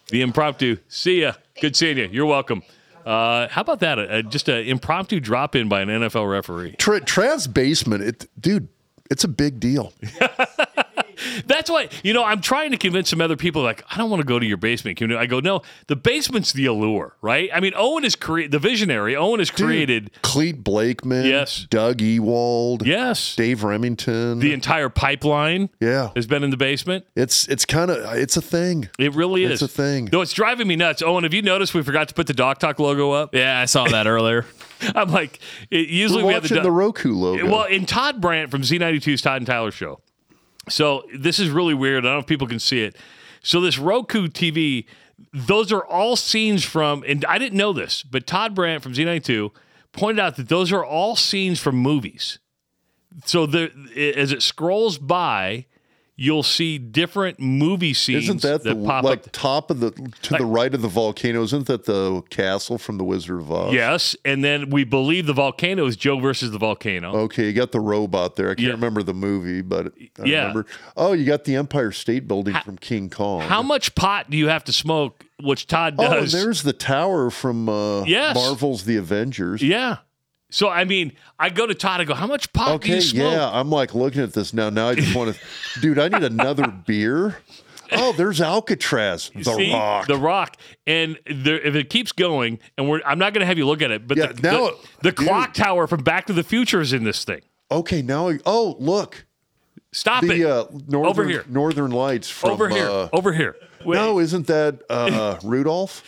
[0.10, 0.78] The impromptu.
[0.88, 1.34] See ya.
[1.60, 2.10] Good seeing you.
[2.12, 2.64] You're welcome.
[3.06, 4.00] Uh, how about that?
[4.00, 6.76] Uh, just an impromptu drop in by an NFL referee.
[6.78, 8.68] Tra- Trav's basement, it, dude,
[9.10, 9.94] it's a big deal.
[11.46, 13.62] That's why you know I'm trying to convince some other people.
[13.64, 14.98] Like I don't want to go to your basement.
[14.98, 15.62] Can you- I go no.
[15.88, 17.50] The basement's the allure, right?
[17.54, 19.16] I mean, Owen is created the visionary.
[19.16, 21.66] Owen has created Clete Blakeman, Yes.
[21.70, 24.40] Doug Ewald, yes Dave Rimington.
[24.42, 25.70] the entire pipeline.
[25.80, 27.06] yeah, has been in the basement.
[27.16, 28.90] it's it's kind of it's a thing.
[29.00, 29.62] It really is.
[29.62, 30.10] It's a thing.
[30.12, 31.02] No, it's driving me nuts.
[31.02, 33.34] Owen, have you noticed we forgot to put the Doc Talk logo up?
[33.34, 34.46] Yeah, I saw that earlier.
[34.96, 35.40] I'm like,
[35.72, 37.46] it, usually We're we have the, the Roku logo.
[37.50, 40.00] Well, in Todd Brandt from Z92's Todd and Tyler show.
[40.70, 42.06] So this is really weird.
[42.06, 42.96] I don't know if people can see it.
[43.42, 44.86] So this Roku TV,
[45.34, 49.52] those are all scenes from, and I didn't know this, but Todd Brandt from Z92
[49.94, 52.40] pointed out that those are all scenes from movies.
[53.26, 53.72] So the
[54.18, 55.66] as it scrolls by,
[56.20, 59.32] you'll see different movie scenes Isn't that, the pop like up.
[59.32, 61.44] top of the to Like- the right of the volcano?
[61.44, 63.72] Isn't that the castle from the Wizard of Oz?
[63.74, 67.16] Yes, and then we believe the volcano is Joe versus the volcano.
[67.16, 68.48] Okay, you got the robot there.
[68.50, 68.72] I can't Yeah.
[68.74, 70.40] remember the movie, but I Yeah.
[70.48, 70.66] remember.
[70.98, 73.42] Oh, you got the Empire State Building from King Kong.
[73.42, 75.24] How much pot do you have to smoke?
[75.40, 76.12] Which Todd does.
[76.12, 78.34] Oh, and there's the tower from uh, Yes.
[78.36, 79.62] Marvel's The Avengers.
[79.62, 79.98] yeah.
[80.50, 82.00] So I mean, I go to Todd.
[82.02, 83.34] I go, how much pot do Okay, you smoke?
[83.34, 84.70] yeah, I'm like looking at this now.
[84.70, 86.00] Now I just want to, dude.
[86.00, 87.38] I need another beer.
[87.92, 89.72] Oh, there's Alcatraz, the See?
[89.74, 90.08] Rock.
[90.08, 90.58] The Rock.
[90.86, 93.82] And there, if it keeps going, and we're, I'm not going to have you look
[93.82, 96.82] at it, but Yeah, the, now- the, the clock tower from Back to the Future
[96.82, 97.42] is in this thing.
[97.72, 99.26] okay, now I, oh look,
[99.94, 100.46] Stop it.
[100.46, 101.46] uh, northern Over here.
[101.48, 102.88] Northern Lights from over here.
[102.90, 103.56] Uh, over here.
[103.88, 106.04] Wait, no, isn't that uh, Rudolph?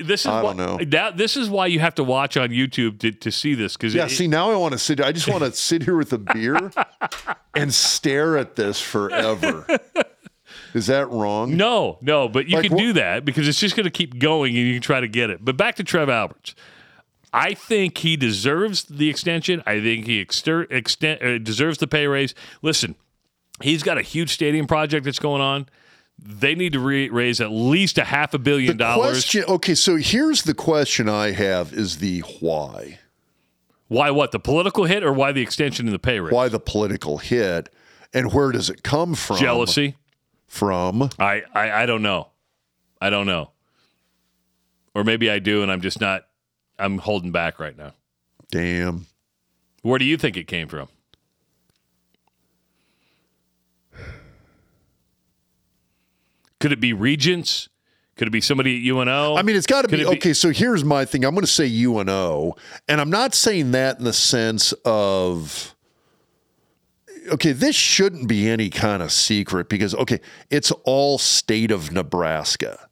[0.00, 0.78] this is I why, don't know.
[0.86, 3.94] That, this is why you have to watch on YouTube to, to see this because
[3.94, 5.00] Yeah, see, now I want to sit.
[5.00, 6.70] I just want to sit here with a beer
[7.54, 9.66] and stare at this forever.
[10.74, 11.56] Is that wrong?
[11.56, 14.18] No, no, but you Like can wh- do that because it's just going to keep
[14.18, 15.44] going and you can try to get it.
[15.44, 16.54] But back to Trev Alberts.
[17.34, 19.62] I think he deserves the extension.
[19.66, 22.34] I think he exter- extent, uh, deserves the pay raise.
[22.60, 22.94] Listen,
[23.62, 25.66] he's got a huge stadium project that's going on.
[26.24, 29.10] They need to re- raise at least a half a billion The dollars.
[29.22, 29.44] question.
[29.48, 32.98] Okay, so here's the question I have: Is the why?
[33.88, 34.30] Why what?
[34.32, 36.32] The political hit or why the extension in the pay raise?
[36.32, 37.68] Why the political hit,
[38.14, 39.36] and where does it come from?
[39.38, 39.96] Jealousy.
[40.46, 42.28] From I, I I don't know.
[43.00, 43.50] I don't know.
[44.94, 46.26] Or maybe I do, and I'm just not.
[46.78, 47.94] I'm holding back right now.
[48.50, 49.06] damn.
[49.82, 50.88] Where do you think it came from?
[56.62, 57.68] Could it be regents?
[58.14, 59.34] Could it be somebody at UNO?
[59.34, 60.32] I mean, it's got to be be- okay.
[60.32, 61.24] So here's my thing.
[61.24, 62.54] I'm going to say UNO,
[62.86, 65.74] and I'm not saying that in the sense of
[67.32, 70.20] okay, this shouldn't be any kind of secret because okay,
[70.50, 72.88] it's all state of Nebraska.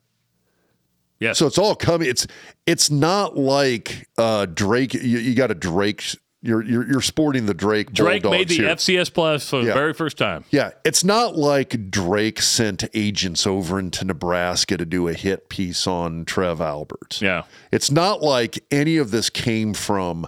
[1.21, 1.35] Yeah.
[1.35, 2.09] So it's all coming.
[2.09, 2.27] It's
[2.67, 4.95] it's not like uh, Drake.
[4.95, 6.03] You, you got a Drake.
[6.43, 7.93] You're, you're you're sporting the Drake.
[7.93, 8.75] Drake Bulldogs made the here.
[8.75, 10.45] FCS Plus for the very first time.
[10.51, 15.87] Yeah, it's not like Drake sent agents over into Nebraska to do a hit piece
[15.87, 17.21] on Trev Alberts.
[17.21, 17.43] Yeah.
[17.71, 20.27] It's not like any of this came from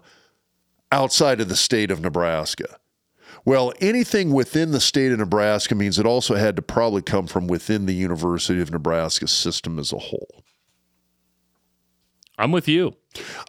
[0.90, 2.76] outside of the state of Nebraska.
[3.46, 7.48] Well, anything within the state of Nebraska means it also had to probably come from
[7.48, 10.44] within the University of Nebraska system as a whole.
[12.38, 12.96] I'm with you.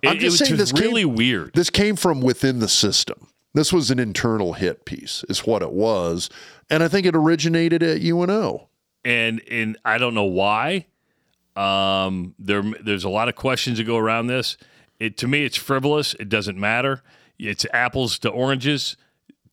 [0.02, 1.53] It, I'm just was saying this really came, weird.
[1.53, 3.27] This came from within the system.
[3.53, 6.30] This was an internal hit piece, is what it was.
[6.69, 8.69] And I think it originated at UNO.
[9.06, 10.88] and and I don't know why.
[11.56, 14.57] Um, there there's a lot of questions that go around this.
[14.99, 16.15] It to me, it's frivolous.
[16.15, 17.03] It doesn't matter.
[17.38, 18.98] It's apples to oranges.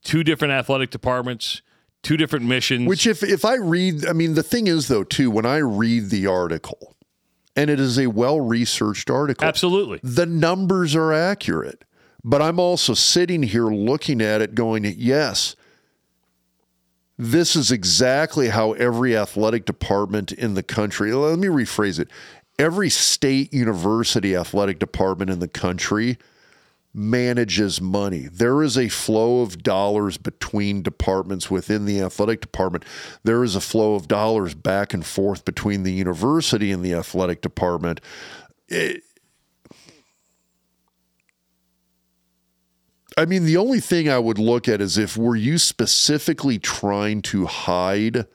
[0.03, 1.61] Two different athletic departments,
[2.03, 2.89] two different missions.
[2.89, 6.09] Which, if if I read, I mean, the thing is though, too, when I read
[6.09, 6.97] the article,
[7.57, 10.01] and it is a well researched article, absolutely.
[10.03, 11.85] the numbers are accurate.
[12.23, 15.57] But I'm also sitting here looking at it, going, yes,
[17.17, 21.13] this is exactly how every athletic department in the country.
[21.13, 22.09] Let me rephrase it.
[22.59, 26.19] Every state university athletic department in the country
[26.93, 28.29] manages money.
[28.31, 32.85] There is a flow of dollars between departments within the athletic department.
[33.23, 37.43] There is a flow of dollars back and forth between the university and the athletic
[37.43, 38.01] department.
[38.69, 39.03] It-
[43.19, 47.23] I mean, the only thing I would look at is if were you specifically trying
[47.23, 48.27] to hide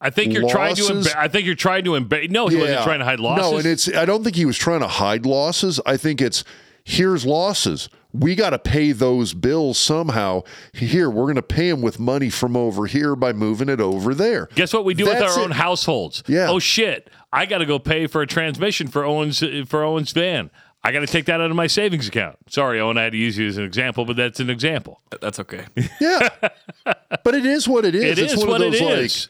[0.00, 0.82] I think you're trying to.
[0.82, 1.14] Losses?
[1.14, 1.92] I think you're trying to.
[1.92, 3.50] Emba- no, he wasn't trying to hide losses.
[3.50, 5.80] No, and it's I don't think he was trying to hide losses.
[5.86, 6.44] I think it's
[6.84, 7.88] here's losses.
[8.12, 10.42] We got to pay those bills somehow.
[10.72, 14.14] Here, we're going to pay them with money from over here by moving it over
[14.14, 14.48] there.
[14.54, 15.42] Guess what we do with our it.
[15.42, 16.22] own households?
[16.28, 16.48] Yeah.
[16.48, 17.10] Oh shit!
[17.32, 20.50] I got to go pay for a transmission for Owens for Owens van.
[20.86, 22.36] I got to take that out of my savings account.
[22.48, 25.00] Sorry, Owen, I had to use you as an example, but that's an example.
[25.20, 25.64] That's okay.
[25.98, 26.28] Yeah,
[27.24, 28.04] but it is what it is.
[28.04, 29.28] It it's is one what of those is.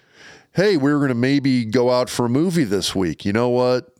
[0.57, 3.25] like, hey, we're going to maybe go out for a movie this week.
[3.25, 3.95] You know what?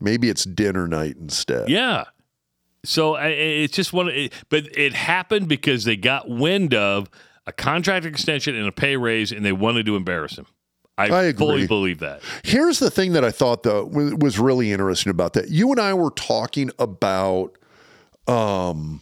[0.00, 1.68] Maybe it's dinner night instead.
[1.68, 2.04] Yeah.
[2.84, 7.08] So it's just one, it- but it happened because they got wind of
[7.46, 10.46] a contract extension and a pay raise, and they wanted to embarrass him.
[10.96, 12.20] I, I fully believe that.
[12.44, 15.48] Here's the thing that I thought though was really interesting about that.
[15.50, 17.58] You and I were talking about
[18.28, 19.00] um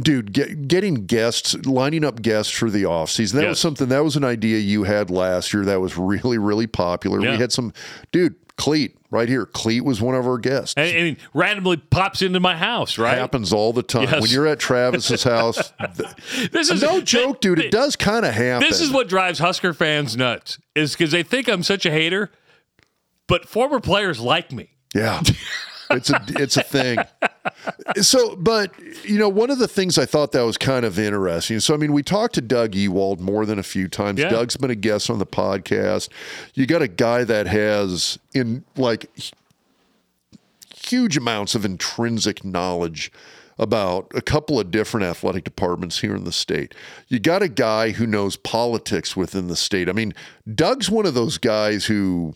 [0.00, 3.38] dude, get, getting guests, lining up guests for the off season.
[3.40, 3.88] That was something.
[3.88, 5.64] That was an idea you had last year.
[5.64, 7.22] That was really, really popular.
[7.22, 7.32] Yeah.
[7.32, 7.72] We had some,
[8.12, 8.34] dude.
[8.56, 9.44] Clete right here.
[9.46, 10.74] Clete was one of our guests.
[10.76, 13.18] And, and randomly pops into my house, right?
[13.18, 14.20] Happens all the time Yes.
[14.22, 15.72] when you're at Travis's house.
[15.96, 17.58] th- This is no joke, dude.
[17.58, 18.66] It does kind of happen.
[18.68, 22.30] This is what drives Husker fans nuts, is because they think I'm such a hater,
[23.28, 24.70] but former players like me.
[24.94, 25.22] Yeah.
[25.88, 26.98] It's a it's a thing.
[28.00, 28.72] So, but
[29.04, 31.60] you know, one of the things I thought that was kind of interesting.
[31.60, 34.20] So, I mean, we talked to Doug Ewald more than a few times.
[34.20, 34.28] Yeah.
[34.28, 36.08] Doug's been a guest on the podcast.
[36.54, 39.10] You got a guy that has in like
[40.74, 43.10] huge amounts of intrinsic knowledge
[43.58, 46.74] about a couple of different athletic departments here in the state.
[47.08, 49.88] You got a guy who knows politics within the state.
[49.88, 50.12] I mean,
[50.52, 52.34] Doug's one of those guys who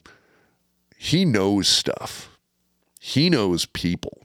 [0.97, 2.39] he knows stuff.
[2.99, 4.23] He knows people.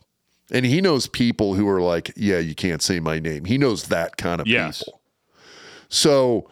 [0.51, 3.45] And he knows people who are like, yeah, you can't say my name.
[3.45, 4.79] He knows that kind of Yes.
[4.79, 5.01] people.
[5.89, 6.49] So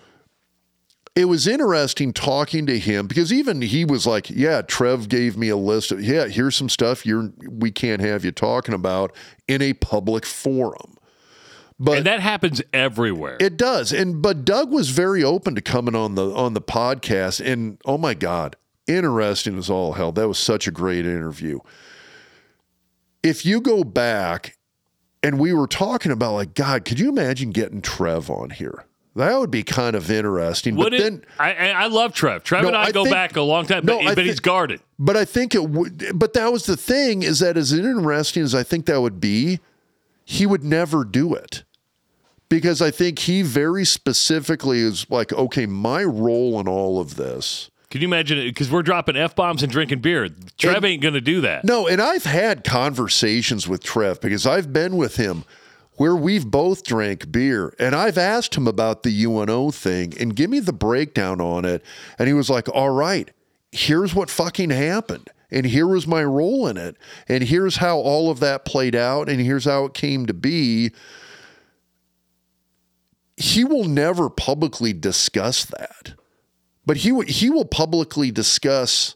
[1.15, 5.49] it was interesting talking to him because even he was like, "Yeah, Trev gave me
[5.49, 9.15] a list of yeah, here's some stuff you're we can't have you talking about
[9.47, 10.97] in a public forum."
[11.79, 13.37] But And that happens everywhere.
[13.39, 13.91] it does.
[13.91, 17.97] And but Doug was very open to coming on the on the podcast and oh
[17.99, 18.55] my god,
[18.87, 20.11] interesting as all hell.
[20.11, 21.59] That was such a great interview.
[23.23, 24.57] If you go back
[25.23, 28.85] and we were talking about like god, could you imagine getting Trev on here?
[29.15, 30.75] That would be kind of interesting.
[30.75, 31.01] Would but it?
[31.03, 32.43] then I, I love Trev.
[32.43, 34.25] Trev No, and I, I go think- back a long time, No, but, I but
[34.25, 34.81] he's guarded.
[34.97, 36.17] But I think it would.
[36.17, 39.59] But that was the thing is that as interesting as I think that would be,
[40.25, 41.63] he would never do it
[42.49, 47.69] because I think he very specifically is like, okay, my role in all of this.
[47.93, 48.45] Can you imagine it?
[48.45, 50.27] Because we're dropping f bombs and drinking beer.
[50.57, 51.63] Trev And- ain't going to do that.
[51.63, 55.43] No, and I've had conversations with Trev because I've been with him
[55.97, 60.49] where we've both drank beer and I've asked him about the UNO thing and give
[60.49, 61.83] me the breakdown on it.
[62.17, 63.29] And he was like, all right,
[63.71, 65.29] here's what fucking happened.
[65.51, 66.97] And here was my role in it.
[67.27, 69.29] And here's how all of that played out.
[69.29, 70.93] And here's how it came to be.
[73.37, 76.15] He will never publicly discuss that.
[76.85, 79.15] But he, w- he will publicly discuss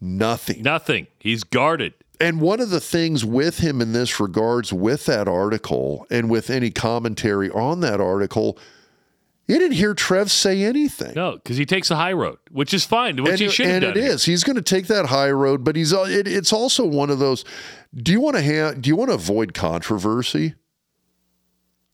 [0.00, 0.62] nothing.
[0.62, 1.06] Nothing.
[1.18, 1.94] He's guarded.
[2.20, 6.48] And one of the things with him in this regards with that article and with
[6.50, 8.56] any commentary on that article,
[9.48, 11.12] you didn't hear Trev say anything.
[11.14, 13.16] No, because he takes the high road, which is fine.
[13.22, 13.96] Which and he should have and done.
[13.96, 14.12] it here.
[14.12, 14.24] is.
[14.24, 17.44] He's going to take that high road, but he's it, it's also one of those.
[17.94, 18.80] Do you want to have?
[18.80, 20.54] Do you want to avoid controversy?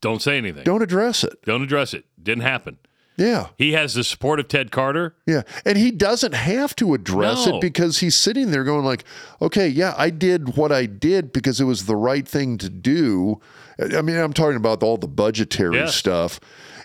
[0.00, 0.64] Don't say anything.
[0.64, 1.42] Don't address it.
[1.44, 2.04] Don't address it.
[2.22, 2.78] Didn't happen.
[3.16, 5.14] Yeah, He has the support of Ted Carter.
[5.26, 7.56] yeah, and he doesn't have to address No.
[7.56, 9.04] it because he's sitting there going like,
[9.42, 13.38] "Okay, yeah, I did what I did because it was the right thing to do."
[13.78, 15.86] I mean, I'm talking about all the budgetary Yeah.
[15.86, 16.40] stuff.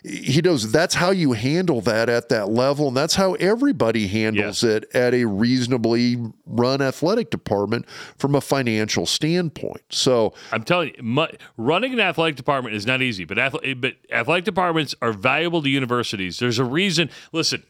[0.08, 4.64] He knows that's how you handle that at that level, and that's how everybody handles
[4.64, 7.88] it at a reasonably run athletic department
[8.18, 9.82] from a financial standpoint.
[9.90, 11.28] So, I'm telling you, mu-
[11.58, 13.38] running an athletic department is not easy, but
[13.80, 16.38] but athletic departments are valuable to universities.
[16.38, 17.10] There's a reason.
[17.32, 17.64] Listen,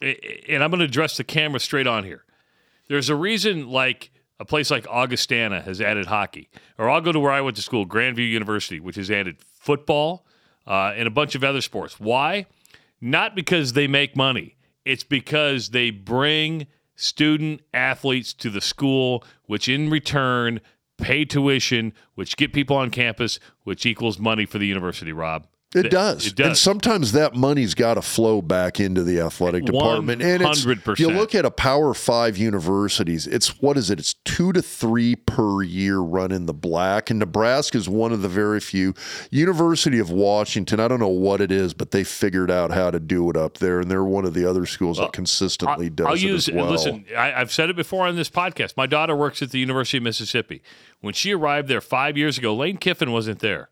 [0.00, 2.24] and I'm going to address the camera straight on here.
[2.88, 6.48] There's a reason, like a place like Augustana has added hockey,
[6.78, 10.26] or I'll go to where I went to school, Grandview University, which has added football
[10.70, 11.98] uh, and a bunch of other sports.
[11.98, 12.46] Why?
[13.00, 14.56] Not because they make money.
[14.84, 20.60] It's because they bring student athletes to the school, which in return
[20.96, 25.46] pay tuition, which get people on campus, which equals money for the university, Rob.
[25.72, 26.26] It does.
[26.26, 26.46] It does.
[26.46, 30.20] And sometimes that money's got to flow back into the athletic department.
[30.20, 30.98] And it's, 100%.
[30.98, 34.00] you look at a Power Five universities, it's what is it?
[34.00, 37.10] It's two to three per year run in the black.
[37.10, 38.94] And Nebraska is one of the very few.
[39.30, 42.98] University of Washington, I don't know what it is, but they figured out how to
[42.98, 43.78] do it up there.
[43.78, 46.68] And they're one of the other schools that consistently does I'll it use as well.
[46.68, 47.04] listen.
[47.16, 48.76] I, I've said it before on this podcast.
[48.76, 50.62] My daughter works at the University of Mississippi.
[51.00, 53.68] When she arrived there five years ago, Lane Kiffin wasn't there.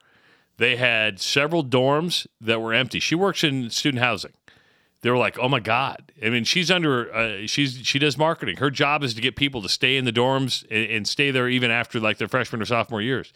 [0.58, 3.00] They had several dorms that were empty.
[3.00, 4.32] She works in student housing.
[5.02, 7.14] They were like, "Oh my god!" I mean, she's under.
[7.14, 8.56] Uh, she's she does marketing.
[8.56, 11.48] Her job is to get people to stay in the dorms and, and stay there
[11.48, 13.32] even after like their freshman or sophomore years.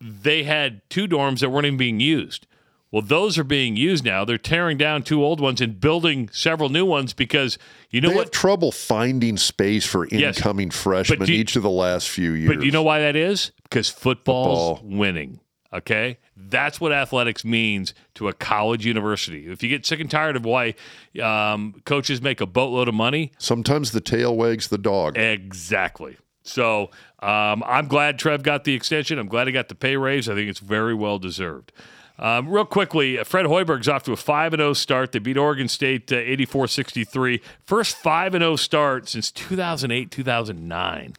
[0.00, 2.46] They had two dorms that weren't even being used.
[2.92, 4.24] Well, those are being used now.
[4.24, 7.58] They're tearing down two old ones and building several new ones because
[7.90, 8.32] you know they what?
[8.32, 10.38] trouble finding space for Yes.
[10.38, 12.54] incoming freshmen you- each of the last few years.
[12.56, 13.50] But you know why that is?
[13.64, 14.96] Because football's Football.
[14.98, 15.40] winning.
[15.70, 16.16] Okay?
[16.40, 19.46] That's what athletics means to a college university.
[19.48, 20.74] If you get sick and tired of why
[21.22, 25.18] um, coaches make a boatload of money, Sometimes the tail wags the dog.
[25.18, 26.16] exactly.
[26.42, 26.90] So
[27.20, 29.18] um, I'm glad Trev got the extension.
[29.18, 30.28] I'm glad he got the pay raise.
[30.28, 31.72] I think it's very well deserved.
[32.18, 35.12] Um, real quickly, Fred Hoiberg's off to a 5 0 start.
[35.12, 37.40] They beat Oregon State uh, 84 63.
[37.64, 41.14] First 5 0 start since 2008 2009.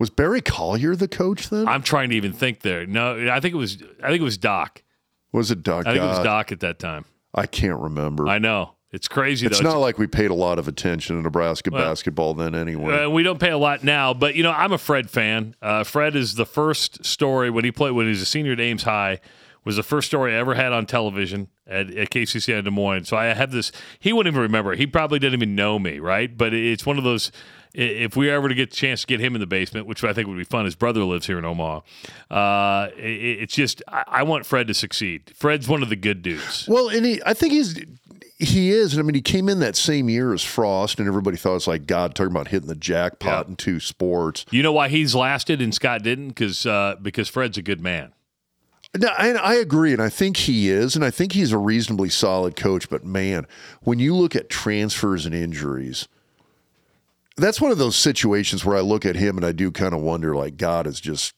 [0.00, 1.68] Was Barry Collier the coach then?
[1.68, 2.86] I'm trying to even think there.
[2.86, 3.76] No, I think it was.
[4.02, 4.82] I think it was Doc.
[5.30, 5.86] was it Doc?
[5.86, 7.04] I think it was God, Doc at that time.
[7.34, 8.26] I can't remember.
[8.26, 9.46] I know it's crazy.
[9.46, 9.72] it's though.
[9.72, 13.04] not like we paid a lot of attention to Nebraska basketball then anyway.
[13.04, 15.54] Uh, we don't pay a lot now, but you know I'm a Fred fan.
[15.60, 18.60] Uh, Fred is the first story when he played when he was a senior at
[18.60, 19.20] Ames High
[19.64, 23.04] was the first story I ever had on television at, at KCC in Des Moines.
[23.04, 23.72] So I have this.
[23.98, 24.74] He wouldn't even remember.
[24.74, 26.34] He probably didn't even know me, right?
[26.34, 27.30] But it's one of those.
[27.72, 30.12] If we ever to get a chance to get him in the basement, which I
[30.12, 31.80] think would be fun, his brother lives here in Omaha.
[32.30, 35.32] Uh, it, it's just I, I want Fred to succeed.
[35.36, 36.66] Fred's one of the good dudes.
[36.68, 37.80] Well, and he, I think he's
[38.38, 38.98] he is.
[38.98, 41.86] I mean, he came in that same year as Frost, and everybody thought it's like
[41.86, 43.50] God talking about hitting the jackpot Yeah.
[43.50, 44.46] in two sports.
[44.50, 46.28] You know why he's lasted and Scott didn't?
[46.28, 48.12] Because uh, because Fred's a good man.
[48.98, 52.08] No, and I agree, and I think he is, and I think he's a reasonably
[52.08, 52.88] solid coach.
[52.90, 53.46] But man,
[53.82, 56.08] when you look at transfers and injuries,
[57.40, 60.00] that's one of those situations where I look at him and I do kind of
[60.00, 61.34] wonder, like God is just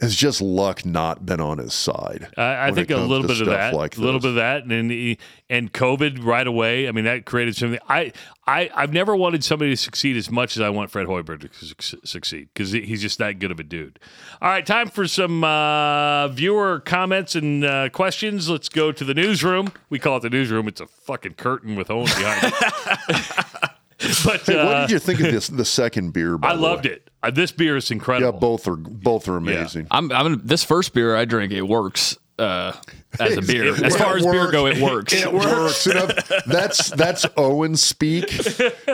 [0.00, 2.26] has just luck not been on his side.
[2.38, 4.70] I, I think a little bit of that, like a little bit of that, and
[4.70, 5.18] then the-
[5.50, 6.88] and COVID right away.
[6.88, 7.78] I mean, that created something.
[7.86, 8.12] I
[8.46, 11.66] I I've never wanted somebody to succeed as much as I want Fred Hoiberg to
[11.66, 13.98] suc- succeed because he's just that good of a dude.
[14.40, 18.48] All right, time for some uh, viewer comments and uh, questions.
[18.48, 19.70] Let's go to the newsroom.
[19.90, 20.66] We call it the newsroom.
[20.66, 23.70] It's a fucking curtain with Owen behind it.
[24.24, 25.48] but Hey, what uh, did you think of this?
[25.48, 26.38] The second beer?
[26.38, 26.92] By I the loved way?
[26.92, 27.10] it.
[27.22, 28.32] Uh, this beer is incredible.
[28.32, 29.86] Yeah, both are both are amazing.
[29.90, 31.52] I'm, I'm this first beer I drink.
[31.52, 32.72] It works uh,
[33.18, 33.74] as a beer.
[33.74, 35.12] It as far as beer go, it works.
[35.12, 35.86] It works.
[35.86, 36.08] You know,
[36.46, 38.30] that's that's Owen speak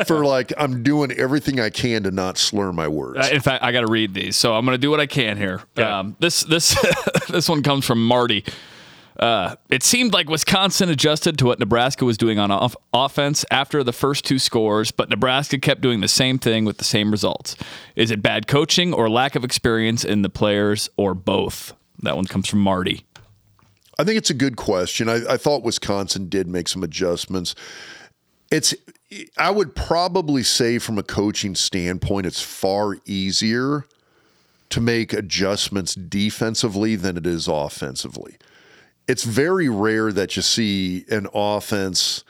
[0.07, 3.19] for like I'm doing everything I can to not slur my words.
[3.19, 5.07] Uh, in fact, I got to read these, so I'm going to do what I
[5.07, 5.63] can here.
[5.79, 5.83] Okay.
[5.89, 6.77] Um, this this
[7.29, 8.45] this one comes from Marty.
[9.19, 13.83] Uh, it seemed like Wisconsin adjusted to what Nebraska was doing on off- offense after
[13.83, 17.57] the first two scores, but Nebraska kept doing the same thing with the same results.
[17.95, 21.73] Is it bad coaching or lack of experience in the players, or both?
[22.03, 23.05] That one comes from Marty.
[23.99, 25.09] I think it's a good question.
[25.09, 27.55] I, I thought Wisconsin did make some adjustments.
[28.51, 28.75] It's
[29.39, 33.87] I would probably say from a coaching standpoint, it's far easier
[34.69, 38.37] to make adjustments defensively than it is offensively.
[39.09, 42.25] It's very rare that you see an offense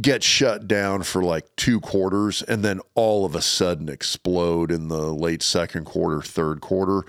[0.00, 4.88] get shut down for like two quarters and then all of a sudden explode in
[4.88, 7.04] the late second quarter, third quarter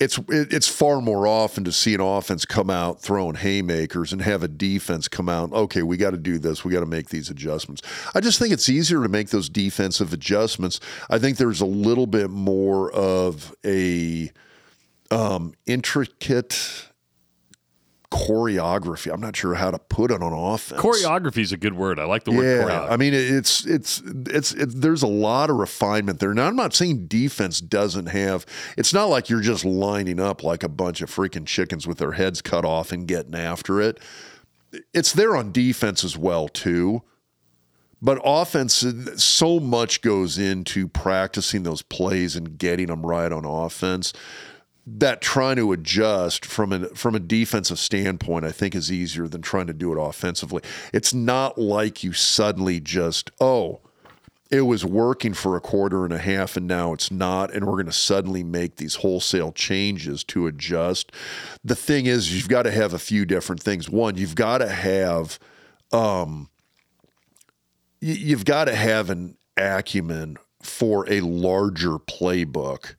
[0.00, 4.22] it's it- it's far more often to see an offense come out throwing haymakers and
[4.22, 5.52] have a defense come out.
[5.52, 6.64] Okay, we got to do this.
[6.64, 7.82] We got to make these adjustments.
[8.14, 10.78] I just think it's easier to make those defensive adjustments.
[11.10, 14.30] I think there's a little bit more of a
[15.10, 16.87] um, intricate
[18.26, 19.12] choreography.
[19.12, 20.80] I'm not sure how to put it on offense.
[20.80, 21.98] Choreography is a good word.
[21.98, 22.90] I like the word Yeah, choreography.
[22.92, 26.34] I mean it- it's it's it's it, there's a lot of refinement there.
[26.34, 28.44] Now I'm not saying defense doesn't have.
[28.76, 32.12] It's not like you're just lining up like a bunch of freaking chickens with their
[32.12, 33.98] heads cut off and getting after it.
[34.92, 37.02] It's there on defense as well too.
[38.00, 38.84] But offense,
[39.16, 44.12] so much goes into practicing those plays and getting them right on offense
[44.96, 49.42] that trying to adjust from a from a defensive standpoint, I think, is easier than
[49.42, 50.62] trying to do it offensively.
[50.92, 53.80] It's not like you suddenly just oh,
[54.50, 57.74] it was working for a quarter and a half and now it's not, and we're
[57.74, 61.12] going to suddenly make these wholesale changes to adjust.
[61.62, 63.90] The thing is, you've got to have a few different things.
[63.90, 65.38] One, you've got to have
[65.92, 66.48] um,
[68.00, 72.94] you've got to have an acumen for a larger playbook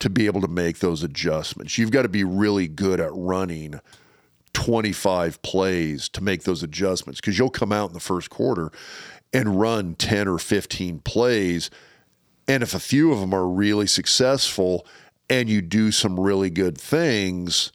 [0.00, 1.76] to be able to make those adjustments.
[1.76, 3.80] You've got to be really good at running
[4.52, 8.70] 25 plays to make those adjustments because you'll come out in the first quarter
[9.32, 11.70] and run 10 or 15 plays.
[12.46, 14.86] And if a few of them are really successful
[15.28, 17.72] and you do some really good things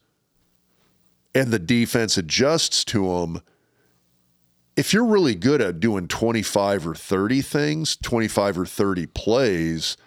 [1.35, 3.41] and the defense adjusts to them,
[4.75, 9.97] if you're really good at doing 25 or 30 things, 25 or 30 plays,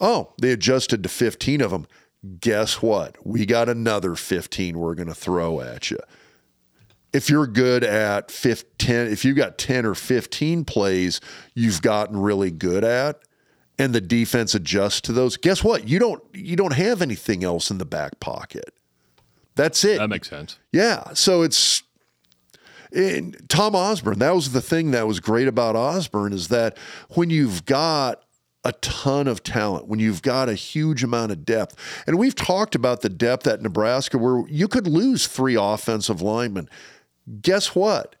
[0.00, 1.86] oh, they adjusted to 15 of them.
[2.40, 3.16] Guess what?
[3.24, 5.98] We got another 15 we're going to throw at you.
[7.12, 11.20] If you're good at 15, if you've got 10 or 15 plays
[11.54, 13.20] you've gotten really good at
[13.78, 15.88] and the defense adjusts to those, guess what?
[15.88, 18.74] You don't you don't have anything else in the back pocket.
[19.56, 19.98] That's it.
[19.98, 20.58] that makes sense.
[20.72, 21.12] Yeah.
[21.14, 21.82] So it's
[22.92, 24.18] and Tom Osborne.
[24.18, 26.76] That was the thing that was great about Osborne is that
[27.10, 28.22] when you've got
[28.64, 31.76] a ton of talent, when you've got a huge amount of depth,
[32.06, 36.68] and we've talked about the depth at Nebraska where you could lose three offensive linemen.
[37.40, 38.16] Guess what?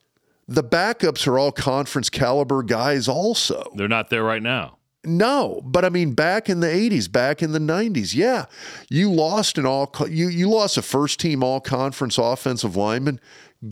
[0.48, 3.70] The backups are all conference caliber guys, also.
[3.76, 4.78] They're not there right now.
[5.04, 8.46] No, but I mean, back in the '80s, back in the '90s, yeah,
[8.90, 13.18] you lost an all you you lost a first team all conference offensive lineman.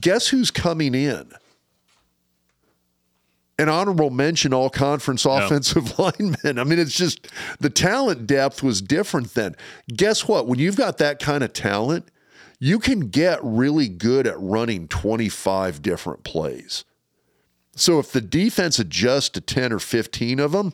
[0.00, 1.32] Guess who's coming in?
[3.60, 6.58] An honorable mention all conference offensive lineman.
[6.58, 7.26] I mean, it's just
[7.58, 9.56] the talent depth was different then.
[9.88, 10.46] Guess what?
[10.46, 12.08] When you've got that kind of talent,
[12.60, 16.84] you can get really good at running 25 different plays.
[17.74, 20.72] So if the defense adjusts to 10 or 15 of them,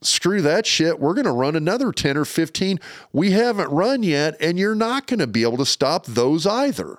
[0.00, 0.98] screw that shit.
[0.98, 2.78] We're going to run another 10 or 15
[3.12, 6.98] we haven't run yet, and you're not going to be able to stop those either.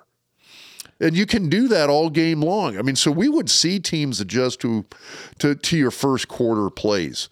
[1.00, 2.78] And you can do that all game long.
[2.78, 4.84] I mean, so we would see teams adjust to,
[5.38, 7.28] to, to your first quarter plays.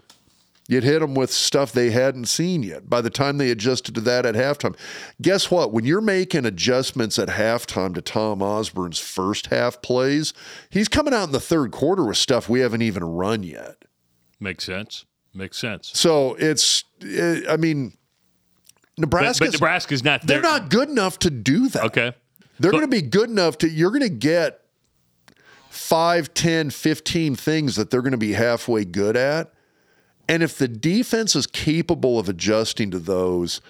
[0.69, 4.01] You'd hit them with stuff they hadn't seen yet by the time they adjusted to
[4.03, 4.77] that at halftime.
[5.21, 5.73] Guess what?
[5.73, 10.33] When you're making adjustments at halftime to Tom Osborne's first half plays,
[10.71, 13.85] he's coming out in the third quarter with stuff we haven't even run yet.
[14.41, 15.05] Makes sense.
[15.35, 15.91] Makes sense.
[15.95, 17.95] So it's, it, I mean,
[18.97, 19.45] Nebraska.
[19.45, 20.41] But, but, Nebraska's not there.
[20.41, 21.85] They're not good enough to do that.
[21.85, 22.13] Okay.
[22.63, 24.61] They're going to be good enough to, you're going to get
[25.71, 29.53] 5, 10, 15 things that they're going to be halfway good at.
[30.29, 33.61] And if the defense is capable of adjusting to those,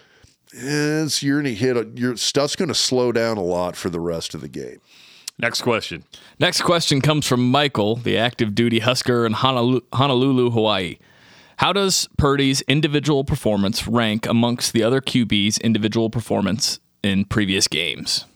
[0.53, 4.01] it's, you're going to hit, your stuff's going to slow down a lot for the
[4.01, 4.79] rest of the game.
[5.39, 6.05] Next question.
[6.39, 10.99] Next question comes from Michael, the active duty Husker in Honolulu, Honolulu Hawaii.
[11.57, 18.27] How does Purdy's individual performance rank amongst the other QB's individual performance in previous games?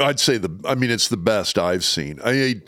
[0.00, 0.50] I'd say the.
[0.64, 2.20] I mean, it's the best I've seen.
[2.24, 2.62] I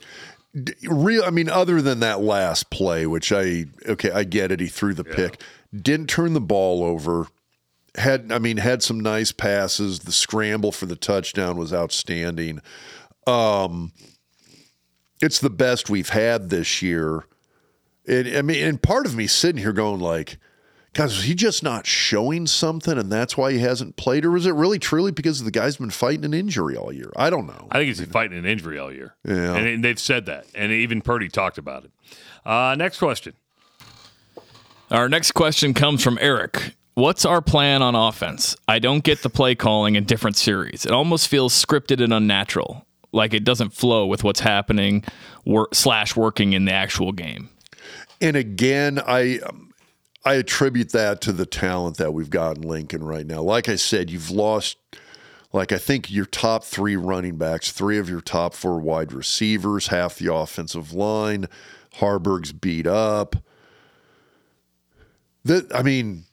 [0.84, 1.24] real.
[1.24, 4.60] I mean, other than that last play, which I okay, I get it.
[4.60, 5.16] He threw the yeah.
[5.16, 5.42] pick,
[5.74, 7.26] didn't turn the ball over.
[7.96, 10.00] Had I mean, had some nice passes.
[10.00, 12.60] The scramble for the touchdown was outstanding.
[13.26, 13.92] Um,
[15.20, 17.24] it's the best we've had this year.
[18.06, 20.38] And I mean, and part of me sitting here going like,
[20.94, 24.24] guys, is he just not showing something and that's why he hasn't played?
[24.24, 27.10] Or is it really truly because the guy's been fighting an injury all year?
[27.16, 27.68] I don't know.
[27.70, 29.14] I think he's been fighting an injury all year.
[29.24, 29.56] Yeah.
[29.56, 30.46] And they've said that.
[30.54, 31.90] And even Purdy talked about it.
[32.44, 33.34] Uh, next question.
[34.90, 36.74] Our next question comes from Eric.
[36.94, 38.54] What's our plan on offense?
[38.68, 40.84] I don't get the play calling in different series.
[40.84, 45.02] It almost feels scripted and unnatural, like it doesn't flow with what's happening
[45.72, 47.48] slash working in the actual game.
[48.20, 49.40] And again, I
[50.24, 53.42] I attribute that to the talent that we've got in Lincoln right now.
[53.42, 54.76] Like I said, you've lost
[55.52, 59.88] like I think your top three running backs, three of your top four wide receivers,
[59.88, 61.46] half the offensive line.
[61.96, 63.36] Haarberg's beat up.
[65.44, 66.24] That I mean,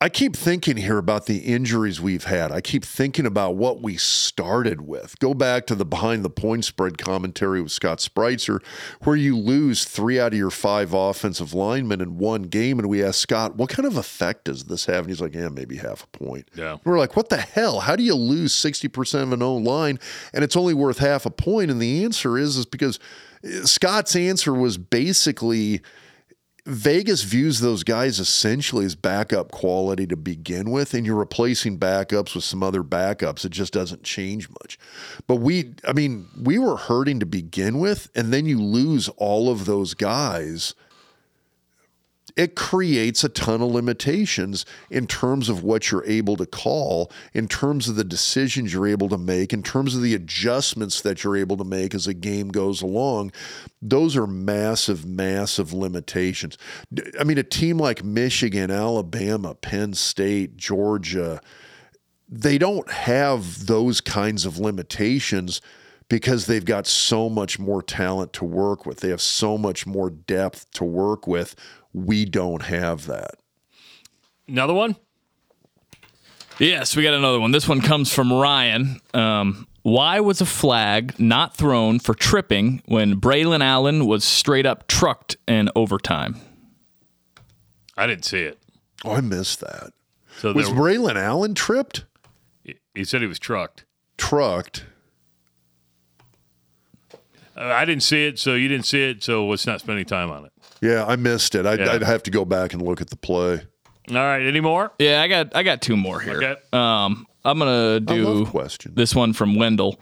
[0.00, 2.52] I keep thinking here about the injuries we've had.
[2.52, 5.18] I keep thinking about what we started with.
[5.18, 8.62] Go back to the behind the point spread commentary with Scott Spreitzer,
[9.02, 12.78] where you lose three out of your five offensive linemen in one game.
[12.78, 14.98] And we asked Scott, what kind of effect does this have?
[14.98, 16.48] And he's like, yeah, maybe half a point.
[16.54, 16.76] Yeah.
[16.84, 17.80] We're like, what the hell?
[17.80, 19.98] How do you lose 60% of an own line
[20.32, 21.72] and it's only worth half a point?
[21.72, 23.00] And the answer is, is because
[23.42, 25.82] eh, Scott's answer was basically
[26.68, 32.34] Vegas views those guys essentially as backup quality to begin with, and you're replacing backups
[32.34, 33.46] with some other backups.
[33.46, 34.78] It just doesn't change much.
[35.26, 39.50] But we, I mean, we were hurting to begin with, and then you lose all
[39.50, 40.74] of those guys
[42.38, 47.48] it creates a ton of limitations in terms of what you're able to call, in
[47.48, 51.36] terms of the decisions you're able to make, in terms of the adjustments that you're
[51.36, 53.32] able to make as a game goes along.
[53.82, 56.56] Those are massive, massive limitations.
[57.18, 61.40] I mean, a team like Michigan, Alabama, Penn State, Georgia,
[62.28, 65.60] they don't have those kinds of limitations
[66.08, 69.00] because they've got so much more talent to work with.
[69.00, 71.56] They have so much more depth to work with
[72.06, 73.36] we don't have that.
[74.46, 74.96] Another one?
[76.58, 77.52] Yes, we got another one.
[77.52, 79.00] This one comes from Ryan.
[79.14, 84.88] Um, why was a flag not thrown for tripping when Braelon Allen was straight up
[84.88, 86.36] trucked in overtime?
[87.96, 88.58] I didn't see it.
[89.04, 89.92] Oh, I missed that.
[90.38, 92.04] So was Braelon Allen tripped?
[92.94, 93.84] He said he was trucked.
[94.16, 94.84] Trucked.
[97.56, 100.04] Uh, I didn't see it, so you didn't see it, so let's not spend any
[100.04, 100.52] time on it.
[100.80, 101.66] Yeah, I missed it.
[101.66, 101.92] I'd, yeah.
[101.92, 103.62] I'd, have to go back and look at the play.
[104.10, 104.92] All right, any more?
[104.98, 106.36] Yeah, I got I got two more here.
[106.36, 106.56] Okay.
[106.72, 108.92] Um, I'm gonna do question.
[108.94, 110.00] this one from Wendell.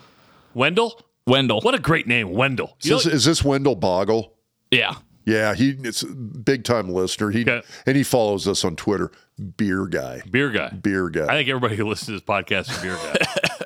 [0.55, 1.01] Wendell.
[1.27, 1.61] Wendell.
[1.61, 2.77] What a great name, Wendell.
[2.83, 4.33] Is this, is this, Wendell Boggle?
[4.71, 4.95] Yeah.
[5.25, 7.31] Yeah, he it's a big time listener.
[7.31, 7.63] He Okay.
[7.85, 9.11] and he follows us on Twitter.
[9.57, 10.23] Beer guy.
[10.31, 10.69] Beer guy.
[10.69, 11.25] Beer guy.
[11.25, 13.65] I think everybody who listens to this podcast is a beer guy.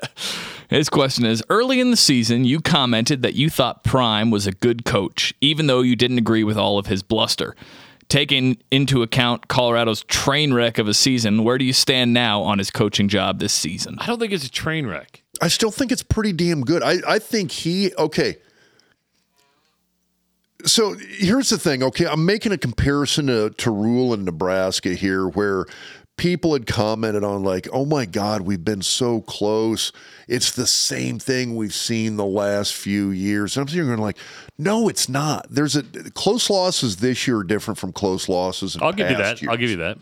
[0.71, 4.53] His question is Early in the season, you commented that you thought Prime was a
[4.53, 7.55] good coach, even though you didn't agree with all of his bluster.
[8.07, 12.57] Taking into account Colorado's train wreck of a season, where do you stand now on
[12.57, 13.97] his coaching job this season?
[13.99, 15.23] I don't think it's a train wreck.
[15.41, 16.83] I still think it's pretty damn good.
[16.83, 18.37] I, I think he okay.
[20.63, 21.83] So here's the thing.
[21.83, 25.65] Okay, I'm making a comparison to, to Rhule in Nebraska here, where
[26.21, 29.91] people had commented on like, "Oh my God, we've been so close.
[30.27, 34.19] It's the same thing we've seen the last few years." And I'm sitting going like,
[34.55, 35.47] "No, it's not.
[35.49, 35.81] There's a
[36.13, 38.75] close losses this year are different from close losses.
[38.75, 39.41] In I'll give you that.
[39.49, 39.97] I'll give you that.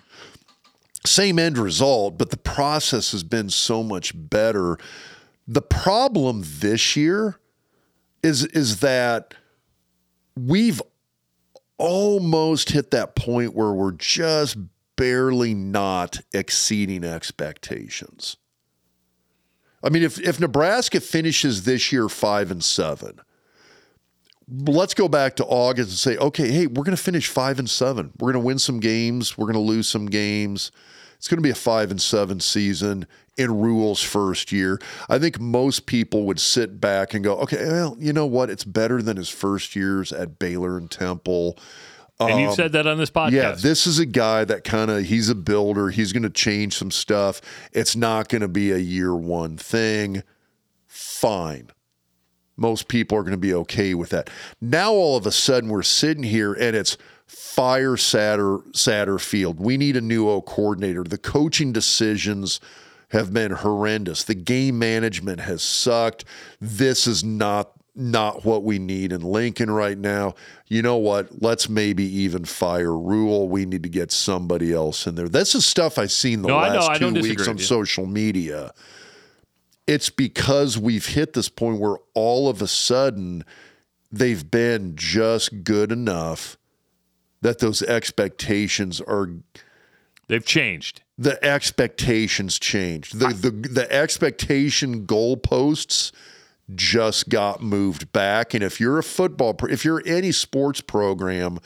[1.06, 4.78] same end result, but the process has been so much better.
[5.48, 7.40] The problem this year
[8.22, 9.36] is is that
[10.36, 10.82] we've
[11.78, 14.58] almost hit that point where we're just
[15.00, 18.36] barely not exceeding expectations.
[19.82, 23.22] I mean, if if Nebraska finishes this year five and seven,
[24.50, 27.70] let's go back to August and say, okay, hey, we're going to finish five and
[27.70, 28.12] seven.
[28.20, 29.38] We're going to win some games.
[29.38, 30.72] We're going to lose some games.
[31.16, 33.08] It's going to be a five and seven season
[33.38, 34.82] in Rhule's first year.
[35.08, 38.50] I think most people would sit back and go, okay, well, you know what?
[38.50, 41.58] It's better than his first years at Baylor and Temple.
[42.20, 43.28] And you've said that on this podcast.
[43.28, 45.90] Um, Yeah, this is a guy that kind of he's a builder.
[45.90, 47.42] He's going to change some stuff.
[47.72, 50.24] It's not going to be a year one thing.
[50.86, 51.70] Fine.
[52.58, 54.30] Most people are going to be okay with that.
[54.60, 59.56] Now all of a sudden we're sitting here and it's fire sadder Satterfield.
[59.58, 61.04] We need a new O coordinator.
[61.04, 62.60] The coaching decisions
[63.12, 64.24] have been horrendous.
[64.24, 66.26] The game management has sucked.
[66.60, 70.36] This is not not what we need in Lincoln right now.
[70.68, 71.42] You know what?
[71.42, 73.50] Let's maybe even fire Rhule.
[73.50, 75.28] We need to get somebody else in there.
[75.28, 78.74] This is stuff I've seen the No, last two weeks on social media.
[79.88, 83.44] It's because we've hit this point where all of a sudden
[84.12, 86.58] they've been just good enough
[87.42, 89.30] that those expectations are
[90.28, 91.02] They've changed.
[91.18, 93.18] the expectations changed.
[93.20, 96.12] The the the expectation goalposts
[96.76, 98.54] just got moved back.
[98.54, 101.60] And if you're a football, if you're any sports program,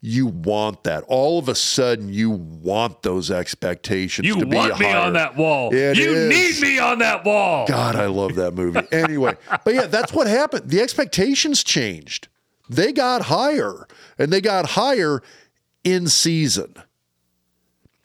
[0.00, 1.04] you want that.
[1.08, 5.36] All of a sudden, you want those expectations You to be want me on that
[5.36, 5.74] wall.
[5.74, 6.28] It you is.
[6.60, 7.66] need me on that wall.
[7.66, 8.80] God, I love that movie.
[8.92, 10.68] Anyway, but yeah, that's what happened.
[10.70, 12.28] The expectations changed.
[12.68, 13.86] They got higher,
[14.18, 15.22] and they got higher
[15.84, 16.74] in season.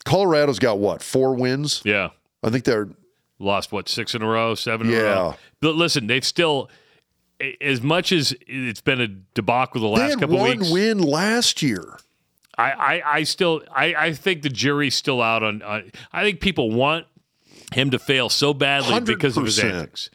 [0.04, 1.82] Colorado's got what four wins?
[1.84, 2.10] Yeah.
[2.42, 2.88] I think they're
[3.42, 5.28] Lost what six in a row, seven in a row.
[5.30, 5.36] Yeah.
[5.60, 6.70] But listen, they've still,
[7.60, 10.70] as much as it's been a debacle the last they last had couple one weeks,
[10.70, 11.98] win last year.
[12.56, 15.90] I, I, I still, I, I think the jury's still out on, on.
[16.12, 17.06] I think people want
[17.72, 20.10] him to fail so badly because of his antics,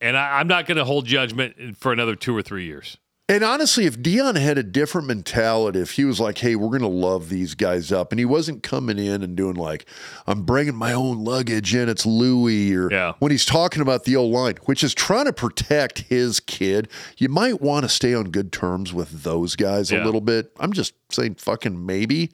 [0.00, 2.96] and I, I'm not going to hold judgment for another two or three years.
[3.26, 6.82] And honestly, if Deion had a different mentality, if he was like, "Hey, we're going
[6.82, 9.86] to love these guys up," and he wasn't coming in and doing like,
[10.26, 13.12] "I'm bringing my own luggage in," it's Louis, or Yeah.
[13.20, 16.86] when he's talking about the O line, which is trying to protect his kid,
[17.16, 20.02] you might want to stay on good terms with those guys Yeah.
[20.02, 20.52] a little bit.
[20.60, 22.30] I'm just saying, fucking maybe.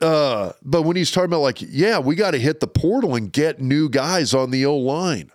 [0.00, 3.30] Uh, but when he's talking about like, yeah, we got to hit the portal and
[3.30, 5.30] get new guys on the O line.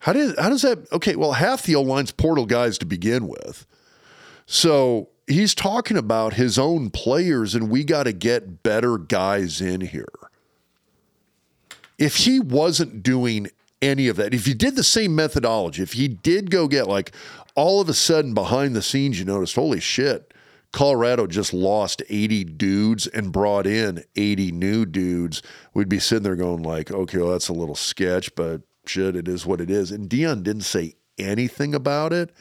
[0.00, 3.28] How did how does that okay, well half the O line's portal guys to begin
[3.28, 3.66] with.
[4.46, 9.80] So he's talking about his own players and we got to get better guys in
[9.82, 10.12] here.
[11.98, 13.48] If he wasn't doing
[13.82, 17.12] any of that, if he did the same methodology, if he did go get like
[17.54, 20.32] all of a sudden behind the scenes you noticed, holy shit,
[20.72, 25.42] Colorado just lost 80 dudes and brought in 80 new dudes,
[25.74, 29.28] we'd be sitting there going like, okay, well, that's a little sketch, but shit, it
[29.28, 29.90] is what it is.
[29.90, 32.32] And Deion didn't say anything about it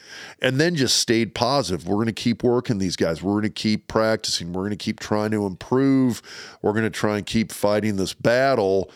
[0.42, 1.86] and then just stayed positive.
[1.88, 3.22] We're going to keep working these guys.
[3.22, 4.54] We're going to keep practicing.
[4.54, 6.22] We're going to keep trying to improve.
[6.62, 8.90] We're going to try and keep fighting this battle.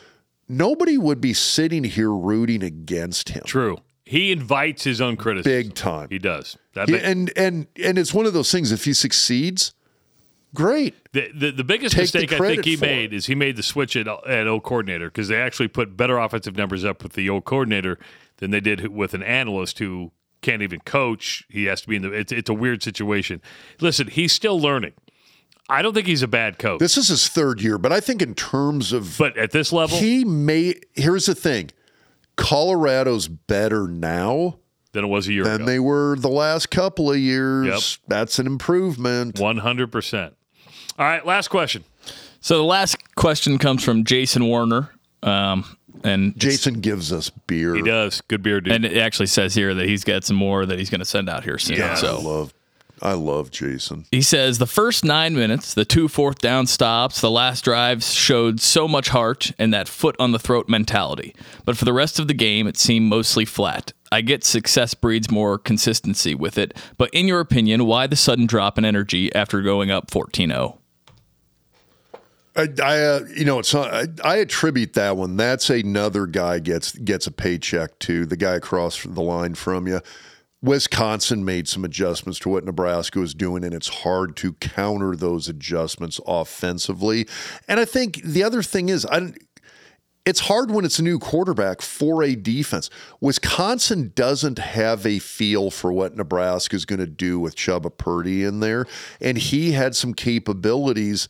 [0.47, 3.43] Nobody would be sitting here rooting against him.
[3.45, 3.77] True.
[4.05, 5.51] He invites his own criticism.
[5.51, 6.07] Big time.
[6.09, 6.57] He does.
[6.75, 9.73] That He- ma- and and and it's one of those things if he succeeds,
[10.53, 10.95] great.
[11.13, 13.15] The, the, the biggest Take the mistake I think he made it.
[13.15, 16.55] is he made the switch at, at O coordinator because they actually put better offensive
[16.55, 17.97] numbers up with the O coordinator
[18.37, 20.11] than they did with an analyst who
[20.41, 21.45] can't even coach.
[21.49, 22.11] He has to be in the.
[22.11, 23.41] It's, it's a weird situation.
[23.79, 24.93] Listen, he's still learning.
[25.69, 28.21] I don't think he's a bad coach, This is his third year, but I think
[28.21, 31.71] in terms of but at this level, he may here's the thing.
[32.35, 34.57] Colorado's better now
[34.91, 35.51] than it was a year ago.
[35.51, 35.71] than ago.
[35.71, 37.67] they were the last couple of years.
[37.67, 38.09] Yep.
[38.09, 39.35] That's an improvement.
[39.35, 40.33] 100%.
[40.97, 41.83] All right, last question.
[42.39, 44.91] So the last question comes from Jason Warner,
[45.23, 47.73] um, and Jason gives us beer.
[47.73, 48.21] He does.
[48.21, 48.73] Good beer, dude.
[48.73, 51.29] and it actually says here that he's got some more that he's going to send
[51.29, 51.77] out here soon.
[51.77, 51.97] Yeah.
[51.97, 52.53] I love,
[53.01, 54.05] I love Jason.
[54.11, 58.59] He says the first nine minutes, the two fourth down stops, the last drives showed
[58.59, 61.33] so much heart and that foot on the throat mentality.
[61.65, 63.93] But for the rest of the game, it seemed mostly flat.
[64.11, 68.45] I get success breeds more consistency with it, but in your opinion, why the sudden
[68.45, 70.13] drop in energy after going up oh?
[70.13, 70.79] 14 0?
[72.55, 75.37] I, I uh, you know, it's not, I, I attribute that one.
[75.37, 80.01] That's another guy gets gets a paycheck to The guy across the line from you.
[80.61, 85.49] Wisconsin made some adjustments to what Nebraska was doing, and it's hard to counter those
[85.49, 87.27] adjustments offensively.
[87.67, 89.33] And I think the other thing is, I
[90.25, 92.89] it's hard when it's a new quarterback for a defense.
[93.19, 98.45] Wisconsin doesn't have a feel for what Nebraska is going to do with Chubba Purdy
[98.45, 98.85] in there,
[99.19, 101.27] and he had some capabilities.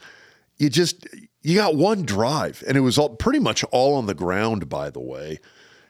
[0.58, 1.08] You just
[1.42, 4.70] you got one drive, and it was all, pretty much all on the ground.
[4.70, 5.40] By the way,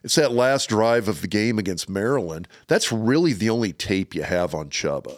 [0.03, 2.48] it's that last drive of the game against Maryland.
[2.68, 5.18] That's really the only tape you have on Chubba.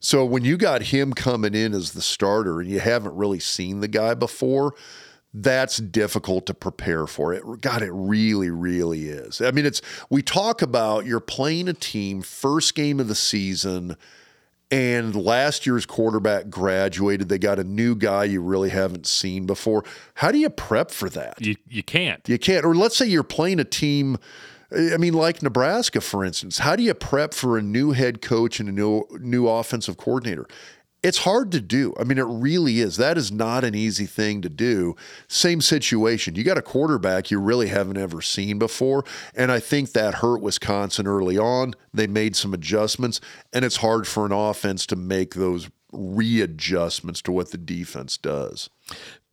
[0.00, 3.80] So when you got him coming in as the starter and you haven't really seen
[3.80, 4.74] the guy before,
[5.32, 7.32] that's difficult to prepare for.
[7.32, 9.40] It God, it really, really is.
[9.40, 13.96] I mean, it's we talk about you're playing a team first game of the season,
[14.70, 17.28] and last year's quarterback graduated.
[17.28, 19.84] They got a new guy you really haven't seen before.
[20.14, 21.40] How do you prep for that?
[21.40, 22.26] you, you can't.
[22.28, 22.64] You can't.
[22.64, 24.18] Or let's say you're playing a team.
[24.72, 26.58] I mean, like Nebraska, for instance.
[26.58, 30.46] How do you prep for a new head coach and a new new offensive coordinator?
[31.04, 31.94] It's hard to do.
[32.00, 32.96] I mean, it really is.
[32.96, 34.96] That is not an easy thing to do.
[35.28, 36.34] Same situation.
[36.34, 39.04] You got a quarterback you really haven't ever seen before.
[39.36, 41.74] And I think that hurt Wisconsin early on.
[41.92, 43.20] They made some adjustments,
[43.52, 48.70] and it's hard for an offense to make those readjustments to what the defense does.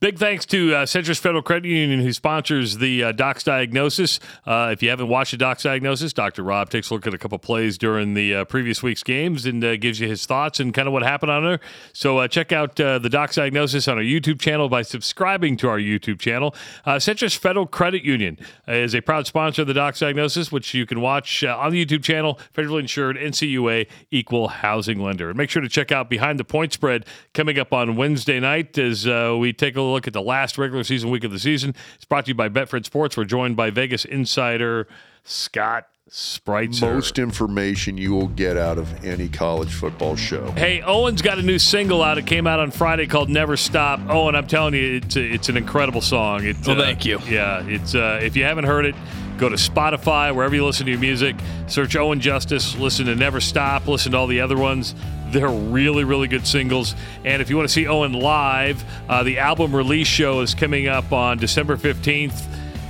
[0.01, 4.19] Big thanks to uh, Centris Federal Credit Union, who sponsors the uh, Doc's Diagnosis.
[4.47, 6.41] Uh, if you haven't watched the Doc's Diagnosis, Dr.
[6.41, 9.63] Rob takes a look at a couple plays during the uh, previous week's games and
[9.63, 11.59] uh, gives you his thoughts and kind of what happened on there.
[11.93, 15.77] So uh, check out the Doc's Diagnosis on our YouTube channel by subscribing to our
[15.77, 16.55] YouTube channel.
[16.87, 20.99] Centris Federal Credit Union is a proud sponsor of the Doc's Diagnosis, which you can
[21.01, 25.29] watch on the YouTube channel, federally insured NCUA equal housing lender.
[25.29, 27.05] And make sure to check out Behind the Point Spread
[27.35, 31.09] coming up on Wednesday night as we take a look at the last regular season
[31.09, 31.76] week of the season.
[31.95, 33.18] It's brought to you by Betfred Sports.
[33.18, 34.88] We're joined by Vegas insider
[35.23, 36.81] Scott Spreitzer.
[36.93, 40.51] Most information you will get out of any college football show.
[40.51, 42.18] Hey, Owen's got a new single out.
[42.18, 45.47] It came out on Friday called "Never Stop." Owen, I'm telling you, it's a, it's
[45.49, 46.43] an incredible song.
[46.43, 47.19] It, Well, thank you.
[47.30, 48.95] Yeah, it's uh, if you haven't heard it,
[49.38, 51.38] go to Spotify wherever you listen to your music.
[51.68, 52.76] Search Owen Justice.
[52.76, 54.95] Listen to "Never Stop." Listen to all the other ones.
[55.31, 56.95] They're really, really good singles.
[57.23, 60.87] And if you want to see Owen live, uh, the album release show is coming
[60.87, 62.47] up on December 15th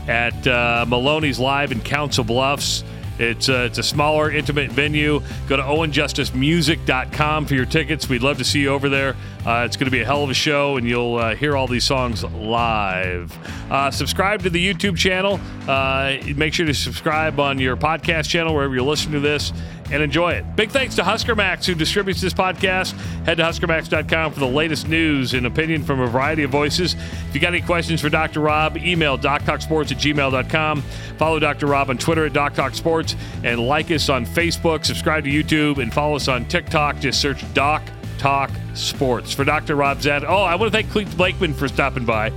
[0.07, 2.83] at uh, Maloney's Live in Council Bluffs.
[3.19, 5.21] It's a, it's a smaller, intimate venue.
[5.47, 8.09] Go to owenjusticemusic.com for your tickets.
[8.09, 9.15] We'd love to see you over there.
[9.45, 11.67] Uh, it's going to be a hell of a show, and you'll uh, hear all
[11.67, 13.35] these songs live.
[13.71, 15.39] Uh, subscribe to the YouTube channel.
[15.67, 19.51] Uh, make sure to subscribe on your podcast channel, wherever you're listening to this,
[19.91, 20.55] and enjoy it.
[20.55, 22.91] Big thanks to Husker Max, who distributes this podcast.
[23.25, 26.93] Head to huskermax.com for the latest news and opinion from a variety of voices.
[26.93, 28.41] If you got any questions for Dr.
[28.41, 30.81] Rob, email doctalksports at gmail.com.
[31.17, 31.65] Follow Dr.
[31.65, 34.85] Rob on Twitter at DocTalkSports and like us on Facebook.
[34.85, 36.99] Subscribe to YouTube and follow us on TikTok.
[36.99, 37.81] Just search Doc
[38.21, 39.33] Talk Sports.
[39.33, 39.75] For Dr.
[39.75, 40.23] Rob Zad.
[40.23, 42.31] Oh, I want to thank Clete Blakeman for stopping by.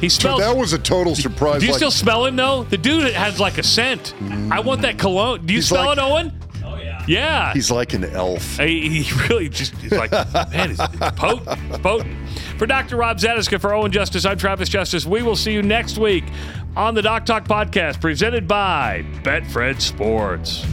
[0.00, 0.40] He smells.
[0.40, 1.60] That was a total surprise.
[1.60, 2.64] Do you Like, still smell him though?
[2.64, 4.14] The dude has like a scent.
[4.18, 4.50] Mm.
[4.50, 5.44] I want that cologne.
[5.44, 6.42] Do you smell like- it, Owen?
[6.64, 7.04] Oh yeah.
[7.06, 7.52] Yeah.
[7.52, 8.56] he's like an elf.
[8.58, 11.58] He, he really just he's like, man, it's, it's potent.
[11.68, 12.16] It's potent.
[12.58, 12.96] For Dr.
[12.96, 15.04] Rob Zatechka, for Owen Justice, I'm Travis Justice.
[15.04, 16.24] We will see you next week
[16.76, 20.64] on the Doc Talk podcast presented by Betfred Sports.